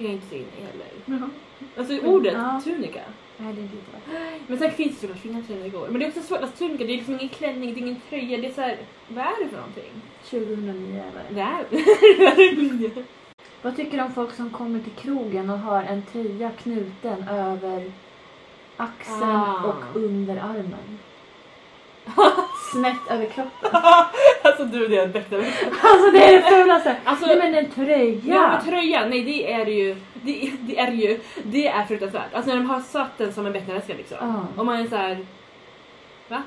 är 0.05 0.09
jag 0.09 0.15
inte 0.15 0.29
så 0.29 0.35
inne 0.35 0.47
heller. 0.67 1.29
Alltså 1.77 1.99
ordet 2.07 2.33
Ja. 2.35 2.61
tunika. 2.65 3.01
Nej, 3.39 3.53
det 3.55 3.61
är 3.61 3.63
inte 3.63 3.77
bra. 3.77 4.21
Men 4.47 4.59
sen 4.59 4.71
finns 4.71 4.93
det 4.95 5.01
såklart 5.01 5.19
fina 5.19 5.43
tunikor. 5.43 5.89
Men 5.91 5.99
det 6.01 6.05
är 6.07 6.09
också 6.09 6.23
svårt, 6.23 6.41
alltså 6.41 6.57
tunika 6.57 6.85
det 6.85 6.93
är 6.93 6.97
liksom 6.97 7.15
ingen 7.15 7.29
klänning, 7.29 7.75
det 7.75 7.81
är 7.81 7.83
ingen 7.83 8.01
tröja, 8.09 8.39
det 8.39 8.47
är 8.47 8.53
såhär, 8.53 8.79
vad 9.09 9.25
är 9.25 9.45
det 9.45 9.49
för 9.51 9.57
någonting? 9.57 9.93
2009 10.31 11.03
är 11.03 11.35
det. 11.35 11.35
Det 11.35 11.41
är... 12.97 13.05
Vad 13.63 13.77
tycker 13.77 13.97
du 13.99 14.05
om 14.05 14.13
folk 14.13 14.35
som 14.35 14.51
kommer 14.51 14.81
till 14.81 14.93
krogen 14.93 15.51
och 15.51 15.59
har 15.59 15.83
en 15.83 16.03
tröja 16.03 16.51
knuten 16.51 17.29
över 17.29 17.93
axeln 18.77 19.23
Ah. 19.31 19.63
och 19.65 19.97
under 20.01 20.37
armen? 20.37 20.99
Snett 22.73 23.11
över 23.11 23.27
kroppen. 23.27 23.71
alltså 24.43 24.65
du 24.65 24.89
det 24.89 24.97
är 24.97 25.05
en 25.05 25.13
bättre 25.13 25.37
Alltså 25.83 26.11
det 26.11 26.25
är 26.25 26.33
det 26.33 26.43
fulaste! 26.43 26.97
Alltså, 27.05 27.27
Nej 27.27 27.37
men 27.37 27.55
en 27.55 27.71
tröja! 27.71 28.21
Ja 28.25 28.49
men 28.49 28.65
tröja, 28.65 29.07
nej 29.07 29.25
det 29.25 29.53
är 29.53 29.67
ju, 29.67 29.97
det, 30.13 30.53
det 30.61 30.79
är 30.79 30.93
ju, 30.93 31.21
det 31.43 31.69
är 31.69 31.85
fruktansvärt. 31.85 32.35
Alltså 32.35 32.51
när 32.51 32.57
de 32.57 32.67
har 32.71 32.81
satt 32.81 33.19
den 33.19 33.33
som 33.33 33.47
en 33.47 33.53
becknarväska 33.53 33.95
liksom. 33.95 34.17
Ja. 34.21 34.47
Och 34.57 34.67
man 34.67 34.81
är 34.81 34.87
så 34.87 34.97
här. 34.97 35.27
va? 36.29 36.43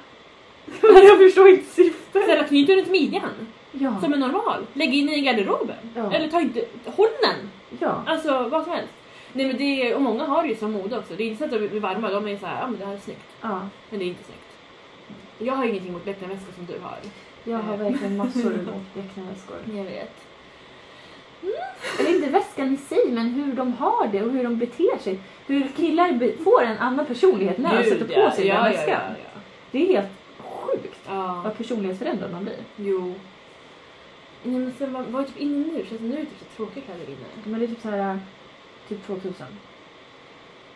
jag 0.82 1.18
förstår 1.18 1.50
inte 1.50 1.66
syftet. 1.66 2.24
Ställa 2.24 2.44
knyten 2.44 2.76
runt 2.76 2.90
midjan. 2.90 3.30
Ja. 3.72 3.96
Som 4.02 4.14
en 4.14 4.20
normal. 4.20 4.66
Lägg 4.74 4.94
in 4.94 5.10
i 5.10 5.22
garderoben. 5.22 5.76
Ja. 5.96 6.14
Eller 6.14 6.28
ta 6.30 6.42
inte, 6.42 6.66
håll 6.86 7.08
den. 7.22 7.50
ja. 7.80 8.04
Alltså 8.06 8.50
vad 8.50 8.64
som 8.64 8.74
helst. 8.74 8.94
Nej 9.34 9.46
men 9.46 9.58
det, 9.58 9.96
och 9.96 10.02
många 10.02 10.24
har 10.26 10.44
det 10.44 10.50
ju 10.50 10.56
som 10.56 10.72
mode 10.72 10.98
också. 10.98 11.14
Det 11.18 11.24
är 11.24 11.28
inte 11.28 11.38
så 11.38 11.56
att 11.56 11.62
de 11.62 11.78
är 11.78 11.80
varma, 11.80 12.10
de 12.10 12.28
är 12.28 12.38
såhär, 12.38 12.62
ja 12.62 12.68
men 12.68 12.80
det 12.80 12.86
här 12.86 12.94
är 12.94 12.98
snyggt. 12.98 13.26
ja. 13.42 13.60
Men 13.90 14.00
det 14.00 14.06
är 14.06 14.08
inte 14.08 14.24
snyggt. 14.24 14.42
Jag 15.38 15.54
har 15.54 15.66
ingenting 15.66 15.94
mot 15.94 16.06
becknarväskor 16.06 16.54
som 16.54 16.66
du 16.66 16.80
har. 16.80 16.98
Jag 17.44 17.58
har 17.58 17.78
verkligen 17.78 18.18
massor 18.18 18.54
emot 18.60 18.94
becknarväskor. 18.94 19.58
Jag 19.74 19.84
vet. 19.84 20.14
Eller 22.00 22.16
inte 22.16 22.30
väskan 22.30 22.74
i 22.74 22.78
sig, 22.78 23.12
men 23.12 23.30
hur 23.30 23.54
de 23.54 23.74
har 23.74 24.08
det 24.08 24.22
och 24.24 24.32
hur 24.32 24.44
de 24.44 24.58
beter 24.58 24.98
sig. 25.00 25.20
Hur 25.48 25.68
killar 25.68 26.44
får 26.44 26.64
en 26.64 26.78
annan 26.78 27.06
personlighet 27.06 27.58
när 27.58 27.84
de 27.84 27.90
sätter 27.90 28.06
på 28.06 28.14
ja, 28.14 28.32
sig 28.32 28.48
ja, 28.48 28.56
den 28.56 28.66
ja, 28.66 28.72
väskan. 28.72 29.02
ja. 29.24 29.40
Det 29.72 29.84
är 29.84 29.88
helt 29.88 30.12
sjukt 30.38 31.00
Ja, 31.08 31.42
vad 31.44 31.58
personlighetsförändrad 31.58 32.32
man 32.32 32.44
blir. 32.44 32.58
jo. 32.76 33.14
Nej 34.44 34.60
men 34.60 34.74
sen 34.78 34.94
vad, 34.94 35.06
vad 35.06 35.22
är 35.24 35.28
typ 35.28 35.38
inne 35.38 35.72
nu? 35.74 35.86
Känns 35.90 36.02
det 36.02 36.08
nu 36.08 36.16
är 36.16 36.22
typ 36.22 36.40
så 36.40 36.56
tråkiga 36.56 36.84
kläder 36.84 37.06
inne? 37.06 37.26
Men 37.44 37.60
det 37.60 37.66
är 37.66 37.68
typ 37.68 37.82
så 37.82 37.90
här, 37.90 38.20
typ 38.90 39.08
2000. 39.08 39.46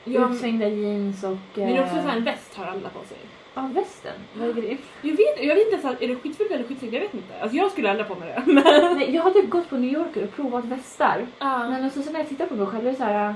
Ja, 0.04 0.20
men 0.20 0.34
Utsvängda 0.34 0.68
jeans 0.68 1.24
och... 1.24 1.38
det 1.54 1.64
är 1.64 1.84
också 1.84 1.96
eh, 1.96 2.02
så 2.04 2.10
här 2.10 2.18
en 2.18 2.24
väst 2.24 2.56
har 2.56 2.66
alla 2.66 2.90
på 2.90 3.00
sig. 3.08 3.18
Ja, 3.60 3.70
västen. 3.74 4.14
Vad 4.34 4.50
är 4.50 4.54
det? 4.54 4.78
Jag 5.02 5.18
vet, 5.18 5.44
jag 5.44 5.56
vet 5.56 5.68
inte, 5.68 5.82
så 5.82 5.88
här, 5.88 5.98
är 6.04 6.08
det 6.08 6.16
skitfult 6.16 6.52
eller 6.52 6.64
skitsnyggt? 6.64 6.94
Jag 6.94 7.02
vet 7.02 7.14
inte. 7.14 7.40
Alltså 7.42 7.58
jag 7.58 7.72
skulle 7.72 7.90
aldrig 7.90 8.08
på 8.08 8.16
mig 8.16 8.28
det. 8.46 8.54
Nej, 8.96 9.16
jag 9.16 9.22
har 9.24 9.32
typ 9.32 9.50
gått 9.50 9.70
på 9.70 9.78
New 9.78 9.92
Yorker 9.94 10.24
och 10.24 10.36
provat 10.36 10.66
västar. 10.66 11.28
Ja. 11.40 11.70
Men 11.70 11.84
alltså, 11.84 12.02
så 12.04 12.12
när 12.12 12.20
jag 12.20 12.30
tittar 12.30 12.46
på 12.46 12.56
mig 12.56 12.68
själv 12.68 12.88
är 12.88 12.92
det 12.92 12.98
så 12.98 13.04
här... 13.04 13.36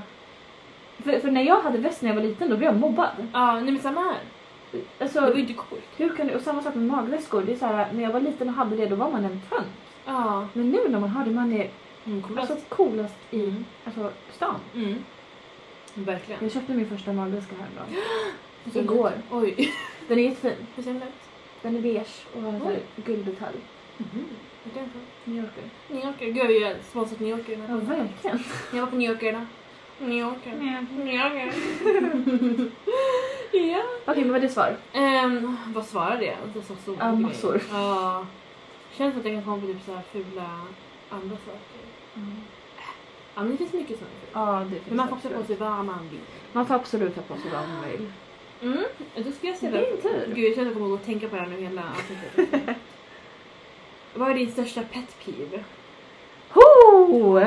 För, 1.04 1.18
för 1.18 1.30
när 1.30 1.42
jag 1.42 1.60
hade 1.60 1.78
väst 1.78 2.02
när 2.02 2.08
jag 2.10 2.16
var 2.16 2.22
liten 2.22 2.50
då 2.50 2.56
blev 2.56 2.70
jag 2.70 2.80
mobbad. 2.80 3.10
Ja, 3.32 3.52
nej 3.60 3.72
men 3.72 3.78
samma 3.82 4.00
här. 4.00 4.18
Alltså, 5.00 5.20
Det 5.20 5.26
var 5.26 5.34
ju 5.34 5.40
inte 5.40 5.52
coolt. 5.54 5.82
hur 5.96 6.16
kan 6.16 6.26
det, 6.26 6.34
och 6.36 6.42
samma 6.42 6.62
sak 6.62 6.74
med 6.74 6.84
magväskor. 6.86 7.42
Det 7.46 7.52
är 7.52 7.56
så 7.56 7.66
här, 7.66 7.92
när 7.92 8.02
jag 8.02 8.10
var 8.12 8.20
liten 8.20 8.48
och 8.48 8.54
hade 8.54 8.76
det 8.76 8.86
då 8.86 8.96
var 8.96 9.10
man 9.10 9.24
en 9.24 9.40
tönt. 9.50 9.66
Ja. 10.06 10.48
Men 10.52 10.70
nu 10.70 10.78
när 10.88 11.00
man 11.00 11.08
har 11.10 11.24
det 11.24 11.30
man 11.30 11.52
är 11.52 11.70
Mm, 12.06 12.22
coolast. 12.22 12.50
alltså, 12.50 12.66
coolast 12.68 13.14
i 13.30 13.40
Mm. 13.40 13.64
alltså, 13.84 14.10
stan. 14.32 14.54
Mm. 14.74 14.94
Verkligen. 15.94 16.42
Jag 16.42 16.52
köpte 16.52 16.72
min 16.72 16.88
första 16.88 17.12
magväska 17.12 17.54
häromdagen. 17.60 18.02
Igår. 18.84 19.12
Oj. 19.30 19.70
Den 20.08 20.18
är 20.18 20.22
jättefin. 20.22 20.66
Hur 20.74 20.82
ser 20.82 20.92
den 20.92 21.02
ut? 21.02 21.08
Den 21.62 21.76
är 21.76 21.80
beige 21.80 22.26
och 22.34 22.42
har 22.42 22.52
en 22.52 22.80
gulddetalj. 23.04 23.56
Är 24.64 24.74
den 24.74 24.90
för? 24.90 25.30
New 25.30 25.44
Yorker. 25.44 25.70
New 25.88 26.04
Yorker. 26.04 26.26
Gud, 26.26 26.46
vi 26.46 26.64
har 26.64 26.74
sponsrat 26.90 27.20
New 27.20 27.28
Yorker. 27.38 27.66
Ja, 27.68 27.76
verkligen. 27.76 28.38
Jag 28.72 28.80
var 28.80 28.86
på 28.86 28.96
New 28.96 29.10
Yorker 29.10 29.28
idag. 29.28 29.46
New 29.98 30.18
Yorker. 30.18 30.56
New 30.96 31.14
Yorker. 31.14 31.52
ja. 33.72 33.82
Okej, 34.06 34.22
men 34.24 34.32
vad 34.32 34.36
är 34.36 34.40
det 34.40 34.48
svar? 34.48 34.76
Um, 34.94 35.56
vad 35.74 35.86
svarade 35.86 36.24
jag? 36.24 36.36
Det 36.54 36.62
sa 36.62 36.74
så 36.84 36.96
Ja, 36.98 37.12
mycket 37.12 37.32
massor. 37.34 37.62
Ja. 37.72 38.26
Känns 38.92 39.16
att 39.16 39.24
jag 39.24 39.34
kan 39.34 39.44
komma 39.44 39.60
på 39.60 39.66
typ 39.66 39.84
så 39.86 39.92
här 39.92 40.02
fula 40.12 40.60
andra 41.10 41.36
saker. 41.36 41.80
Ja 43.34 43.42
men 43.42 43.50
det 43.50 43.56
finns 43.56 43.72
mycket 43.72 43.98
sånt. 43.98 44.10
Ja, 44.32 44.64
det 44.64 44.70
finns 44.70 44.86
Men 44.86 44.96
man 44.96 45.08
får 45.08 45.16
också 45.16 45.28
på 45.28 45.44
sig 45.44 45.56
vad 45.56 45.84
man 45.84 46.08
vill. 46.10 46.20
Man 46.52 46.66
får 46.66 46.74
absolut 46.74 47.14
ta 47.14 47.20
på 47.22 47.34
sig 47.40 47.50
vad 47.50 47.68
man 47.68 47.90
vill. 47.90 48.12
Mm. 48.64 48.84
Då 49.16 49.32
ska 49.32 49.46
jag 49.46 49.56
ställa... 49.56 49.80
Din 49.80 50.00
tur. 50.02 50.32
Gud 50.34 50.44
jag 50.44 50.54
känner 50.54 50.70
att 50.70 50.76
jag 50.76 50.82
kommer 50.82 50.94
att 50.94 51.04
tänka 51.04 51.28
på 51.28 51.36
det 51.36 51.42
här 51.42 51.48
nu 51.48 51.60
hela 51.60 51.82
avsnittet. 51.90 52.76
Vad 54.14 54.30
är 54.30 54.34
din 54.34 54.52
största 54.52 54.82
pet 54.82 55.24
peeve? 55.24 55.64
Ho! 56.48 57.40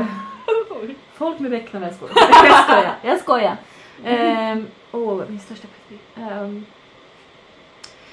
Folk 1.14 1.40
med 1.40 1.52
becknarväskor. 1.52 2.10
jag 2.16 2.64
skojar. 2.64 2.96
Jag 3.04 3.20
skojar. 3.20 3.58
Ehm, 4.04 4.68
Åh, 4.92 5.24
min 5.30 5.40
största 5.40 5.68
pet 5.68 6.00
peeve. 6.16 6.32
Ehm, 6.32 6.66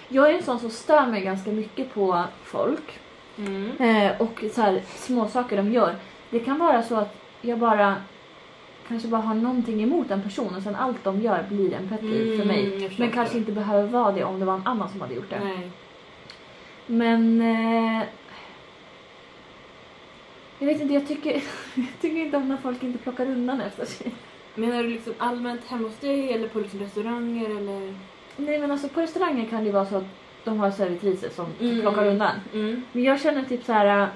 jag 0.09 0.31
är 0.31 0.35
en 0.35 0.43
sån 0.43 0.59
som 0.61 0.71
stör 0.71 1.07
mig 1.07 1.21
ganska 1.21 1.51
mycket 1.51 1.95
på 1.95 2.25
folk. 2.45 2.99
Mm. 3.39 3.77
Eh, 3.81 4.21
och 4.21 4.45
så 4.55 4.61
här, 4.61 4.83
små 4.87 5.29
saker 5.29 5.57
de 5.57 5.73
gör. 5.73 5.97
Det 6.31 6.41
kan 6.41 6.59
vara 6.59 6.83
så 6.83 6.97
att 6.97 7.17
jag 7.41 7.59
bara 7.59 7.97
kanske 8.89 9.09
bara 9.09 9.21
har 9.21 9.35
någonting 9.35 9.83
emot 9.83 10.11
en 10.11 10.23
person 10.23 10.55
och 10.57 10.63
sen 10.63 10.75
allt 10.77 11.05
de 11.05 11.21
gör 11.21 11.43
blir 11.49 11.73
en 11.75 11.89
pet 11.89 12.01
peeve 12.01 12.37
för 12.37 12.43
Mm, 12.45 12.47
mig. 12.49 12.91
Men 12.99 13.11
kanske 13.11 13.39
inte 13.39 13.53
behöver 13.53 13.89
vara 13.89 14.13
det 14.13 14.25
om 14.25 14.39
det 14.41 14.45
var 14.47 14.55
en 14.55 14.67
annan 14.67 14.89
som 14.89 15.01
hade 15.01 15.15
gjort 15.15 15.31
det. 15.31 15.41
Nej. 15.45 15.71
Men... 16.87 17.41
Eh, 17.41 18.03
jag 20.59 20.67
vet 20.67 20.81
inte, 20.81 20.95
jag 20.95 21.09
tycker, 21.09 21.33
jag 21.75 21.87
tycker 22.01 22.17
inte 22.17 22.37
om 22.37 22.49
när 22.49 22.57
folk 22.57 22.83
inte 22.83 22.99
plockar 22.99 23.27
undan 23.27 23.61
efter 23.61 23.85
sig. 23.87 24.15
Menar 24.55 24.83
du 24.83 24.89
liksom 24.89 25.15
allmänt 25.19 25.65
hemma 25.65 25.89
hos 25.89 25.97
dig 25.97 26.33
eller 26.33 26.49
på 26.49 26.61
liksom 26.61 26.81
restauranger 26.81 27.51
eller? 27.51 27.95
Nej 28.37 28.59
men 28.59 28.71
alltså 28.71 28.89
på 28.89 29.01
restauranger 29.01 29.47
kan 29.49 29.65
det 29.65 29.73
vara 29.73 29.87
så 29.87 29.97
att 29.97 30.05
de 30.45 30.59
har 30.59 30.71
servitriser 30.71 31.29
som 31.31 31.47
Mm. 31.61 31.81
plockar 31.81 32.07
undan. 32.07 32.37
Mm. 32.55 32.83
Men 32.93 33.03
jag 33.03 33.21
känner 33.21 33.43
typ 33.43 33.65
så 33.65 33.73
här. 33.73 34.03
äh, 34.03 34.09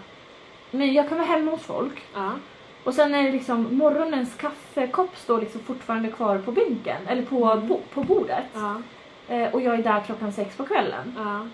Men 0.71 0.93
jag 0.95 1.09
kan 1.09 1.19
vara 1.19 1.29
hemma 1.29 1.51
hos 1.51 1.62
folk 1.62 2.03
Ja. 2.14 2.33
Och 2.89 2.95
sen 2.95 3.14
är 3.14 3.22
det 3.22 3.32
liksom 3.32 3.76
morgonens 3.76 4.34
kaffekopp 4.34 5.16
står 5.16 5.41
liksom 5.41 5.61
fortfarande 5.61 6.09
kvar 6.11 6.39
på 6.39 6.53
bänken 6.53 6.97
eller 7.09 7.22
på, 7.22 7.61
bo, 7.68 7.80
på 7.95 8.03
bordet. 8.03 8.45
Ja. 8.55 8.82
Eh, 9.34 9.55
och 9.55 9.61
jag 9.62 9.74
är 9.74 9.82
där 9.82 10.01
klockan 10.01 10.32
sex 10.32 10.57
på 10.57 10.64
kvällen. 10.64 11.14
Ja. 11.16 11.47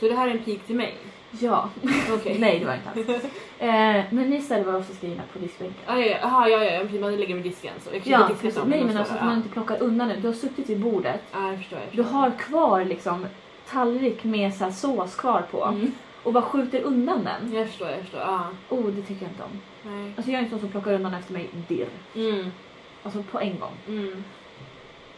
Så 0.00 0.08
det 0.08 0.14
här 0.14 0.28
är 0.28 0.30
en 0.32 0.38
pik 0.44 0.62
till 0.66 0.76
mig? 0.76 0.94
Ja. 1.30 1.68
Okej. 2.14 2.36
Nej 2.40 2.58
det 2.58 2.64
var 2.66 2.74
inte 2.74 3.10
alls. 3.12 3.24
Eh, 3.58 4.04
men 4.14 4.30
ni 4.30 4.42
ställer 4.42 4.64
bara 4.64 4.76
oftast 4.76 5.00
grejerna 5.00 5.22
på 5.32 5.38
diskbänken. 5.38 5.78
Ja, 5.86 5.98
ja, 5.98 6.06
ja. 6.22 6.48
Ja, 6.48 6.64
ja, 6.64 6.64
ja. 6.72 6.80
precis, 6.80 7.00
Man 7.00 7.16
lägger 7.16 7.34
med 7.34 7.44
disken 7.44 7.72
så. 7.84 7.90
Jag 7.94 8.02
Ja, 8.06 8.26
precis. 8.28 8.54
dem, 8.54 8.68
Nej 8.68 8.84
men 8.84 8.96
alltså 8.96 9.14
att 9.14 9.24
man 9.24 9.36
inte 9.36 9.48
plockar 9.48 9.82
undan 9.82 10.08
det. 10.08 10.16
Du 10.16 10.26
har 10.26 10.34
suttit 10.34 10.68
vid 10.70 10.80
bordet. 10.80 11.20
Ja, 11.32 11.48
jag 11.48 11.58
förstår. 11.58 11.78
Jag 11.78 11.88
Du 11.90 12.02
förstår. 12.02 12.18
har 12.18 12.30
kvar 12.30 12.84
liksom 12.84 13.26
tallrik 13.70 14.24
med 14.24 14.54
så 14.54 14.70
sås 14.70 15.14
kvar 15.16 15.42
på 15.50 15.64
Mm. 15.64 15.92
och 16.22 16.32
bara 16.32 16.42
skjuter 16.44 16.82
undan 16.82 17.24
den. 17.24 17.54
Jag 17.54 17.66
förstår, 17.68 17.88
jag 17.88 18.00
förstår. 18.00 18.20
Ja. 18.20 18.46
Oh, 18.68 18.86
det 18.86 19.02
tycker 19.02 19.22
jag 19.22 19.30
inte 19.32 19.42
om. 19.42 19.60
Nej. 19.82 20.12
Alltså 20.16 20.32
jag 20.32 20.40
är 20.40 20.44
en 20.44 20.50
sån 20.50 20.60
som 20.60 20.68
plockar 20.68 20.92
undan 20.92 21.14
efter 21.14 21.32
mig 21.32 21.48
dirr. 21.68 21.88
Mm. 22.14 22.50
Alltså 23.02 23.22
på 23.22 23.40
en 23.40 23.58
gång. 23.58 23.74
Mm. 23.88 24.24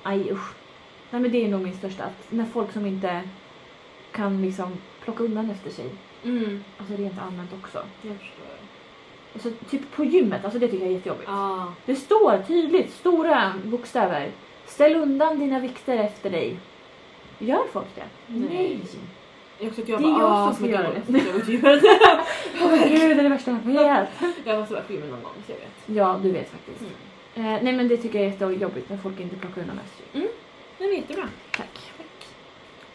Aj 0.02 0.30
usch. 0.30 0.54
Nej 1.10 1.22
men 1.22 1.32
det 1.32 1.44
är 1.44 1.48
nog 1.48 1.60
min 1.60 1.76
största. 1.76 2.04
Att 2.04 2.32
när 2.32 2.44
folk 2.44 2.72
som 2.72 2.86
inte 2.86 3.22
kan 4.12 4.42
liksom 4.42 4.76
plocka 5.04 5.24
undan 5.24 5.50
efter 5.50 5.70
sig. 5.70 5.90
Mm. 6.24 6.64
Alltså 6.78 6.96
rent 6.96 7.20
allmänt 7.22 7.52
också. 7.52 7.84
Jag 8.02 8.16
förstår. 8.16 8.46
Alltså 9.34 9.50
typ 9.70 9.90
på 9.90 10.04
gymmet, 10.04 10.44
alltså 10.44 10.58
det 10.58 10.68
tycker 10.68 10.84
jag 10.84 10.92
är 10.92 10.96
jättejobbigt. 10.96 11.28
Ja. 11.28 11.72
Det 11.86 11.96
står 11.96 12.42
tydligt, 12.46 12.92
stora 12.92 13.54
bokstäver. 13.64 14.30
Ställ 14.66 14.96
undan 14.96 15.38
dina 15.38 15.60
vikter 15.60 15.98
efter 15.98 16.30
dig. 16.30 16.56
Gör 17.38 17.62
folk 17.72 17.86
det? 17.94 18.04
Nej. 18.26 18.80
Jag 19.62 19.70
att 19.70 19.88
jag 19.88 20.02
Det 20.02 20.08
är 20.08 20.12
bara, 20.12 20.20
jag 20.20 20.30
ah, 20.30 20.52
som 20.52 20.64
att 20.64 20.70
göra 20.70 20.90
det. 20.90 21.02
gud, 21.12 21.62
det 22.90 23.12
är 23.12 23.22
det 23.22 23.28
värsta 23.28 23.50
jag 23.50 23.58
vet. 23.58 24.08
Jag 24.44 24.58
måste 24.58 24.74
vara 24.74 24.84
filmen 24.84 25.10
någon 25.10 25.22
gång 25.22 25.32
så 25.46 25.52
jag 25.52 25.58
vet. 25.58 25.96
Ja, 25.98 26.20
du 26.22 26.32
vet 26.32 26.50
faktiskt. 26.50 26.80
Mm. 27.34 27.54
Eh, 27.54 27.62
nej 27.62 27.72
men 27.72 27.88
det 27.88 27.96
tycker 27.96 28.18
jag 28.18 28.26
är 28.26 28.30
jättejobbigt 28.30 28.90
när 28.90 28.96
folk 28.96 29.20
inte 29.20 29.36
plockar 29.36 29.60
undan 29.60 29.78
efter 29.84 30.18
sig. 30.18 30.30
Det 30.78 30.84
är 30.84 30.92
jättebra. 30.92 31.28
Tack. 31.56 31.92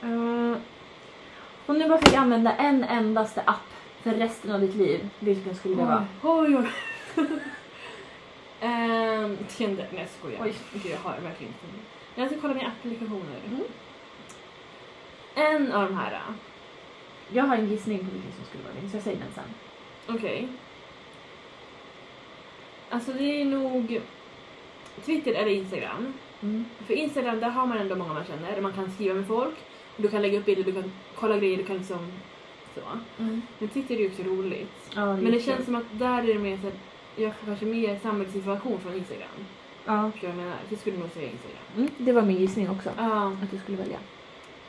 Uh, 0.03 0.57
om 1.65 1.79
du 1.79 1.89
bara 1.89 1.97
fick 1.97 2.15
använda 2.15 2.53
en 2.53 2.83
endaste 2.83 3.41
app 3.41 3.73
för 4.03 4.11
resten 4.11 4.51
av 4.51 4.61
ditt 4.61 4.75
liv, 4.75 5.09
vilken 5.19 5.55
skulle 5.55 5.75
det 5.75 5.83
vara? 5.83 6.07
Oj, 6.23 6.57
oj. 6.57 6.67
Ehm, 8.61 9.37
Tinder. 9.47 9.87
Nej 9.91 10.01
jag 10.01 10.09
skojar. 10.09 10.39
Oj. 10.43 10.53
Gud, 10.73 10.91
jag 10.91 11.09
har 11.09 11.11
verkligen 11.11 11.53
inte. 11.53 11.65
Jag 12.15 12.31
ska 12.31 12.41
kolla 12.41 12.53
mina 12.53 12.69
applikationer. 12.69 13.39
Mm. 13.47 13.63
En 15.35 15.71
av 15.71 15.85
de 15.89 15.97
här. 15.97 16.21
Jag 17.33 17.43
har 17.43 17.55
en 17.55 17.69
gissning 17.69 17.99
på 17.99 18.05
vilken 18.13 18.31
som 18.31 18.45
skulle 18.45 18.63
vara 18.63 18.73
din, 18.81 18.89
så 18.89 18.97
jag 18.97 19.03
säger 19.03 19.17
den 19.17 19.33
sen. 19.35 19.43
Okej. 20.15 20.47
Alltså 22.89 23.13
det 23.13 23.41
är 23.41 23.45
nog 23.45 24.01
Twitter 25.05 25.33
eller 25.33 25.51
Instagram. 25.51 26.13
Mm. 26.41 26.65
För 26.85 26.93
Instagram 26.93 27.39
där 27.39 27.49
har 27.49 27.67
man 27.67 27.77
ändå 27.77 27.95
många 27.95 28.13
man 28.13 28.25
känner. 28.25 28.61
Man 28.61 28.73
kan 28.73 28.91
skriva 28.91 29.15
med 29.15 29.27
folk. 29.27 29.55
Du 29.97 30.07
kan 30.07 30.21
lägga 30.21 30.39
upp 30.39 30.45
bilder, 30.45 30.63
du 30.63 30.73
kan 30.73 30.91
kolla 31.15 31.37
grejer, 31.37 31.57
du 31.57 31.63
kan 31.63 31.77
liksom 31.77 32.11
så. 32.75 32.81
Mm. 33.23 33.41
Men 33.59 33.69
Twitter 33.69 33.95
är 33.95 33.99
ju 33.99 34.07
också 34.07 34.23
roligt. 34.23 34.91
Ja, 34.95 35.01
det 35.05 35.21
Men 35.21 35.31
det 35.31 35.39
känns 35.39 35.65
som 35.65 35.75
att 35.75 35.85
där 35.91 36.23
är 36.23 36.33
det 36.33 36.39
mer 36.39 36.57
så 36.57 36.71
jag 37.21 37.35
får 37.35 37.45
kanske 37.45 37.65
mer 37.65 37.99
samhällsinformation 37.99 38.79
från 38.79 38.93
Instagram. 38.93 39.45
Ja. 39.85 40.11
Förstår 40.11 40.29
jag 40.29 40.37
menar? 40.37 40.55
Så 40.67 40.73
jag 40.73 40.79
skulle 40.79 40.97
nog 40.97 41.09
säga 41.09 41.29
Instagram. 41.29 41.63
Mm, 41.77 41.89
det 41.97 42.11
var 42.11 42.21
min 42.21 42.37
gissning 42.37 42.69
också. 42.69 42.89
Ja. 42.97 43.27
Att 43.43 43.51
du 43.51 43.57
skulle 43.57 43.77
välja. 43.77 43.97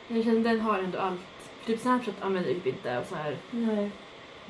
Men 0.08 0.18
det 0.18 0.24
känns, 0.24 0.44
den 0.44 0.60
har 0.60 0.78
ändå 0.78 0.98
allt. 0.98 1.20
Typ 1.68 1.80
Snapchat 1.80 2.14
använder 2.20 2.50
jag 2.50 2.62
typ 2.62 2.66
inte 2.66 2.98
och 2.98 3.06
så 3.06 3.14
här 3.14 3.36
Nej. 3.50 3.90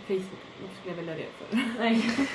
Facebook, 0.06 0.40
varför 0.62 0.76
skulle 0.80 0.94
jag 0.96 0.96
välja 0.96 1.14
det 1.14 1.26
för? 1.38 1.56
Nej. 1.78 2.04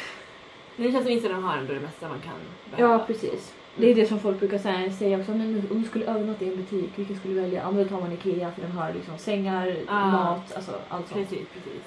Men 0.75 0.85
det 0.87 0.91
känns 0.91 1.03
som 1.03 1.11
Instagram 1.13 1.43
har 1.43 1.57
ändå 1.57 1.73
det 1.73 1.79
mesta 1.79 2.09
man 2.09 2.19
kan 2.21 2.33
Ja, 2.77 3.03
precis. 3.07 3.53
Det 3.75 3.91
är 3.91 3.95
det 3.95 4.05
som 4.05 4.19
folk 4.19 4.39
brukar 4.39 4.57
säga, 4.57 4.91
säga 4.91 5.19
också. 5.19 5.31
Men 5.31 5.67
om 5.71 5.81
du 5.81 5.87
skulle 5.87 6.05
övernatta 6.05 6.45
i 6.45 6.47
en 6.47 6.55
butik, 6.55 6.89
vilken 6.95 7.15
skulle 7.19 7.33
du 7.33 7.41
välja? 7.41 7.61
Ja, 7.61 7.71
men 7.71 7.83
då 7.83 7.89
tar 7.89 7.99
man 8.01 8.11
Ikea 8.11 8.51
för 8.51 8.61
den 8.61 8.71
har 8.71 8.93
liksom 8.93 9.17
sängar, 9.17 9.75
Ah. 9.87 10.11
mat, 10.11 10.55
alltså 10.55 10.71
allt 10.89 11.07
sånt. 11.07 11.29
Precis, 11.29 11.47
precis. 11.53 11.83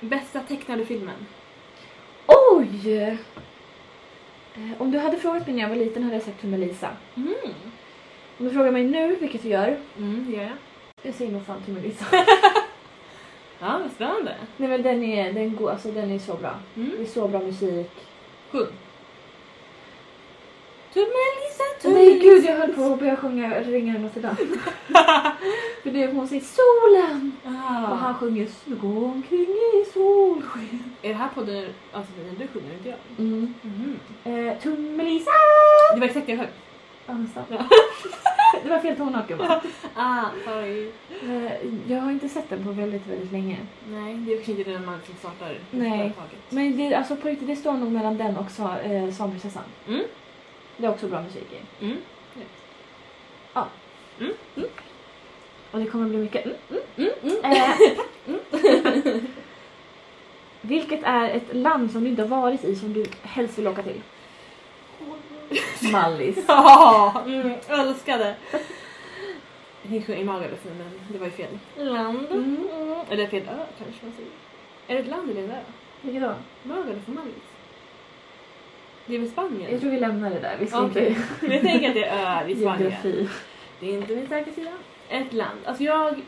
Bästa 0.00 0.40
tecknade 0.40 0.84
filmen? 0.86 1.26
Oj! 2.26 2.98
Eh, 4.54 4.72
om 4.78 4.90
du 4.90 4.98
hade 4.98 5.16
frågat 5.16 5.46
mig 5.46 5.54
när 5.56 5.62
jag 5.62 5.68
var 5.68 5.76
liten 5.76 6.02
hade 6.02 6.16
jag 6.16 6.24
sagt 6.24 6.42
Melisa. 6.42 6.88
Mm. 7.16 7.34
Om 8.42 8.48
du 8.48 8.54
frågar 8.54 8.70
mig 8.72 8.84
nu 8.84 9.16
vilket 9.20 9.42
du 9.42 9.48
gör, 9.48 9.76
Mm, 9.98 10.24
det 10.28 10.36
gör 10.36 10.42
jag. 10.42 10.52
jag 11.02 11.14
säger 11.14 11.32
nog 11.32 11.46
fan 11.46 11.62
till 11.64 11.74
Melissa. 11.74 12.04
Ja, 13.60 13.78
vad 13.82 13.90
spännande. 13.90 14.34
Nej 14.56 14.68
men 14.68 14.82
den 14.82 15.04
är, 15.04 15.32
den 15.32 15.56
går, 15.56 15.70
alltså 15.70 15.90
den 15.90 16.10
är 16.10 16.18
så 16.18 16.34
bra. 16.34 16.54
Det 16.74 16.80
Mm. 16.80 17.00
är 17.02 17.06
så 17.06 17.28
bra 17.28 17.40
musik. 17.40 17.90
Sjung. 18.50 18.66
Tummelisa, 20.92 21.88
Nej 21.98 22.18
gud 22.18 22.44
jag 22.44 22.56
höll 22.56 22.72
på 22.72 22.82
att 22.84 22.98
börja 22.98 23.16
sjunga 23.16 23.60
Ringar 23.60 23.98
Notre 23.98 24.20
Dame. 24.22 24.36
För 25.82 25.90
det 25.90 26.02
är 26.02 26.12
hon 26.12 26.28
säger 26.28 26.42
solen! 26.42 27.32
Och 27.44 27.50
han 27.96 28.14
Ah. 28.14 28.18
sjunger 28.18 28.48
gå 28.66 29.04
omkring 29.04 29.40
i 29.50 29.84
solsken. 29.94 30.84
Är 31.02 31.08
det 31.08 31.14
här 31.14 31.28
podden, 31.34 31.66
alltså 31.92 32.12
när 32.16 32.38
du 32.38 32.46
sjunger, 32.52 32.72
inte 32.74 32.88
jag? 32.88 32.98
Mm. 33.18 33.54
Mhm. 33.62 33.98
Eh, 34.24 34.58
Tummelisa! 34.62 35.30
Det 35.94 36.00
var 36.00 36.06
exakt 36.06 36.26
det 36.26 36.32
jag 36.32 36.40
sjöng. 36.40 36.48
Ja, 37.06 37.14
nästan. 37.14 37.44
Ja. 37.48 37.64
Det 38.62 38.68
var 38.70 38.78
fel 38.78 38.96
tonart 38.96 39.28
gumman. 39.28 39.60
Ah, 39.94 40.24
sorry. 40.44 40.90
Eh, 41.22 41.52
Jag 41.92 42.00
har 42.00 42.10
inte 42.10 42.28
sett 42.28 42.50
den 42.50 42.64
på 42.64 42.70
väldigt, 42.70 43.06
väldigt 43.06 43.32
länge. 43.32 43.56
Nej, 43.88 44.14
det 44.14 44.32
är 44.32 44.36
kanske 44.36 44.52
inte 44.52 44.70
den 44.70 44.84
man 44.86 44.98
som 45.06 45.14
startar 45.14 45.58
Nej. 45.70 46.12
Men 46.48 46.76
det, 46.76 46.94
alltså 46.94 47.16
på 47.16 47.28
riktigt, 47.28 47.48
det 47.48 47.56
står 47.56 47.72
nog 47.72 47.92
mellan 47.92 48.16
den 48.16 48.36
och 48.36 48.50
sa, 48.50 48.78
eh, 48.78 49.10
Svanprinsessan. 49.12 49.62
Mm. 49.88 50.02
Det 50.76 50.86
är 50.86 50.90
också 50.90 51.08
bra 51.08 51.22
musik 51.22 51.46
i. 51.80 51.84
Mm. 51.84 51.96
Och 55.70 55.78
det 55.78 55.86
kommer 55.86 56.08
bli 56.08 56.18
mycket 56.18 56.44
mm, 56.46 56.82
Mm, 56.96 57.10
mm. 57.22 57.52
Eh, 57.52 59.12
Vilket 60.60 61.00
är 61.02 61.28
ett 61.30 61.54
land 61.56 61.90
som 61.90 62.04
du 62.04 62.10
inte 62.10 62.22
har 62.22 62.28
varit 62.28 62.64
i 62.64 62.76
som 62.76 62.92
du 62.92 63.04
helst 63.22 63.58
vill 63.58 63.68
åka 63.68 63.82
till? 63.82 64.02
Mallis. 65.92 66.36
Ja, 66.48 67.22
mm, 67.26 67.52
älskade. 67.68 68.34
Sjöng 70.06 70.18
i 70.18 70.24
Magaluf 70.24 70.64
men 70.64 70.90
det 71.08 71.18
var 71.18 71.26
ju 71.26 71.32
fel. 71.32 71.58
Land. 71.76 72.26
Mm. 72.30 72.56
Mm. 72.72 72.96
Eller 73.10 73.26
fel 73.26 73.42
ö 73.42 73.64
kanske 73.78 74.06
man 74.06 74.12
säger. 74.16 74.30
Är 74.88 74.94
det 74.94 75.00
ett 75.00 75.06
land 75.06 75.30
eller 75.30 75.42
en 75.42 75.50
ö? 75.50 75.60
Vilket 76.00 76.22
då? 76.22 76.34
Magaluf 76.62 77.02
och 77.06 77.14
Mallis. 77.14 77.34
Det 79.06 79.14
är 79.14 79.18
väl 79.18 79.30
Spanien? 79.30 79.70
Jag 79.72 79.80
tror 79.80 79.90
vi 79.90 80.00
lämnar 80.00 80.30
det 80.30 80.38
där. 80.38 80.56
Vi 80.60 80.66
ska 80.66 80.80
Okej. 80.80 81.08
inte... 81.08 81.46
Jag 81.54 81.62
tänker 81.62 81.88
att 81.88 81.94
det 81.94 82.04
är 82.04 82.24
öar 82.24 82.48
i 82.48 82.56
Spanien. 82.56 82.80
Geografi. 82.80 83.28
Det 83.80 83.86
är 83.86 83.92
inte 83.92 84.14
min 84.14 84.26
starka 84.26 84.52
sida. 84.52 84.70
Ett 85.08 85.32
land. 85.32 85.58
Alltså 85.66 85.82
jag... 85.82 86.20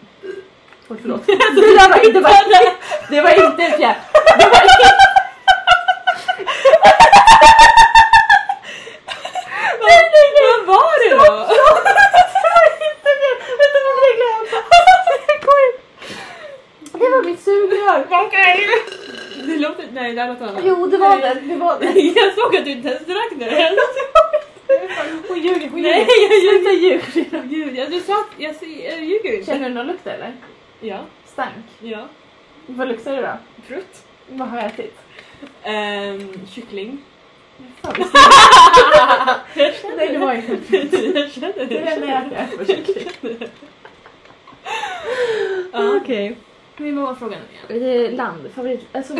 Förlåt. 0.88 1.26
Det 1.26 1.32
var 1.32 2.06
inte... 2.06 2.20
Det 3.10 3.20
var 3.20 3.46
inte 3.46 3.62
en 3.62 3.78
fjärr. 3.78 3.96
Det 4.38 4.44
var 4.50 4.62
inte... 4.62 4.94
Vad 10.66 10.76
var 10.76 11.08
det 11.08 11.14
då? 11.14 11.20
Vänta, 13.60 13.78
vad 13.84 13.94
var 13.96 14.02
det 14.06 14.16
glömt? 14.20 14.50
Det 16.92 17.08
var 17.10 17.22
mitt 17.24 17.42
sugrör. 17.44 18.06
Okej. 18.10 18.68
Det 19.46 19.56
Nej, 20.26 20.36
här 20.36 20.40
låter 20.40 20.52
annat. 20.52 20.62
Jo, 20.66 20.86
det 20.86 20.96
var 20.96 21.16
det. 21.16 21.40
Det 21.40 21.56
var 21.56 21.80
det. 21.80 22.00
Jag 22.20 22.34
såg 22.34 22.56
att 22.56 22.64
du 22.64 22.70
inte 22.70 22.88
ens 22.88 23.06
drack 23.06 23.32
nu. 23.36 23.46
Hon 25.28 25.38
ljuger, 25.38 25.68
hon 25.70 25.82
Nej, 25.82 26.06
ljuger. 26.08 26.70
jag 26.72 27.02
Sluta 27.02 27.22
ljuga. 27.22 27.42
Gud, 27.42 27.76
jag, 27.76 27.90
du 27.90 28.00
sa 28.00 28.20
att 28.20 28.26
jag, 28.38 28.54
jag 28.84 29.04
ljuger 29.04 29.32
inte. 29.34 29.46
Känner 29.46 29.68
du 29.68 29.74
någon 29.74 29.86
lukt 29.86 30.06
eller? 30.06 30.32
Ja, 30.80 31.00
Stank. 31.26 31.64
ja. 31.80 32.08
Vad 32.66 32.88
luktar 32.88 33.12
det 33.16 33.22
då? 33.22 33.62
Frukt. 33.66 34.04
Vad 34.28 34.48
har 34.48 34.56
jag 34.56 34.66
ätit? 34.66 34.98
Um, 35.64 36.46
kyckling. 36.54 36.98
Nej, 39.96 40.08
det 40.12 40.18
var 40.18 40.34
inte 40.34 40.76
jag 40.76 41.30
känner 41.32 41.52
det. 41.56 41.64
Det 41.64 41.78
är 41.78 42.00
det 42.00 42.06
jag 42.06 42.66
äter 42.66 42.76
kyckling. 42.76 43.48
Okej. 45.72 46.36
Men 46.76 46.96
vad 46.96 47.04
var 47.04 47.14
frågan 47.14 47.38
igen? 47.50 47.64
Det 47.68 48.06
är 48.06 48.10
land, 48.10 48.50
favorit... 48.54 48.86
Alltså, 48.92 49.14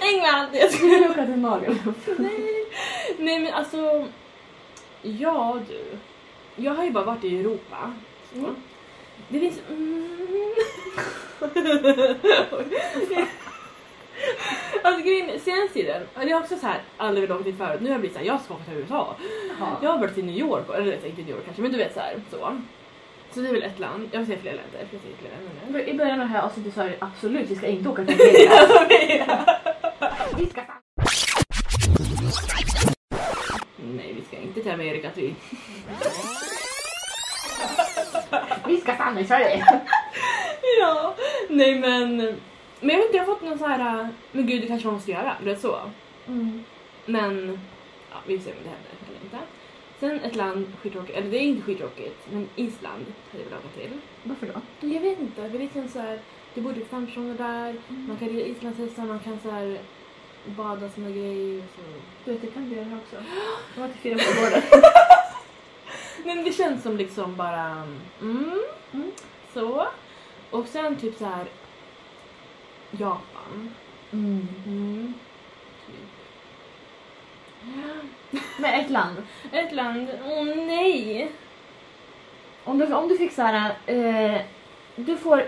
England! 0.00 0.48
jag 0.52 0.72
skulle 0.72 1.10
åka 1.10 1.26
till 1.26 1.36
Magaluf. 1.36 2.08
Nej. 2.18 2.66
Nej 3.18 3.40
men 3.40 3.54
alltså, 3.54 4.06
ja 5.02 5.58
du. 5.68 5.84
Jag 6.62 6.72
har 6.72 6.84
ju 6.84 6.90
bara 6.90 7.04
varit 7.04 7.24
i 7.24 7.40
Europa. 7.40 7.92
Mm. 8.34 8.56
Det 9.28 9.40
finns... 9.40 9.60
Mm. 9.68 10.08
alltså 14.82 15.02
grejen 15.02 15.30
är, 15.30 15.38
senaste 15.38 15.74
tiden, 15.74 16.02
jag 16.14 16.36
har 16.36 16.42
också 16.42 16.56
så 16.56 16.66
här, 16.66 17.12
velat 17.12 17.30
åka 17.30 17.44
dit 17.44 17.58
förut. 17.58 17.80
Nu 17.80 17.86
har 17.86 17.94
jag 17.94 18.00
blivit 18.00 18.16
såhär, 18.16 18.26
jag 18.26 18.40
ska 18.40 18.54
åka 18.54 18.64
till 18.64 18.74
USA. 18.74 19.16
Jag 19.82 19.90
har 19.90 19.98
varit 19.98 20.14
till 20.14 20.24
New 20.24 20.38
York, 20.38 20.64
eller 20.74 21.06
inte 21.06 21.22
New 21.22 21.30
York 21.30 21.44
kanske, 21.44 21.62
men 21.62 21.72
du 21.72 21.78
vet 21.78 21.94
så 21.94 22.00
här, 22.00 22.20
så. 22.30 22.58
Så 23.36 23.42
det 23.42 23.48
är 23.48 23.52
väl 23.52 23.62
ett 23.62 23.78
land, 23.78 24.08
jag 24.12 24.18
vill 24.18 24.26
säga 24.26 24.38
fler 24.38 24.52
länder, 24.52 24.78
jag 24.78 24.86
vill 24.90 25.00
fler 25.18 25.30
länder 25.30 25.52
nu. 25.72 25.84
I 25.90 25.94
början 25.94 26.20
av 26.20 26.26
det 26.26 26.32
här 26.32 26.42
avsnittet 26.42 26.74
sa 26.74 26.84
jag 26.84 26.94
absolut 26.98 27.50
vi 27.50 27.56
ska 27.56 27.66
inte 27.66 27.88
åka 27.88 28.04
till 28.04 28.14
Amerika. 28.80 29.58
Vi 30.36 30.46
ska 30.46 30.60
fan- 30.62 30.82
Nej, 33.76 34.12
vi 34.16 34.22
ska 34.28 34.36
inte 34.36 34.62
till 34.62 34.72
Amerika 34.72 35.10
till 35.10 35.34
Vi 38.66 38.80
ska 38.80 38.94
stanna 38.94 39.20
i 39.20 39.24
Sverige. 39.26 39.64
Ja, 40.80 41.14
nej 41.48 41.74
men... 41.78 42.16
Men 42.80 42.90
jag 42.90 42.96
vet 42.96 43.06
inte, 43.06 43.16
jag 43.16 43.24
har 43.26 43.34
fått 43.34 43.42
någon 43.42 43.58
så 43.58 43.66
här... 43.66 44.00
äh, 44.00 44.06
Men 44.32 44.46
gud, 44.46 44.60
det 44.62 44.66
kanske 44.66 44.86
man 44.88 44.94
måste 44.94 45.10
göra, 45.10 45.36
du 45.40 45.44
vet 45.44 45.60
så. 45.60 45.76
Mm. 46.28 46.64
Men... 47.06 47.60
Ja, 48.10 48.16
vi 48.26 48.38
får 48.38 48.44
se 48.44 48.50
om 48.50 48.56
det 48.64 48.68
händer. 48.70 48.95
Sen 50.00 50.20
ett 50.20 50.36
land, 50.36 50.66
skittråkigt, 50.82 51.18
eller 51.18 51.30
det 51.30 51.36
är 51.38 51.40
inte 51.42 51.62
skittråkigt, 51.62 52.26
men 52.32 52.48
Island 52.56 53.04
hade 53.32 53.44
jag 53.44 53.50
velat 53.50 53.64
åka 53.64 53.80
till. 53.80 54.00
Varför 54.22 54.46
då? 54.46 54.88
Jag 54.88 55.00
vet 55.00 55.20
inte, 55.20 55.48
det 55.48 55.56
är 55.56 55.60
liksom 55.60 55.88
så 55.88 55.98
här... 55.98 56.20
Det 56.54 56.60
bor 56.60 56.72
typ 56.72 56.90
fem 56.90 57.06
personer 57.06 57.34
där, 57.34 57.74
man 57.88 58.16
kan 58.16 58.28
rida 58.28 58.46
islandshästar, 58.46 59.02
man 59.04 59.18
kan 59.18 59.40
så 59.40 59.50
här 59.50 59.78
bada 60.46 60.90
såna 60.90 61.10
grejer 61.10 61.58
och 61.58 61.64
så. 61.76 61.82
Du 62.24 62.32
vet, 62.32 62.40
det 62.40 62.46
kan 62.46 62.70
du 62.70 62.76
göra 62.76 62.98
också. 63.04 63.24
Jag 63.74 63.82
var 63.82 63.88
till 63.88 63.98
fyra 64.00 64.16
på 64.18 64.40
gården. 64.40 64.62
Men 66.24 66.44
det 66.44 66.52
känns 66.52 66.82
som 66.82 66.96
liksom 66.96 67.36
bara... 67.36 67.82
Mm, 68.20 68.60
Mm. 68.92 69.10
så. 69.54 69.86
Och 70.50 70.66
sen 70.68 70.96
typ 70.96 71.18
så 71.18 71.24
här 71.24 71.46
Japan. 72.90 73.74
Mm. 74.12 74.48
Mm. 74.66 75.14
Typ. 75.86 76.08
Men 78.58 78.74
ett 78.80 78.90
land. 78.90 79.16
Ett 79.52 79.72
land, 79.72 80.08
åh 80.24 80.44
nej! 80.44 81.30
Om 82.64 82.78
du, 82.78 82.94
om 82.94 83.08
du 83.08 83.18
fick 83.18 83.32
så 83.32 83.42
här, 83.42 83.74
eh, 83.86 84.40
du 84.96 85.16
får, 85.16 85.44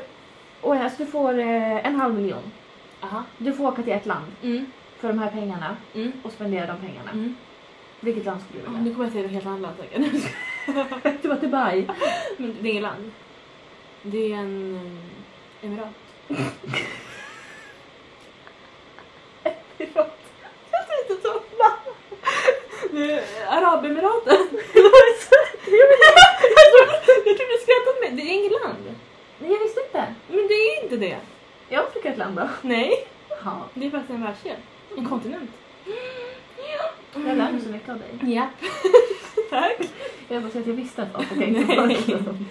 oh, 0.62 0.84
alltså, 0.84 1.04
du 1.04 1.10
får 1.10 1.38
eh, 1.38 1.86
en 1.86 1.94
halv 2.00 2.14
miljon. 2.14 2.52
Aha. 3.00 3.24
Du 3.38 3.52
får 3.52 3.66
åka 3.68 3.82
till 3.82 3.92
ett 3.92 4.06
land 4.06 4.26
Mm. 4.42 4.66
för 4.98 5.08
de 5.08 5.18
här 5.18 5.30
pengarna 5.30 5.76
Mm. 5.94 6.12
och 6.22 6.32
spendera 6.32 6.66
de 6.66 6.78
pengarna. 6.86 7.10
Mm. 7.12 7.36
Vilket 8.00 8.24
land 8.24 8.40
skulle 8.42 8.62
du 8.62 8.66
Oh, 8.68 8.72
vilja? 8.72 8.84
nu 8.84 8.90
kommer 8.94 9.04
jag 9.04 9.12
säga 9.12 9.24
ett 9.24 9.30
helt 9.30 9.46
annat 9.46 9.60
land 9.60 9.76
säkert. 9.78 11.22
Det 11.22 11.28
var 11.28 11.36
Dubai. 11.36 11.86
Men 12.36 12.56
det 12.60 12.68
är 12.68 12.70
inget 12.70 12.82
land. 12.82 13.10
Det 14.02 14.32
är 14.32 14.36
en 14.36 14.46
um, 14.74 15.00
emirat. 15.62 15.88
Jag 19.78 20.86
tänkte 20.88 21.28
så 21.28 21.40
Arabemiraten. 23.48 24.36
jag 27.24 27.36
trodde 27.36 27.52
du 27.52 27.58
skrattade 27.62 27.90
åt 27.90 28.00
mig. 28.00 28.10
Det 28.12 28.22
är 28.22 28.34
inget 28.34 28.52
land. 28.62 28.94
Nej, 29.38 29.52
jag 29.52 29.58
visste 29.58 29.80
inte. 29.80 30.14
Men 30.28 30.48
det 30.48 30.54
är 30.54 30.82
inte 30.82 30.96
det. 30.96 31.16
Är 31.70 31.78
Afrika 31.78 32.08
ett 32.08 32.18
land 32.18 32.36
då? 32.36 32.48
Nej. 32.62 33.06
Jaha. 33.28 33.60
Det 33.74 33.86
är 33.86 33.90
faktiskt 33.90 34.10
en 34.10 34.22
världsdel. 34.22 34.56
En 34.96 35.04
kontinent. 35.04 35.50
Jag 37.14 37.36
lär 37.36 37.52
mig 37.52 37.60
så 37.60 37.68
mycket 37.68 37.88
av 37.88 37.98
dig. 37.98 38.34
Ja. 38.34 38.48
Tack. 39.50 39.78
Jag 40.28 40.42
bara 40.42 40.50
säga 40.52 40.62
att 40.62 40.66
jag 40.68 40.74
visste 40.74 41.02
att 41.02 41.14
Afrika 41.14 41.44
inte 41.44 41.76
var 41.76 41.90
ett 41.90 42.08
land. 42.08 42.44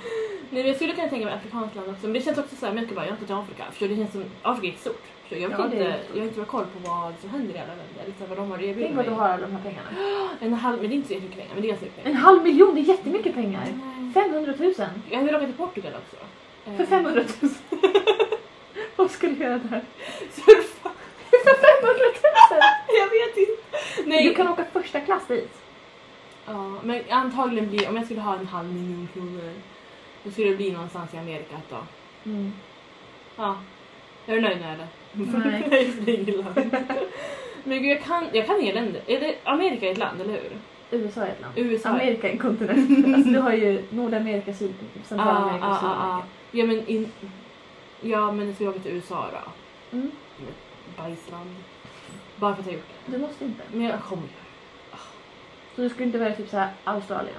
Nej, 0.49 0.63
men 0.63 0.67
jag 0.67 0.75
skulle 0.75 0.93
kunna 0.93 1.09
tänka 1.09 1.25
mig 1.25 1.33
afrikanskt 1.33 1.75
land 1.75 1.89
också. 1.89 2.03
Men 2.03 2.13
det 2.13 2.21
känns 2.21 2.37
också 2.37 2.55
så 2.55 2.65
här, 2.65 2.73
men 2.73 2.83
jag 2.83 2.87
ska 2.87 2.95
bara, 2.95 3.05
jag 3.05 3.11
har 3.11 3.15
inte 3.15 3.25
till 3.25 3.35
Afrika. 3.35 3.63
För 3.71 3.87
det 3.87 3.95
känns 3.95 4.11
som, 4.11 4.25
Afrika 4.41 4.77
är 4.77 4.79
stort. 4.79 5.03
Jag 5.29 5.49
vet 5.49 5.59
Ja, 5.59 5.65
inte, 5.65 5.77
är 5.77 5.99
jag 6.13 6.19
har 6.19 6.23
inte 6.23 6.35
bra 6.35 6.45
koll 6.45 6.65
på 6.65 6.89
vad 6.89 7.13
som 7.21 7.29
händer 7.29 7.55
i 7.55 7.57
alla 7.57 7.67
länder. 7.67 8.13
Här, 8.19 8.27
vad 8.27 8.37
de 8.37 8.49
har 8.51 8.57
att 8.57 8.63
erbjuda 8.63 8.87
Tänk 8.87 8.95
vad 8.97 9.05
du 9.05 9.11
har 9.11 9.29
alla 9.29 9.47
de 9.47 9.51
här 9.51 9.61
pengarna. 9.61 9.89
En 10.39 10.53
halv, 10.53 10.81
men 10.81 10.89
det 10.89 10.93
är 10.93 10.97
inte 10.97 11.07
så 11.07 11.13
jättemycket 11.13 11.37
pengar, 11.39 11.53
men 11.53 11.61
det 11.63 11.69
är 11.69 11.73
mycket 11.73 11.97
En 11.97 12.03
pengar. 12.03 12.19
halv 12.19 12.43
miljon, 12.43 12.75
det 12.75 12.81
är 12.81 12.83
jättemycket 12.83 13.33
pengar. 13.33 13.61
Nej. 14.13 14.13
500 14.13 14.53
000. 14.59 14.73
Jag 15.09 15.23
vill 15.23 15.35
åka 15.35 15.45
till 15.45 15.53
Portugal 15.55 15.93
också. 15.93 16.25
För 16.77 16.85
500 16.85 17.23
000. 17.41 17.51
Vad 18.95 19.11
skulle 19.11 19.33
du 19.35 19.43
göra 19.43 19.57
där? 19.57 19.81
Surfa. 20.31 20.89
För 21.29 21.81
500 21.81 22.05
000! 22.51 22.61
Jag 22.99 23.09
vet 23.09 23.37
inte. 23.37 24.09
Nej. 24.09 24.23
Du 24.29 24.33
kan 24.35 24.47
åka 24.47 24.65
första 24.73 24.99
klass 24.99 25.27
dit. 25.27 25.53
Ja, 26.45 26.73
men 26.83 27.01
antagligen 27.09 27.69
blir, 27.69 27.89
om 27.89 27.95
jag 27.95 28.05
skulle 28.05 28.21
ha 28.21 28.35
en 28.35 28.47
halv 28.47 28.73
miljon 28.73 29.07
kronor, 29.13 29.53
då 30.23 30.31
skulle 30.31 30.49
det 30.49 30.55
bli 30.55 30.71
någonstans 30.71 31.13
i 31.13 31.17
Amerika 31.17 31.55
då. 31.69 31.77
Mm. 32.29 32.53
Ja. 33.35 33.57
Är 34.25 34.35
du 34.35 34.41
nöjd 34.41 34.57
nu 34.61 34.65
eller? 34.67 34.87
Nej. 35.11 35.67
Nej, 35.69 35.93
det 36.05 36.11
är 36.11 36.19
inget 36.19 36.37
land. 36.37 36.75
Men 37.63 37.83
gud, 37.83 37.91
jag 37.91 38.03
kan, 38.03 38.25
jag 38.33 38.45
kan 38.45 38.61
inga 38.61 38.73
länder. 38.73 39.01
Är 39.07 39.19
det, 39.19 39.35
Amerika 39.43 39.87
är 39.87 39.91
ett 39.91 39.97
land, 39.97 40.21
eller 40.21 40.33
hur? 40.33 40.51
USA 40.91 41.21
är 41.21 41.31
ett 41.31 41.41
land. 41.41 41.53
USA. 41.57 41.89
Amerika 41.89 42.27
är 42.27 42.31
en 42.31 42.37
kontinent. 42.37 43.07
alltså, 43.15 43.31
du 43.31 43.39
har 43.39 43.53
ju 43.53 43.83
Nordamerika, 43.89 44.53
Syd, 44.53 44.73
Centralamerika 45.05 45.65
Ah, 45.65 45.69
och 45.69 45.75
ah, 45.75 46.17
ah, 46.17 46.21
Sydamerika. 46.21 46.27
Ja 46.51 46.65
men, 46.65 46.87
in, 46.87 47.11
ja, 48.01 48.31
men 48.31 48.55
ska 48.55 48.63
jag 48.63 48.71
åka 48.71 48.79
till 48.79 48.91
USA 48.91 49.27
då? 49.31 49.51
Mm. 49.97 50.11
Bajsland. 50.97 51.55
Bara 52.35 52.55
för 52.55 52.61
att 52.61 52.67
jag 52.67 52.75
gjort 52.75 52.85
det. 53.05 53.11
Du 53.11 53.17
måste 53.17 53.45
inte. 53.45 53.63
Men 53.71 53.81
jag 53.81 54.01
kommer 54.01 54.27
Så 55.75 55.81
du 55.81 55.89
skulle 55.89 56.05
inte 56.05 56.17
välja 56.17 56.37
typ 56.37 56.49
såhär 56.49 56.69
Australien? 56.83 57.35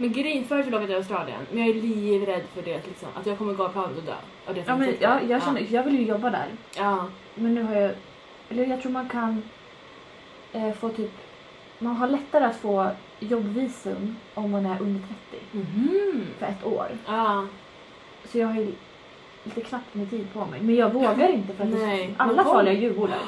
Men 0.00 0.12
grejen, 0.12 0.44
förut 0.44 0.66
ville 0.66 0.76
jag 0.76 0.82
åka 0.82 0.86
till 0.86 0.96
Australien, 0.96 1.40
men 1.50 1.66
jag 1.66 1.76
är 1.76 1.82
livrädd 1.82 2.42
för 2.54 2.62
det 2.62 2.86
liksom, 2.86 3.08
att 3.14 3.26
jag 3.26 3.38
kommer 3.38 3.54
gå 3.54 3.64
av 3.64 3.68
planet 3.68 3.96
och 3.98 4.04
dö. 4.04 4.14
Av 4.46 4.54
det 4.54 4.64
Ja, 4.66 4.76
men, 4.76 4.94
ja, 5.00 5.20
jag, 5.28 5.42
känner, 5.42 5.66
jag 5.70 5.82
vill 5.82 5.98
ju 5.98 6.04
jobba 6.06 6.30
där. 6.30 6.46
Ja. 6.76 7.06
Men 7.34 7.54
nu 7.54 7.62
har 7.62 7.74
jag... 7.74 7.90
Eller 8.48 8.66
jag 8.66 8.82
tror 8.82 8.92
man 8.92 9.08
kan 9.08 9.42
eh, 10.52 10.72
få 10.72 10.88
typ... 10.88 11.10
Man 11.78 11.96
har 11.96 12.08
lättare 12.08 12.44
att 12.44 12.56
få 12.56 12.90
jobbvisum 13.20 14.16
om 14.34 14.50
man 14.50 14.66
är 14.66 14.80
under 14.82 15.00
30 15.30 15.44
Mhm. 15.52 16.26
för 16.38 16.46
ett 16.46 16.64
år. 16.66 16.86
Ja. 17.06 17.46
Så 18.24 18.38
jag 18.38 18.46
har 18.46 18.60
ju 18.60 18.72
lite 19.44 19.60
knappt 19.60 19.94
med 19.94 20.10
tid 20.10 20.26
på 20.32 20.46
mig. 20.46 20.60
Men 20.60 20.74
jag 20.74 20.92
vågar 20.92 21.28
inte 21.28 21.54
för 21.54 21.64
att 21.64 21.70
Nej, 21.70 22.14
alla 22.16 22.44
farliga 22.44 22.74
djur 22.74 22.94
bor 22.94 23.08
där. 23.08 23.18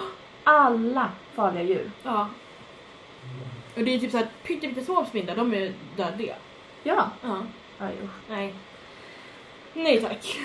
Alla 0.45 1.09
farliga 1.35 1.63
djur. 1.63 1.91
Ja. 2.03 2.29
Och 3.77 3.85
det 3.85 3.95
är 3.95 3.99
typ 3.99 4.11
såhär 4.11 4.27
pyttesmå 4.47 5.05
spindlar, 5.05 5.37
de 5.37 5.55
är 5.55 5.73
dödliga. 5.97 6.35
Ja. 6.83 7.11
Ja. 7.23 7.37
Aj, 7.79 7.93
usch. 8.05 8.11
Nej. 8.31 8.55
Nej 9.75 10.01
tack. 10.01 10.39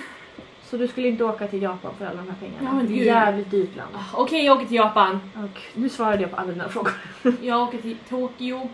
Så 0.64 0.76
du 0.76 0.88
skulle 0.88 1.08
inte 1.08 1.24
åka 1.24 1.48
till 1.48 1.62
Japan 1.62 1.92
för 1.98 2.06
alla 2.06 2.16
de 2.16 2.28
här 2.28 2.36
pengarna? 2.40 2.60
Ja, 2.70 2.72
men 2.74 2.86
det 2.86 2.92
är 3.00 3.04
jävligt 3.04 3.50
dyrt 3.50 3.76
land. 3.76 3.94
Ah, 3.94 4.20
Okej, 4.22 4.44
jag 4.44 4.56
åker 4.56 4.66
till 4.66 4.76
Japan. 4.76 5.20
Och 5.36 5.60
nu 5.74 5.88
svarade 5.88 6.22
jag 6.22 6.30
på 6.30 6.36
alla 6.36 6.52
dina 6.52 6.68
frågor. 6.68 6.92
Jag 7.42 7.62
åker 7.62 7.78
till 7.78 7.96
Tokyo. 8.08 8.68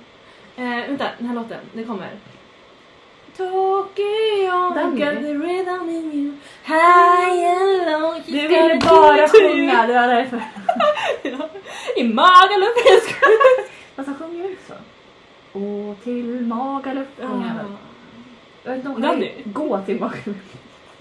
Eh, 0.57 0.65
vänta, 0.65 1.05
den 1.19 1.29
här 1.29 1.35
låten, 1.35 1.59
den 1.73 1.85
kommer. 1.87 2.11
Tokyo, 3.37 4.75
Den 4.75 4.97
I 4.97 5.01
got 5.01 5.15
the 5.23 5.35
rhythm 5.35 5.89
in 5.91 6.13
you 6.13 6.33
High 6.65 7.47
and 7.47 7.91
low 7.91 8.15
she's 8.15 8.27
Du 8.33 8.49
gonna 8.49 8.69
ville 8.69 8.75
do 8.79 8.87
bara 8.89 9.25
it 9.25 9.31
to 9.31 9.37
you. 9.39 9.51
sjunga, 9.51 9.87
det 9.87 9.95
var 9.95 10.09
därför. 10.09 10.43
I 11.97 12.05
Magaluf 12.05 12.77
jag 12.85 13.03
skojar. 13.03 13.67
Fast 13.97 14.09
han 14.09 14.17
sjunger 14.19 14.49
ju 14.49 14.57
så. 14.69 14.75
Och 15.53 15.97
till 16.05 16.41
Magaluf 16.47 17.09
sjunger 17.17 17.49
han 17.49 17.57
väl? 17.57 17.67
Jag 18.63 18.71
vet 18.71 18.79
inte 18.79 18.89
om 18.97 19.03
Danny? 19.03 19.33
Gå 19.45 19.81
till 19.81 20.01
Magaluf. 20.01 20.57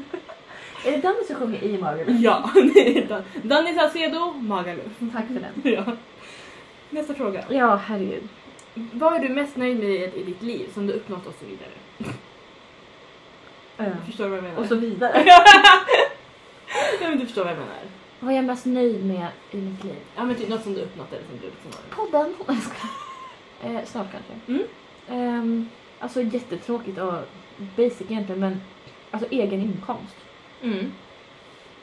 är 0.86 0.92
det 0.92 0.98
Danny 0.98 1.24
som 1.28 1.36
sjunger 1.36 1.64
i 1.64 1.78
Magaluf? 1.78 2.20
Ja, 2.20 2.50
det 2.74 2.98
är 2.98 3.08
Dan- 3.08 3.24
Danny 3.44 3.76
Saucedo, 3.76 4.34
Magaluf. 4.34 4.92
Tack 5.14 5.28
för 5.28 5.34
den. 5.34 5.74
Ja. 5.74 5.96
Nästa 6.90 7.14
fråga. 7.14 7.44
Ja, 7.50 7.76
herregud. 7.76 8.28
Vad 8.74 9.14
är 9.14 9.20
du 9.20 9.30
mest 9.30 9.56
nöjd 9.58 9.80
med 9.80 9.90
i 10.16 10.24
ditt 10.24 10.42
liv 10.42 10.70
som 10.74 10.88
du 10.88 10.94
uppnått 10.94 11.28
och 11.28 11.34
så 11.40 11.46
vidare? 11.46 11.72
Eh, 13.78 14.06
Förstår 14.06 14.24
du 14.24 14.30
vad 14.30 14.38
jag 14.38 14.44
menar? 14.44 14.58
Och 14.62 14.66
så 14.68 14.76
vidare. 14.76 15.24
ja 17.02 17.10
men 17.10 17.20
du 17.20 17.26
förstår 17.26 17.44
vad 17.44 17.54
jag 17.54 17.60
menar. 17.60 17.76
Vad 18.20 18.32
är 18.32 18.36
jag 18.36 18.46
mest 18.46 18.66
nöjd 18.66 19.06
med 19.06 19.28
i 19.52 19.58
mitt 19.58 19.84
liv? 19.84 19.96
Ja 20.16 20.24
men 20.24 20.36
typ 20.36 20.50
något 20.50 20.64
som 20.64 20.74
du 20.74 20.82
uppnått 20.82 21.14
eller 21.14 21.24
som 21.28 21.38
du 21.42 21.46
liksom 21.46 21.72
har. 21.90 22.06
Podden. 22.06 22.34
Eh, 23.64 23.86
snart 23.86 24.08
kanske. 24.12 24.34
Mm. 24.48 24.64
Ehm, 25.10 25.70
alltså 26.00 26.22
jättetråkigt 26.22 26.98
och 27.00 27.14
basic 27.76 28.02
egentligen 28.12 28.40
men 28.40 28.62
alltså 29.12 29.30
egen 29.32 29.62
inkomst. 29.62 30.16
Mm. 30.64 30.92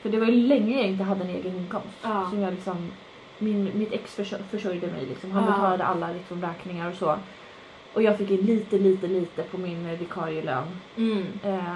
För 0.01 0.09
det 0.09 0.17
var 0.19 0.25
ju 0.27 0.31
länge 0.47 0.77
jag 0.77 0.87
inte 0.87 1.03
hade 1.03 1.23
en 1.23 1.29
egen 1.29 1.55
inkomst. 1.55 1.97
Ja. 2.03 2.27
Som 2.29 2.39
jag 2.39 2.53
liksom, 2.53 2.91
min, 3.37 3.71
mitt 3.73 3.91
ex 3.93 4.17
försö- 4.19 4.43
försörjde 4.51 4.87
mig 4.87 5.05
liksom. 5.05 5.31
Han 5.31 5.43
Ja. 5.43 5.51
betalade 5.51 5.83
alla 5.83 6.11
liksom 6.11 6.41
räkningar 6.41 6.89
och 6.91 6.95
så. 6.97 7.19
Och 7.93 8.03
jag 8.03 8.17
fick 8.17 8.29
lite, 8.29 8.77
lite, 8.77 9.07
lite 9.07 9.43
på 9.43 9.57
min 9.57 9.85
eh, 9.85 9.99
vikarielön. 9.99 10.67
Mm. 10.97 11.25
Eh, 11.43 11.75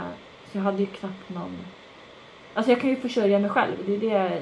så 0.51 0.57
jag 0.57 0.63
hade 0.63 0.77
ju 0.79 0.85
knappt 0.85 1.29
någon... 1.29 1.57
Alltså 2.53 2.71
jag 2.71 2.81
kan 2.81 2.89
ju 2.89 2.95
försörja 2.95 3.39
mig 3.39 3.49
själv. 3.49 3.71
Det 3.85 3.93
är 3.95 3.99
det, 3.99 4.41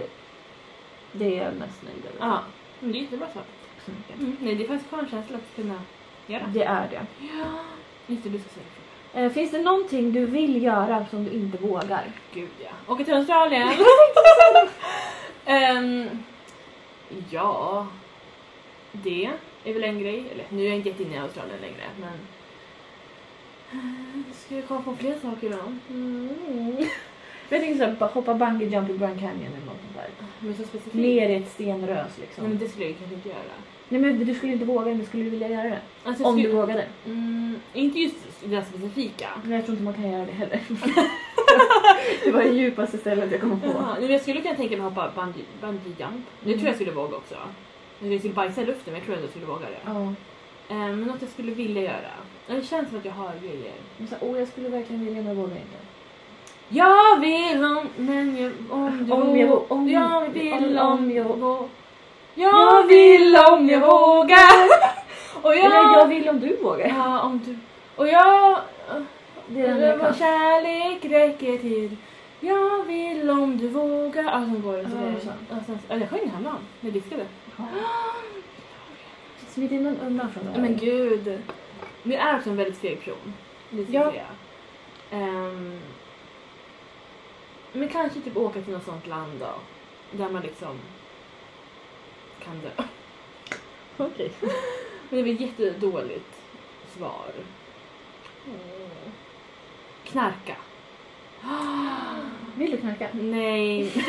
det 1.12 1.40
är 1.40 1.44
jag 1.46 1.54
mest 1.56 1.84
nöjd 1.84 2.06
över. 2.16 2.28
Ja. 2.32 2.40
Men 2.80 2.92
det 2.92 2.98
är 2.98 3.02
jättebra 3.02 3.28
så. 3.34 3.40
Så 3.86 3.92
mycket. 3.92 4.20
Mm. 4.20 4.38
Nej 4.40 4.56
det 4.56 4.64
är 4.64 4.68
faktiskt 4.68 4.92
skön 4.92 5.08
känsla 5.12 5.38
att 5.38 5.56
kunna 5.56 5.82
göra. 6.28 6.44
Det 6.54 6.64
är 6.64 6.88
det. 6.90 7.06
Ja. 7.38 7.46
Just 8.08 8.24
det, 8.24 8.30
du 8.30 8.40
ska 8.40 8.50
säga 8.50 8.66
det. 9.14 9.20
Eh, 9.22 9.32
finns 9.32 9.52
det 9.52 9.62
någonting 9.62 10.12
du 10.12 10.26
vill 10.26 10.64
göra 10.64 11.06
som 11.10 11.24
du 11.24 11.32
inte 11.32 11.58
vågar? 11.58 12.04
Gud 12.34 12.50
ja. 12.60 12.94
Åka 12.94 13.04
till 13.04 13.14
Australien. 13.14 13.70
Ehm, 15.46 16.10
ja. 17.30 17.88
Det 18.92 19.30
är 19.64 19.74
väl 19.74 19.84
en 19.84 20.00
grej. 20.00 20.24
Eller 20.32 20.46
nu 20.50 20.64
är 20.64 20.68
jag 20.68 20.76
inte 20.78 20.90
jätteinne 20.90 21.16
i 21.16 21.20
Australien 21.20 21.60
längre 21.62 21.84
men. 22.00 22.14
Eh, 23.72 24.34
Ska 24.34 24.56
jag 24.56 24.68
komma 24.68 24.82
på 24.82 24.96
fler 24.96 25.16
saker 25.22 25.50
då? 25.50 25.94
Mm. 25.94 26.86
Jag 27.52 27.62
tänker 27.62 27.78
såhär, 27.78 28.14
hoppa 28.14 28.34
bungee 28.34 28.68
jump 28.70 28.90
i 28.90 28.98
Grand 28.98 29.20
Canyon 29.20 29.54
eller 29.54 29.66
något 29.66 29.82
sånt 29.82 29.96
där. 29.96 30.10
Men 30.40 30.56
så 30.56 30.64
specifikt. 30.64 30.96
Ner 30.96 31.30
i 31.30 31.36
ett 31.36 31.52
stenrös 31.52 32.18
liksom. 32.20 32.44
Nej 32.44 32.50
men 32.50 32.60
det 32.60 32.70
skulle 32.70 32.86
jag 32.86 32.98
kanske 32.98 33.16
inte 33.16 33.30
göra. 33.30 33.56
Nej 33.90 34.02
men 34.02 34.26
du 34.26 34.36
skulle 34.36 34.54
inte 34.54 34.66
våga 34.66 34.86
men 34.86 35.06
skulle 35.06 35.24
du 35.24 35.30
vilja 35.30 35.48
göra 35.48 35.64
det? 35.64 35.80
Alltså, 36.04 36.24
Om 36.24 36.36
du 36.36 36.42
skulle- 36.42 36.56
vågade. 36.56 36.86
Mm, 37.06 37.60
inte 37.74 38.00
just 38.00 38.16
det 38.44 38.48
där 38.56 38.62
specifika. 38.62 39.30
Men 39.44 39.52
jag 39.52 39.66
tror 39.66 39.74
inte 39.74 39.84
man 39.84 39.94
kan 39.94 40.12
göra 40.12 40.26
det 40.26 40.32
heller. 40.32 40.60
det 42.24 42.32
var 42.32 42.44
det 42.44 42.50
djupaste 42.50 42.98
stället 42.98 43.32
jag 43.32 43.42
kom 43.42 43.60
på. 43.60 43.68
Jaha, 43.68 43.98
men 44.00 44.12
jag 44.12 44.22
skulle 44.22 44.42
kunna 44.42 44.56
tänka 44.56 44.78
mig 44.78 44.86
att 44.88 44.94
hoppa 44.94 45.12
bungee, 45.16 45.44
bungee 45.62 45.96
jump. 46.00 46.26
Det 46.44 46.54
tror 46.54 46.66
jag 46.68 46.76
skulle 46.76 46.92
våga 46.92 47.16
också. 47.18 47.36
Jag 48.00 48.20
skulle 48.20 48.34
bajsa 48.34 48.62
i 48.62 48.66
luften 48.66 48.94
men 48.94 48.96
jag 48.96 49.04
tror 49.06 49.16
ändå 49.16 49.26
jag 49.26 49.30
skulle 49.32 49.46
våga 49.46 49.66
det. 49.70 49.92
Eh, 50.74 50.78
men 50.78 51.02
något 51.02 51.22
jag 51.22 51.30
skulle 51.30 51.52
vilja 51.52 51.82
göra. 51.82 52.12
Det 52.48 52.66
känns 52.66 52.90
som 52.90 52.98
att 52.98 53.06
jag 53.06 53.12
har 53.14 53.32
grejer. 53.42 53.74
Men 53.98 54.08
så, 54.08 54.16
åh 54.22 54.40
jag 54.40 54.48
skulle 54.48 54.70
verkligen 54.70 55.06
vilja 55.06 55.22
men 55.22 55.28
jag 55.28 55.36
vågar 55.36 55.56
inte. 55.56 55.78
Jag 56.74 57.20
vill 57.20 57.64
om, 57.66 57.88
men 57.98 58.38
jag, 58.38 58.52
om 58.70 59.06
du 59.06 59.12
Om 59.14 59.38
jag 59.38 59.50
vå- 59.50 59.66
om- 59.68 59.90
jag 59.90 60.30
vill 60.30 60.80
om- 60.80 60.88
om, 60.94 61.12
jag- 61.12 61.26
jag 61.28 61.36
vå- 61.38 61.68
Jag 62.36 62.88
vill 62.88 63.36
om 63.52 63.70
jag 63.70 63.80
vågar. 63.80 64.70
Och 65.42 65.56
jag, 65.56 65.66
Eller 65.66 65.76
jag 66.00 66.08
vill 66.08 66.30
om 66.30 66.40
du 66.40 66.56
vågar. 66.64 66.88
Ja, 66.88 67.22
om 67.22 67.42
du. 67.46 67.58
Och 67.96 68.08
jag, 68.08 68.58
Det 69.48 69.62
är 69.62 69.68
enda 69.68 69.88
jag 69.88 69.98
vår 69.98 70.06
kan. 70.06 70.14
kärlek 70.16 71.06
räcker 71.06 71.58
till. 71.58 71.98
Jag 72.40 72.84
vill 72.84 73.30
om 73.30 73.58
du 73.58 73.68
vågar. 73.68 74.24
Ja, 74.24 74.32
sen 74.32 74.62
går 74.66 74.78
det. 74.78 74.84
Så 74.84 74.96
Ja, 74.98 75.12
det 75.16 75.26
sant. 75.26 75.40
ja, 75.50 75.56
sen, 75.66 75.80
ja, 75.88 75.96
jag 75.96 76.10
sjöng 76.10 76.30
häromdagen 76.30 76.58
när 76.80 76.90
jag 76.92 76.94
diskade. 76.94 77.26
Smit 79.50 79.72
in 79.72 79.98
undan 80.06 80.32
från 80.32 80.44
det 80.44 80.50
Ja, 80.50 80.62
här. 80.62 80.62
Men 80.62 80.78
gud. 80.78 81.40
Jag 82.04 82.14
är 82.22 82.38
också 82.38 82.50
en 82.50 82.58
väldigt 82.58 82.78
feg 82.78 83.00
person. 83.00 83.34
Det 83.70 83.84
ska 83.84 83.94
Ja. 83.94 84.04
jag 84.04 84.12
säga. 84.14 84.26
Ehm, 85.12 85.80
men 87.74 87.90
kanske 87.90 88.22
typ 88.22 88.38
åka 88.38 88.62
till 88.62 88.74
något 88.74 88.86
sånt 88.86 89.08
land 89.08 89.40
då. 89.40 89.54
Där 90.12 90.30
man 90.30 90.42
liksom 90.42 90.80
kan 92.44 92.60
dö. 92.60 92.84
Okej. 93.98 94.32
Men 95.10 95.18
det 95.18 95.24
blir 95.24 95.42
jättedåligt 95.42 96.42
svar. 96.98 97.32
Knarka. 100.04 100.56
Vill 102.56 102.72
du 102.72 102.78
knarka? 102.78 103.08
Nej. 103.14 103.94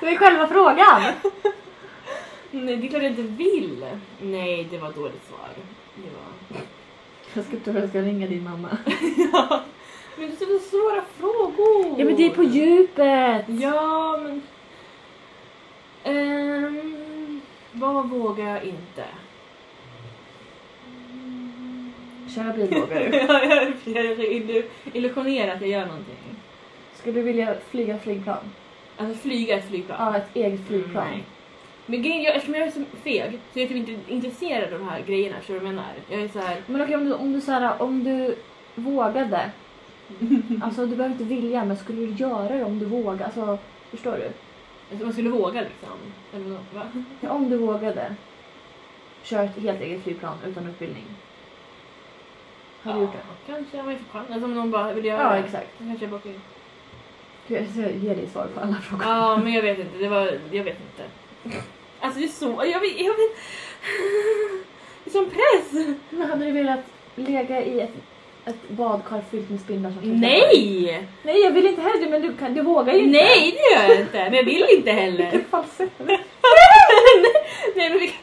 Det 0.00 0.06
är 0.12 0.16
själva 0.16 0.46
frågan! 0.46 1.02
Nej, 2.50 2.76
det 2.76 2.86
är 2.86 2.88
klart 2.88 3.02
jag 3.02 3.12
inte 3.12 3.22
vill. 3.22 3.86
Nej, 4.20 4.68
det 4.70 4.78
var 4.78 4.92
dåligt 4.92 5.28
svar. 5.28 5.48
Det 5.94 6.10
var... 6.10 6.62
Jag 7.34 7.44
ska, 7.44 7.80
jag 7.80 7.88
ska 7.88 8.02
ringa 8.02 8.26
din 8.26 8.44
mamma. 8.44 8.78
ja. 9.32 9.64
Men 10.18 10.28
det 10.30 10.44
är 10.44 10.58
så 10.58 10.58
svåra 10.58 11.02
frågor. 11.18 11.94
Ja 11.98 12.04
men 12.04 12.16
det 12.16 12.26
är 12.26 12.30
på 12.30 12.42
djupet! 12.42 13.44
Ja, 13.48 14.18
men... 14.22 14.42
Ehm, 16.04 17.40
vad 17.72 18.08
vågar 18.08 18.46
jag 18.48 18.64
inte? 18.64 19.04
Köra 22.34 22.52
bil 22.52 22.74
vågar 22.80 23.00
du. 23.10 23.16
jag 23.16 23.44
jag 23.66 23.74
försöker 23.78 24.22
illu- 24.32 24.64
illusionera 24.92 25.52
att 25.52 25.60
jag 25.60 25.70
gör 25.70 25.86
någonting. 25.86 26.16
Skulle 26.94 27.14
du 27.14 27.22
vilja 27.22 27.54
flyga 27.70 27.98
flygplan? 27.98 28.38
Alltså 28.96 29.18
flyga 29.18 29.56
ett 29.58 29.68
flygplan. 29.68 29.98
Ja, 30.12 30.16
ett 30.16 30.36
eget 30.36 30.66
flygplan. 30.66 31.04
Nej. 31.10 31.24
Men 31.86 32.02
grejen, 32.02 32.22
jag, 32.22 32.34
eftersom 32.36 32.54
jag 32.54 32.66
är 32.66 32.70
så 32.70 32.80
feg 33.04 33.38
så 33.52 33.58
är 33.58 33.62
jag 33.62 33.68
typ 33.68 33.88
inte 33.88 34.12
intresserad 34.12 34.72
av 34.74 34.78
de 34.80 34.88
här 34.88 35.00
grejerna, 35.06 35.36
vad 35.48 35.56
jag 35.56 35.64
menar? 35.64 35.84
Jag 36.10 36.20
är 36.20 36.28
så 36.28 36.38
här. 36.38 36.62
Men 36.66 36.80
okej 36.82 36.94
om 36.96 37.04
du, 37.04 37.12
om 37.14 37.32
du, 37.32 37.40
så 37.40 37.52
här, 37.52 37.82
om 37.82 38.04
du 38.04 38.36
vågade. 38.74 39.50
Alltså 40.62 40.86
du 40.86 40.96
behöver 40.96 41.12
inte 41.14 41.24
vilja 41.24 41.64
men 41.64 41.76
skulle 41.76 42.06
du 42.06 42.12
göra 42.12 42.48
det 42.56 42.64
om 42.64 42.78
du 42.78 42.84
vågade? 42.86 43.24
Alltså 43.24 43.58
förstår 43.90 44.12
du? 44.16 44.30
Alltså, 44.90 45.04
man 45.04 45.12
skulle 45.12 45.30
våga 45.30 45.60
liksom. 45.60 45.98
Eller 46.34 46.44
vad? 46.50 46.82
va? 46.84 46.90
Ja, 47.20 47.30
om 47.30 47.50
du 47.50 47.56
vågade. 47.56 48.14
Köra 49.22 49.42
ett 49.42 49.56
helt 49.58 49.80
eget 49.80 50.02
flygplan 50.02 50.34
utan 50.46 50.66
utbildning. 50.66 51.04
Har 52.82 52.94
du 52.94 53.00
gjort 53.00 53.12
det? 53.12 53.52
Kanske 53.52 53.80
om 53.80 53.90
jag 53.90 53.98
får 54.00 54.18
chans. 54.18 54.30
Alltså 54.30 54.44
om 54.44 54.54
någon 54.54 54.70
bara 54.70 54.92
vill 54.92 55.04
göra 55.04 55.22
Ja 55.22 55.30
det. 55.32 55.38
exakt. 55.38 55.68
Då 55.78 55.84
kanske 55.86 56.04
jag 56.04 56.10
bara. 56.10 56.20
Gud, 57.48 57.60
Jag 57.62 57.68
ska 57.70 57.90
ge 57.90 58.14
dig 58.14 58.28
svar 58.28 58.46
på 58.54 58.60
alla 58.60 58.74
frågor. 58.74 59.04
Ja 59.06 59.36
men 59.36 59.52
jag 59.52 59.62
vet 59.62 59.78
inte, 59.78 59.98
det 59.98 60.08
var, 60.08 60.38
jag 60.50 60.64
vet 60.64 60.78
inte. 60.80 61.04
Alltså 62.00 62.18
det 62.20 62.24
är 62.26 62.28
så, 62.28 62.46
jag 62.46 62.80
vet, 62.80 63.00
jag 63.00 63.14
vet. 63.14 63.36
Det 65.04 65.10
är 65.10 65.12
som 65.12 65.24
press! 65.30 65.96
Men 66.10 66.30
hade 66.30 66.44
du 66.44 66.52
velat 66.52 66.80
lägga 67.14 67.62
i 67.64 67.80
ett, 67.80 67.92
ett 68.46 68.68
badkar 68.68 69.22
fyllt 69.30 69.50
med 69.50 69.60
spindlar 69.60 69.90
som 69.90 70.00
klättrar? 70.00 70.20
Nej! 70.20 71.08
Nej 71.22 71.40
jag 71.40 71.50
vill 71.50 71.66
inte 71.66 71.82
heller 71.82 72.10
men 72.10 72.22
du, 72.22 72.36
kan, 72.36 72.54
du 72.54 72.62
vågar 72.62 72.92
ju 72.92 72.98
inte. 72.98 73.18
Nej 73.18 73.52
det 73.52 73.74
gör 73.74 73.88
jag 73.88 74.00
inte, 74.00 74.24
men 74.24 74.34
jag 74.34 74.44
vill 74.44 74.66
inte 74.76 74.90
heller. 74.90 75.30
Vilken 75.30 75.44
falsett. 75.50 75.92
Nej 77.76 77.90
men 77.90 77.98
vi... 77.98 78.14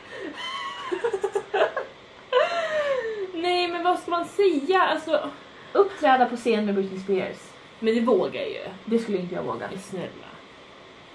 Nej 3.33 3.67
men 3.67 3.83
vad 3.83 3.99
ska 3.99 4.11
man 4.11 4.25
säga? 4.25 4.81
Alltså... 4.81 5.29
Uppträda 5.73 6.25
på 6.25 6.35
scen 6.35 6.65
med 6.65 6.75
Britney 6.75 6.99
Spears. 6.99 7.37
Men 7.79 7.95
det 7.95 8.01
vågar 8.01 8.41
jag 8.41 8.49
ju. 8.49 8.59
Det 8.85 8.99
skulle 8.99 9.17
inte 9.17 9.35
jag 9.35 9.43
våga. 9.43 9.69
Snälla. 9.83 10.29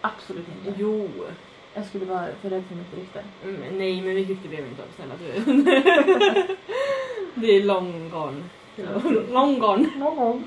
Absolut 0.01 0.47
inte. 0.49 0.81
Jo. 0.81 1.09
Jag 1.75 1.87
skulle 1.87 2.05
vara 2.05 2.27
för 2.43 2.51
rädd 2.51 2.65
för 2.69 2.75
mitt 2.75 2.95
rykte. 2.97 3.25
Mm, 3.45 3.79
nej 3.79 4.03
men 4.03 4.15
mitt 4.15 4.29
rykte 4.29 4.49
behöver 4.49 4.69
inte 4.69 4.83
om, 4.83 4.89
snälla 4.97 5.15
du. 5.19 5.63
det 7.35 7.57
är 7.57 7.63
long 7.63 8.11
gone. 8.11 8.43
Long 9.31 9.59
gone. 9.59 9.91
Någon 9.97 10.17
gång. 10.17 10.45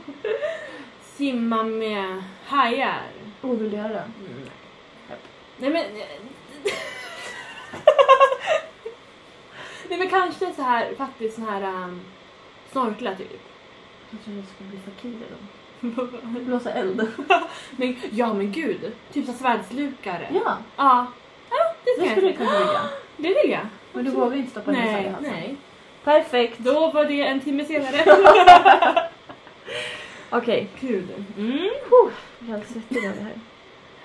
Simma 1.01 1.63
med 1.63 2.23
hajar. 2.45 3.01
Oh, 3.41 3.55
vill 3.57 3.71
du 3.71 3.77
göra 3.77 3.87
det? 3.87 4.03
Mm. 4.19 4.49
Nej 5.57 5.69
men... 5.69 5.85
Nej 9.89 9.99
men 9.99 10.09
kanske 10.09 10.53
så 10.53 10.61
här, 10.61 10.95
faktiskt 10.95 11.35
sån 11.35 11.45
här 11.49 11.63
um, 11.63 12.01
snorkla 12.71 13.15
typ. 13.15 13.41
Jag 14.09 14.23
tror 14.23 14.35
jag 14.35 14.45
ska 14.45 14.63
bli 14.63 14.79
fakir 14.79 15.19
då. 15.29 15.37
Blåsa 16.39 16.71
eld. 16.71 17.07
Men, 17.71 17.95
ja 18.11 18.33
men 18.33 18.51
gud, 18.51 18.91
typ 19.13 19.25
så 19.25 19.33
svärdslukare. 19.33 20.29
Ja, 20.33 20.57
Ja. 20.77 21.05
Ja, 21.49 21.73
det 21.83 22.01
det 22.01 22.05
jag. 22.05 22.11
skulle 22.11 22.27
du 22.31 22.37
kunna 22.37 22.59
vilja. 22.59 22.81
Det 23.17 23.27
vill 23.27 23.51
jag. 23.51 23.67
Men 23.93 24.05
du 24.05 24.11
vågar 24.11 24.37
inte 24.37 24.51
stoppa 24.51 24.71
Nej, 24.71 25.05
i 25.05 25.09
halsen. 25.09 25.31
nej. 25.31 25.55
Perfekt. 26.03 26.59
Då 26.59 26.91
var 26.91 27.05
det 27.05 27.21
en 27.21 27.39
timme 27.39 27.65
senare. 27.65 28.03
Okej. 30.29 30.67
Gud. 30.79 31.09
Mm. 31.37 31.69
Jag 31.91 32.09
är 32.49 32.53
helt 32.53 32.69
svettig 32.69 33.07
av 33.07 33.15
det 33.15 33.23
här. 33.23 33.33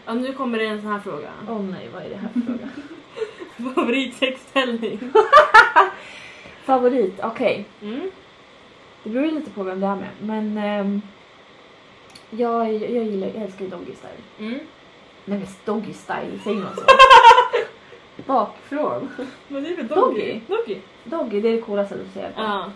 Ja, 0.06 0.14
nu 0.14 0.32
kommer 0.32 0.58
det 0.58 0.66
en 0.66 0.82
sån 0.82 0.92
här 0.92 1.00
fråga. 1.00 1.30
Åh 1.48 1.60
nej, 1.62 1.88
vad 1.94 2.02
är 2.02 2.08
det 2.08 2.16
här 2.16 2.28
för 2.28 2.40
fråga? 2.40 2.68
Favoritsexställning? 3.74 4.98
Favorit, 6.64 7.20
okej. 7.22 7.64
Mm. 7.82 8.10
Det 9.02 9.10
beror 9.10 9.26
ju 9.26 9.30
lite 9.30 9.50
på 9.50 9.62
vem 9.62 9.80
det 9.80 9.86
är 9.86 9.96
med. 9.96 10.08
Men 10.20 10.58
ehm, 10.58 11.02
jag, 12.30 12.72
jag 12.72 13.04
gillar, 13.04 13.26
jag 13.26 13.42
älskar 13.42 13.64
ju 13.64 13.70
doggy 13.70 13.94
style. 13.94 14.22
Mm. 14.38 14.58
Nej 15.24 15.38
men 15.38 15.46
doggy 15.64 15.92
style, 15.92 16.38
säger 16.44 16.60
man 16.62 16.76
så? 16.76 16.82
Bakifrån. 18.26 19.10
Är 19.50 19.60
det 19.60 19.76
för 19.76 19.82
Doggy? 19.82 20.40
Doggy? 20.48 20.78
Doggy, 21.04 21.40
det 21.40 21.48
är 21.48 21.52
det 21.52 21.60
coolaste 21.60 21.94
du 21.94 22.04
säger. 22.14 22.32
Ja. 22.36 22.70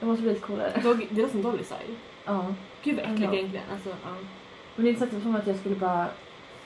Det 0.00 0.06
måste 0.06 0.22
bli 0.22 0.32
lite 0.32 0.46
coolare. 0.46 0.80
Doggy. 0.82 1.06
Det 1.10 1.20
låter 1.22 1.32
som 1.32 1.42
Dolly 1.42 1.64
style. 1.64 1.96
Ja. 2.24 2.54
Gud 2.82 2.96
vad 2.96 3.04
äckligt 3.04 3.32
egentligen. 3.32 3.64
Alltså, 3.72 3.88
ja. 3.88 4.14
Men 4.76 4.84
det 4.84 4.90
är 4.90 5.02
inte 5.04 5.20
som 5.20 5.36
att 5.36 5.46
jag 5.46 5.56
skulle 5.56 5.74
bara, 5.74 6.06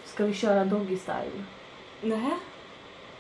ska 0.05 0.25
vi 0.25 0.35
köra 0.35 0.65
doggy 0.65 0.97
style? 0.97 1.45
Nej. 2.01 2.37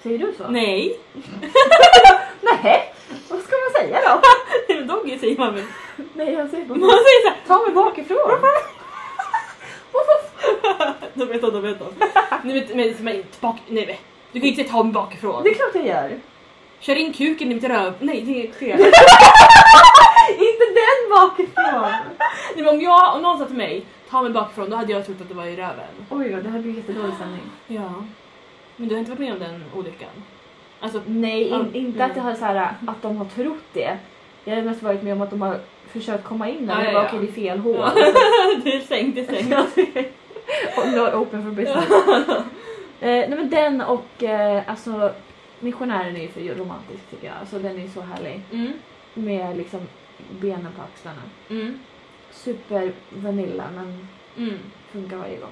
Säger 0.03 0.18
du 0.18 0.34
så? 0.39 0.49
Nej. 0.49 1.01
Nej. 2.41 2.95
Vad 3.28 3.41
ska 3.43 3.57
man 3.57 3.82
säga 3.82 4.01
då? 4.09 4.20
Nej 4.68 4.78
men 4.78 4.86
doggy 4.86 5.18
säger 5.18 5.39
man 5.39 5.55
väl? 5.55 5.64
Nej, 6.14 6.32
jag 6.32 6.51
säger 6.51 6.66
Man 6.66 6.80
bara, 6.80 6.91
säger 6.91 7.22
såhär. 7.22 7.39
ta 7.47 7.64
mig 7.66 7.74
bakifrån. 7.74 8.41
Då 11.14 11.24
vet 11.24 11.41
de, 11.43 11.51
då 11.53 11.61
vet 11.61 11.78
de. 11.78 11.86
Nej 12.43 12.66
men, 12.68 12.76
men, 12.76 12.95
men 13.05 13.24
bak, 13.41 13.57
nej 13.68 13.86
men. 13.86 13.97
Du 14.33 14.41
kan 14.41 14.49
inte 14.49 14.64
ta 14.64 14.83
mig 14.83 14.93
bakifrån. 14.93 15.43
Det 15.45 15.51
är 15.51 15.55
klart 15.55 15.74
jag 15.74 15.87
gör. 15.87 16.18
Kör 16.81 16.95
in 16.97 17.12
kuken 17.12 17.53
i 17.53 17.55
mitt 17.55 17.64
röv. 17.64 17.95
Nej 18.01 18.20
det 18.22 18.49
är 18.49 18.53
fel. 18.53 18.81
Inte 20.31 20.64
den 20.64 21.11
bakifrån. 21.11 21.91
nej, 22.55 22.64
men 22.64 22.68
om, 22.68 22.81
jag, 22.81 23.14
om 23.16 23.22
någon 23.22 23.39
sa 23.39 23.45
till 23.45 23.57
mig, 23.57 23.85
ta 24.11 24.22
mig 24.22 24.31
bakifrån, 24.31 24.70
då 24.70 24.76
hade 24.76 24.93
jag 24.93 25.07
trott 25.07 25.20
att 25.20 25.29
det 25.29 25.35
var 25.35 25.45
i 25.45 25.57
röven. 25.57 25.87
Oj 26.11 26.29
då, 26.29 26.41
det 26.41 26.49
här 26.49 26.59
blir 26.59 26.76
jättedålig 26.76 27.14
stämning. 27.14 27.41
Ja. 27.66 27.93
Men 28.76 28.89
du 28.89 28.95
har 28.95 28.99
inte 28.99 29.11
varit 29.11 29.20
med 29.20 29.33
om 29.33 29.39
den 29.39 29.64
olyckan? 29.76 30.09
Alltså, 30.81 31.01
Nej, 31.07 31.49
in, 31.49 31.70
inte 31.74 32.05
att 32.05 32.16
jag 32.16 32.22
har 32.22 32.35
så 32.35 32.45
här, 32.45 32.74
att 32.87 33.03
de 33.03 33.16
har 33.16 33.24
trott 33.24 33.64
det. 33.72 33.99
Jag 34.45 34.57
har 34.57 34.62
mest 34.62 34.83
varit 34.83 35.03
med 35.03 35.12
om 35.12 35.22
att 35.22 35.31
de 35.31 35.43
har 35.43 35.59
försökt 35.93 36.24
komma 36.24 36.49
in 36.49 36.66
där. 36.66 36.74
Ja, 36.74 36.85
Ja, 36.85 36.93
bara, 36.93 37.03
ja. 37.03 37.09
okej, 37.09 37.20
det 37.20 37.29
är 37.41 37.47
fel 37.47 37.59
hål. 37.59 37.76
ja. 37.76 37.93
det 38.64 38.76
är 38.76 38.81
sänkt, 38.81 39.14
det 39.14 39.20
är 39.20 39.43
sänkt. 39.43 40.14
och 41.14 41.20
open 41.20 41.43
for 41.43 41.51
business. 41.51 41.85
Eh, 43.01 43.09
nej 43.29 43.29
men 43.37 43.51
den 43.51 43.81
och 43.81 44.23
eh, 44.23 44.63
alltså 44.67 45.13
missionären 45.61 46.17
är 46.17 46.21
ju 46.21 46.29
för 46.29 46.55
romantisk 46.55 47.11
tycker 47.11 47.27
jag. 47.27 47.37
Alltså 47.41 47.59
den 47.59 47.77
är 47.79 47.83
ju 47.83 47.89
så 47.89 48.01
härlig. 48.01 48.41
Mm. 48.53 48.73
Med 49.15 49.57
liksom 49.57 49.81
benen 50.41 50.73
på 50.77 50.83
axlarna. 50.83 51.23
Mm. 51.51 51.79
Super 52.31 52.93
vanilla 53.11 53.65
men 53.75 54.09
Mm. 54.37 54.59
funkar 54.93 55.17
varje 55.17 55.37
gång. 55.37 55.51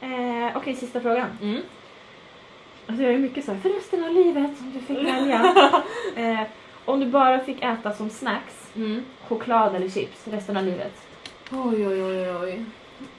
Eh, 0.00 0.56
Okej, 0.56 0.74
sista 0.74 1.00
frågan. 1.00 1.26
Mm. 1.42 1.62
Alltså 2.86 3.02
jag 3.02 3.14
är 3.14 3.18
mycket 3.18 3.44
så 3.44 3.52
här, 3.52 3.58
för 3.60 3.68
resten 3.68 4.04
av 4.04 4.12
livet 4.12 4.58
som 4.58 4.72
du 4.72 4.80
fick 4.80 4.98
välja. 4.98 5.54
eh, 6.16 6.40
om 6.84 7.00
du 7.00 7.06
bara 7.06 7.38
fick 7.38 7.62
äta 7.62 7.92
som 7.94 8.10
snacks, 8.10 8.70
Mm. 8.76 9.02
choklad 9.28 9.74
eller 9.76 9.88
chips 9.88 10.28
resten 10.28 10.56
av 10.56 10.64
livet. 10.64 10.92
Oj, 11.52 11.86
oj, 11.88 12.02
oj, 12.04 12.30
oj. 12.36 12.64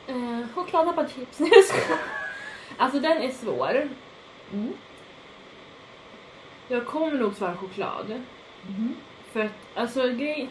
Eh, 0.07 0.47
chokladappachips. 0.55 1.39
Nej, 1.39 1.49
jag 1.53 1.65
skojar. 1.65 1.99
Alltså 2.77 2.99
den 2.99 3.17
är 3.21 3.29
svår. 3.31 3.89
Mm. 4.53 4.73
Jag 6.67 6.85
kommer 6.85 7.11
nog 7.17 7.35
svara 7.35 7.57
choklad. 7.57 8.21
Mhm. 8.67 8.95
För 9.31 9.39
att, 9.39 9.51
alltså 9.75 10.01
grej... 10.07 10.49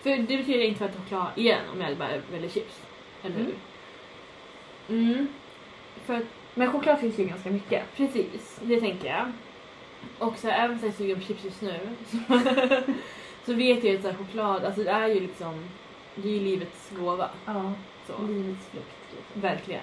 För 0.00 0.10
det 0.10 0.36
betyder 0.36 0.60
inte 0.64 0.84
att 0.84 0.96
choklad 0.96 1.26
igen 1.36 1.60
om 1.72 1.80
jag 1.80 1.96
bara 1.96 2.18
väljer 2.32 2.50
chips. 2.50 2.80
Eller 3.22 3.36
hur? 3.36 3.54
Mm. 4.88 5.28
För 6.06 6.14
att, 6.14 6.24
Men 6.54 6.72
choklad 6.72 7.00
finns 7.00 7.18
ju 7.18 7.24
ganska 7.24 7.50
mycket. 7.50 7.84
precis, 7.96 8.60
det 8.62 8.80
tänker 8.80 9.08
jag. 9.08 9.32
Och 10.18 10.38
så 10.38 10.48
även 10.48 10.70
om 10.70 10.78
jag 10.82 10.88
är 10.88 10.92
sugen 10.92 11.16
på 11.20 11.26
chips 11.26 11.44
just 11.44 11.62
nu 11.62 11.80
så, 12.10 12.40
så 13.46 13.54
vet 13.54 13.84
jag 13.84 13.96
att 13.96 14.02
så 14.02 14.08
här, 14.08 14.16
choklad, 14.16 14.64
alltså 14.64 14.82
det 14.82 14.90
är 14.90 15.08
ju 15.08 15.20
liksom, 15.20 15.64
det 16.14 16.28
är 16.28 16.32
ju 16.32 16.40
livets 16.40 16.90
gåva. 16.98 17.30
Ja, 17.46 17.72
Så. 18.06 18.22
livets 18.26 18.66
frukt. 18.66 18.86
Liksom. 19.16 19.40
Verkligen. 19.42 19.82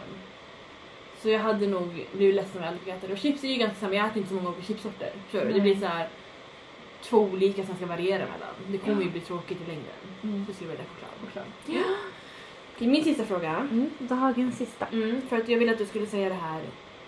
Så 1.22 1.30
jag 1.30 1.40
hade 1.40 1.68
nog 1.68 2.06
blivit 2.14 2.36
ledsen 2.36 2.58
om 2.58 2.64
jag 2.64 2.68
aldrig 2.68 2.84
fick 2.84 2.94
äta 2.94 3.08
det. 3.08 3.14
Och 3.14 3.20
chips 3.20 3.44
är 3.44 3.48
ju 3.48 3.56
ganska 3.56 3.80
samma, 3.80 3.94
jag 3.96 4.06
äter 4.08 4.18
inte 4.18 4.30
så 4.30 4.36
många 4.36 4.50
olika 4.50 4.64
chipsorter. 4.64 5.12
Förstår 5.24 5.46
du? 5.48 5.54
Det 5.54 5.62
blir 5.62 5.76
så 5.76 5.86
här 5.86 6.10
två 7.02 7.18
olika 7.18 7.66
som 7.66 7.76
ska 7.76 7.86
variera 7.86 8.20
mellan. 8.20 8.54
Det 8.68 8.78
kommer 8.78 9.02
ju 9.02 9.08
Ja. 9.08 9.12
bli 9.12 9.22
tråkigt 9.22 9.62
i 9.62 9.66
längden. 9.68 9.94
Mm. 10.24 10.46
Så 10.48 10.54
skulle 10.54 10.70
jag 10.72 10.78
välja 10.78 10.90
choklad. 10.94 11.46
Choklad. 11.66 11.84
Okej, 12.76 12.88
min 12.88 13.04
sista 13.04 13.26
fråga. 13.26 13.50
Mm. 13.56 13.90
Dagens 14.00 14.58
sista. 14.58 14.86
Mm, 14.86 15.22
för 15.30 15.38
att 15.38 15.50
jag 15.50 15.58
vill 15.60 15.70
att 15.70 15.78
du 15.78 15.86
skulle 15.86 16.06
säga 16.08 16.30
det 16.30 16.36
här 16.36 16.62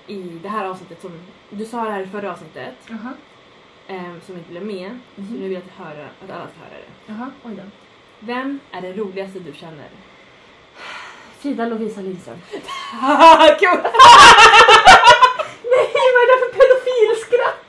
i 0.08 0.22
det 0.44 0.50
här 0.50 0.66
avsnittet 0.66 1.02
som 1.02 1.12
du 1.50 1.66
sa 1.66 1.84
det 1.84 1.92
här 1.92 2.02
i 2.02 2.08
förra 2.08 2.32
avsnittet 2.32 2.76
Jaha. 2.90 3.14
ehm, 3.88 4.22
som 4.22 4.36
inte 4.38 4.50
blev 4.50 4.66
med. 4.66 5.00
Så 5.16 5.22
Mhm. 5.22 5.34
nu 5.34 5.40
vill 5.44 5.52
jag 5.52 5.64
att, 5.64 5.86
höra, 5.88 6.06
att 6.06 6.30
alla 6.32 6.48
ska 6.48 6.60
höra 6.60 7.26
det. 7.28 7.32
Oj 7.44 7.56
då. 7.56 7.62
Vem 8.20 8.60
är 8.72 8.82
det 8.82 8.94
roligaste 8.94 9.40
du 9.40 9.54
känner? 9.54 9.88
Frida 11.40 11.66
Lovisa 11.66 12.02
Lindström. 12.02 12.38
Nej, 15.64 16.08
vad 16.14 16.22
är 16.24 16.28
det 16.28 16.40
för 16.46 16.52
pedofilskratt? 16.60 17.66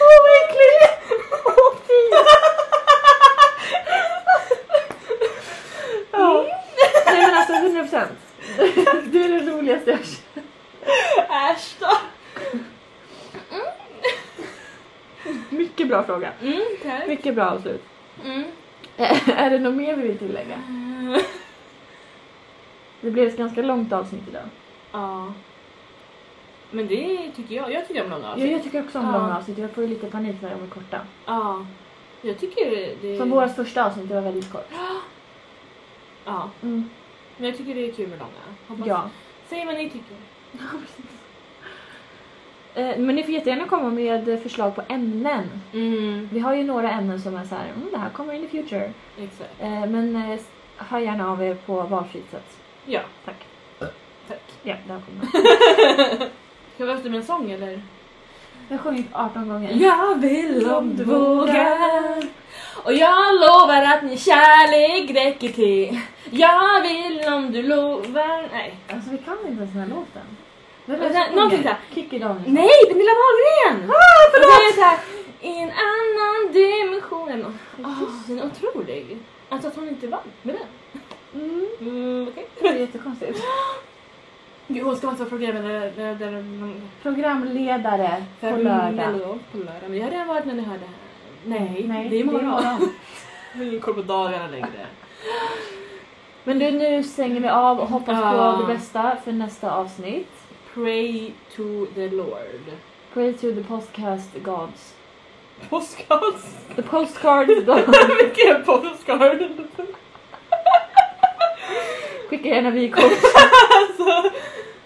Åh, 0.00 0.16
vad 0.24 0.32
äckligt! 0.42 0.94
Åh, 1.44 1.74
fy! 1.86 2.00
Ja. 6.12 6.46
Nej 7.06 7.26
men 7.26 7.34
alltså 7.34 7.52
100 7.52 7.82
procent. 7.82 8.18
Du 9.12 9.24
är 9.24 9.28
det 9.28 9.50
roligaste 9.52 9.90
jag 9.90 9.96
har 9.96 10.04
känt. 10.04 10.46
Äsch 11.30 11.76
då! 11.80 11.96
Mycket 15.50 15.88
bra 15.88 15.99
fråga. 16.10 16.32
Mm, 16.42 16.60
tack. 16.82 17.08
Mycket 17.08 17.34
bra 17.34 17.44
avslut. 17.50 17.82
Mm. 18.24 18.44
Är 19.36 19.50
det 19.50 19.58
något 19.58 19.74
mer 19.74 19.96
vi 19.96 20.08
vill 20.08 20.18
tillägga? 20.18 20.62
Det 23.00 23.10
blev 23.10 23.28
ett 23.28 23.36
ganska 23.36 23.62
långt 23.62 23.92
avsnitt 23.92 24.28
idag. 24.28 24.42
Ja. 24.92 25.32
Men 26.70 26.86
det 26.86 27.30
tycker 27.36 27.54
jag. 27.54 27.72
Jag 27.72 27.88
tycker 27.88 28.04
om 28.04 28.10
långa 28.10 28.22
Ja, 28.24 28.32
avsnitt. 28.32 28.50
jag 28.52 28.62
tycker 28.62 28.84
också 28.84 28.98
om 28.98 29.04
Ja. 29.06 29.12
långa 29.18 29.36
avsnitt. 29.36 29.58
Jag 29.58 29.70
får 29.70 29.84
ju 29.84 29.90
lite 29.90 30.10
panik 30.10 30.36
när 30.42 30.50
de 30.50 30.62
är 30.62 30.66
korta. 30.66 31.00
Ja. 31.26 31.66
Jag 32.22 32.38
tycker 32.38 32.70
det... 33.02 33.18
Som 33.18 33.30
vårt 33.30 33.56
första 33.56 33.86
avsnitt, 33.86 34.08
det 34.08 34.14
var 34.14 34.22
väldigt 34.22 34.52
kort. 34.52 34.68
Ja. 36.24 36.50
Mm. 36.62 36.90
Men 37.36 37.48
jag 37.48 37.58
tycker 37.58 37.74
det 37.74 37.88
är 37.88 37.92
kul 37.92 38.08
med 38.08 38.18
långa. 38.18 38.30
Hoppas... 38.68 38.86
Ja. 38.86 39.10
Säg 39.48 39.66
vad 39.66 39.74
ni 39.74 39.90
tycker. 39.90 40.16
Eh, 42.74 42.98
men 42.98 43.14
ni 43.16 43.22
får 43.22 43.34
jättegärna 43.34 43.66
komma 43.66 43.90
med 43.90 44.42
förslag 44.42 44.74
på 44.74 44.82
ämnen. 44.88 45.50
Mm, 45.72 46.28
Vi 46.32 46.40
har 46.40 46.54
ju 46.54 46.64
några 46.64 46.90
ämnen 46.90 47.20
som 47.20 47.36
är 47.36 47.44
så 47.44 47.54
här, 47.54 47.64
mm, 47.76 47.88
det 47.92 47.98
här 47.98 48.10
kommer 48.10 48.32
in 48.34 48.42
the 48.42 48.48
future. 48.48 48.92
exakt. 49.18 49.50
Eh, 49.60 49.86
men 49.86 50.16
eh, 50.32 50.40
hör 50.76 50.98
gärna 50.98 51.30
av 51.32 51.42
er 51.42 51.54
på 51.54 51.82
valfritt 51.82 52.30
sätt. 52.30 52.56
Ja, 52.86 53.00
Tack. 53.24 53.46
tack. 54.28 54.40
Ja, 54.62 54.74
där 54.88 55.00
kommer. 55.00 55.26
Ska 56.74 56.84
vi 56.84 56.92
efter 56.92 57.10
en 57.14 57.24
sång 57.24 57.50
eller? 57.50 57.82
Jag 58.68 58.76
har 58.76 58.82
sjungit 58.84 59.06
18 59.12 59.48
gånger. 59.48 59.72
Jag 59.74 60.20
vill 60.20 60.70
om 60.70 60.96
du 60.96 61.04
vågar 61.04 62.24
Och 62.84 62.92
jag 62.92 63.34
lovar 63.34 63.82
att 63.82 64.02
min 64.04 64.16
kärlek 64.18 65.10
räcker 65.10 65.48
till 65.48 66.00
Jag 66.30 66.80
vill 66.80 67.32
om 67.32 67.52
du 67.52 67.62
lovar 67.62 68.48
Nej. 68.52 68.74
Alltså 68.92 69.10
vi 69.10 69.18
kan 69.18 69.36
inte 69.38 69.48
ens 69.62 69.72
den 69.72 69.80
här 69.82 69.88
låten. 69.88 70.22
Någonting 71.34 71.62
såhär. 71.62 71.78
Kikki 71.94 72.18
Danielsson. 72.18 72.54
Nej, 72.54 72.68
Pernilla 72.88 73.12
Wahlgren! 73.20 73.90
Ah, 73.90 74.24
förlåt! 74.32 74.70
Och 74.70 74.74
så 74.74 74.80
är 74.80 74.90
det 74.90 75.20
i 75.48 75.58
en 75.58 75.70
annan 75.70 76.52
dimension. 76.52 77.54
Oh, 77.78 78.46
otrolig. 78.46 79.18
Alltså 79.48 79.68
att 79.68 79.76
hon 79.76 79.88
inte 79.88 80.06
vann 80.06 80.20
med 80.42 80.54
den. 80.54 81.02
Mm. 81.42 81.66
Mm, 81.80 82.28
okej. 82.28 82.48
Det 82.60 82.68
är 82.68 82.74
jättekonstigt. 82.74 83.40
Gud, 84.68 84.84
hon 84.84 84.96
ska 84.96 85.06
vara 85.10 85.24
programledare 85.28 85.92
där, 85.96 86.14
där, 86.14 86.14
där, 86.14 86.74
Programledare 87.02 87.52
på 88.40 89.18
lördag. 89.18 89.38
På 89.52 89.58
lördag. 89.58 89.82
Men 89.88 89.96
jag 89.98 90.04
har 90.04 90.10
redan 90.10 90.26
varit 90.28 90.44
när 90.44 90.54
ni 90.54 90.62
hörde 90.62 90.78
det 90.80 90.86
här. 90.86 91.60
Nej, 91.60 91.84
Nej, 91.88 92.08
det 92.08 92.16
är 92.16 92.20
imorgon. 92.20 92.44
Jag 93.52 93.58
har 93.58 93.64
ingen 93.64 93.80
koll 93.80 93.94
på 93.94 94.02
dagarna 94.02 94.46
längre. 94.46 94.86
Men 96.44 96.58
du, 96.58 96.70
nu 96.70 97.02
stänger 97.02 97.40
vi 97.40 97.48
av 97.48 97.80
och 97.80 97.88
hoppas 97.88 98.18
Ja. 98.22 98.56
på 98.56 98.62
det 98.66 98.74
bästa 98.74 99.16
för 99.24 99.32
nästa 99.32 99.72
avsnitt. 99.74 100.32
Pray 100.80 101.32
to 101.56 101.86
the 101.94 102.08
Lord. 102.08 102.60
Pray 103.12 103.32
to 103.34 103.52
the 103.52 103.60
podcast 103.60 104.42
gods. 104.42 104.94
Postcards? 105.68 106.56
The 106.76 106.82
postcard 106.82 107.48
gods. 107.66 107.98
Vilken 108.20 108.64
postcard? 108.64 109.42
Skicka 112.28 112.48
gärna 112.48 112.70
vykort. 112.70 113.04
alltså, 113.70 114.30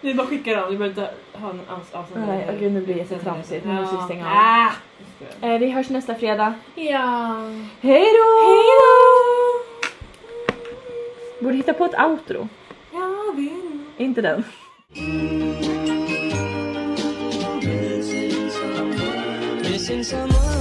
vi 0.01 0.15
bara 0.15 0.27
skickar 0.27 0.57
dem, 0.57 0.71
vi 0.71 0.77
behöver 0.77 1.01
inte 1.03 1.15
ha 1.39 1.51
en 1.51 1.61
avsändare. 1.93 2.45
Nej, 2.47 2.57
gud, 2.61 2.73
nu 2.73 2.81
blir 2.81 2.95
det 2.95 3.01
jättetramsigt. 3.01 3.65
Nu 3.67 3.73
måste 3.73 3.97
vi 3.97 4.03
stänga 4.03 4.27
av. 4.27 4.37
Ah. 4.37 4.71
Eh, 5.47 5.59
vi 5.59 5.71
hörs 5.71 5.89
nästa 5.91 6.15
fredag. 6.15 6.55
Ja. 6.75 7.37
Hej 7.81 8.05
då! 8.05 8.47
Hej 8.47 8.65
då! 8.81 8.95
Borde 11.45 11.57
hitta 11.57 11.73
på 11.73 11.85
ett 11.85 12.01
outro. 12.01 12.49
Jag 12.93 13.37
vill 13.37 13.79
Inte 13.97 14.23
den. 14.23 14.45
Missing 14.91 15.63
someone. 18.51 19.63
Missing 19.63 20.03
someone. 20.05 20.54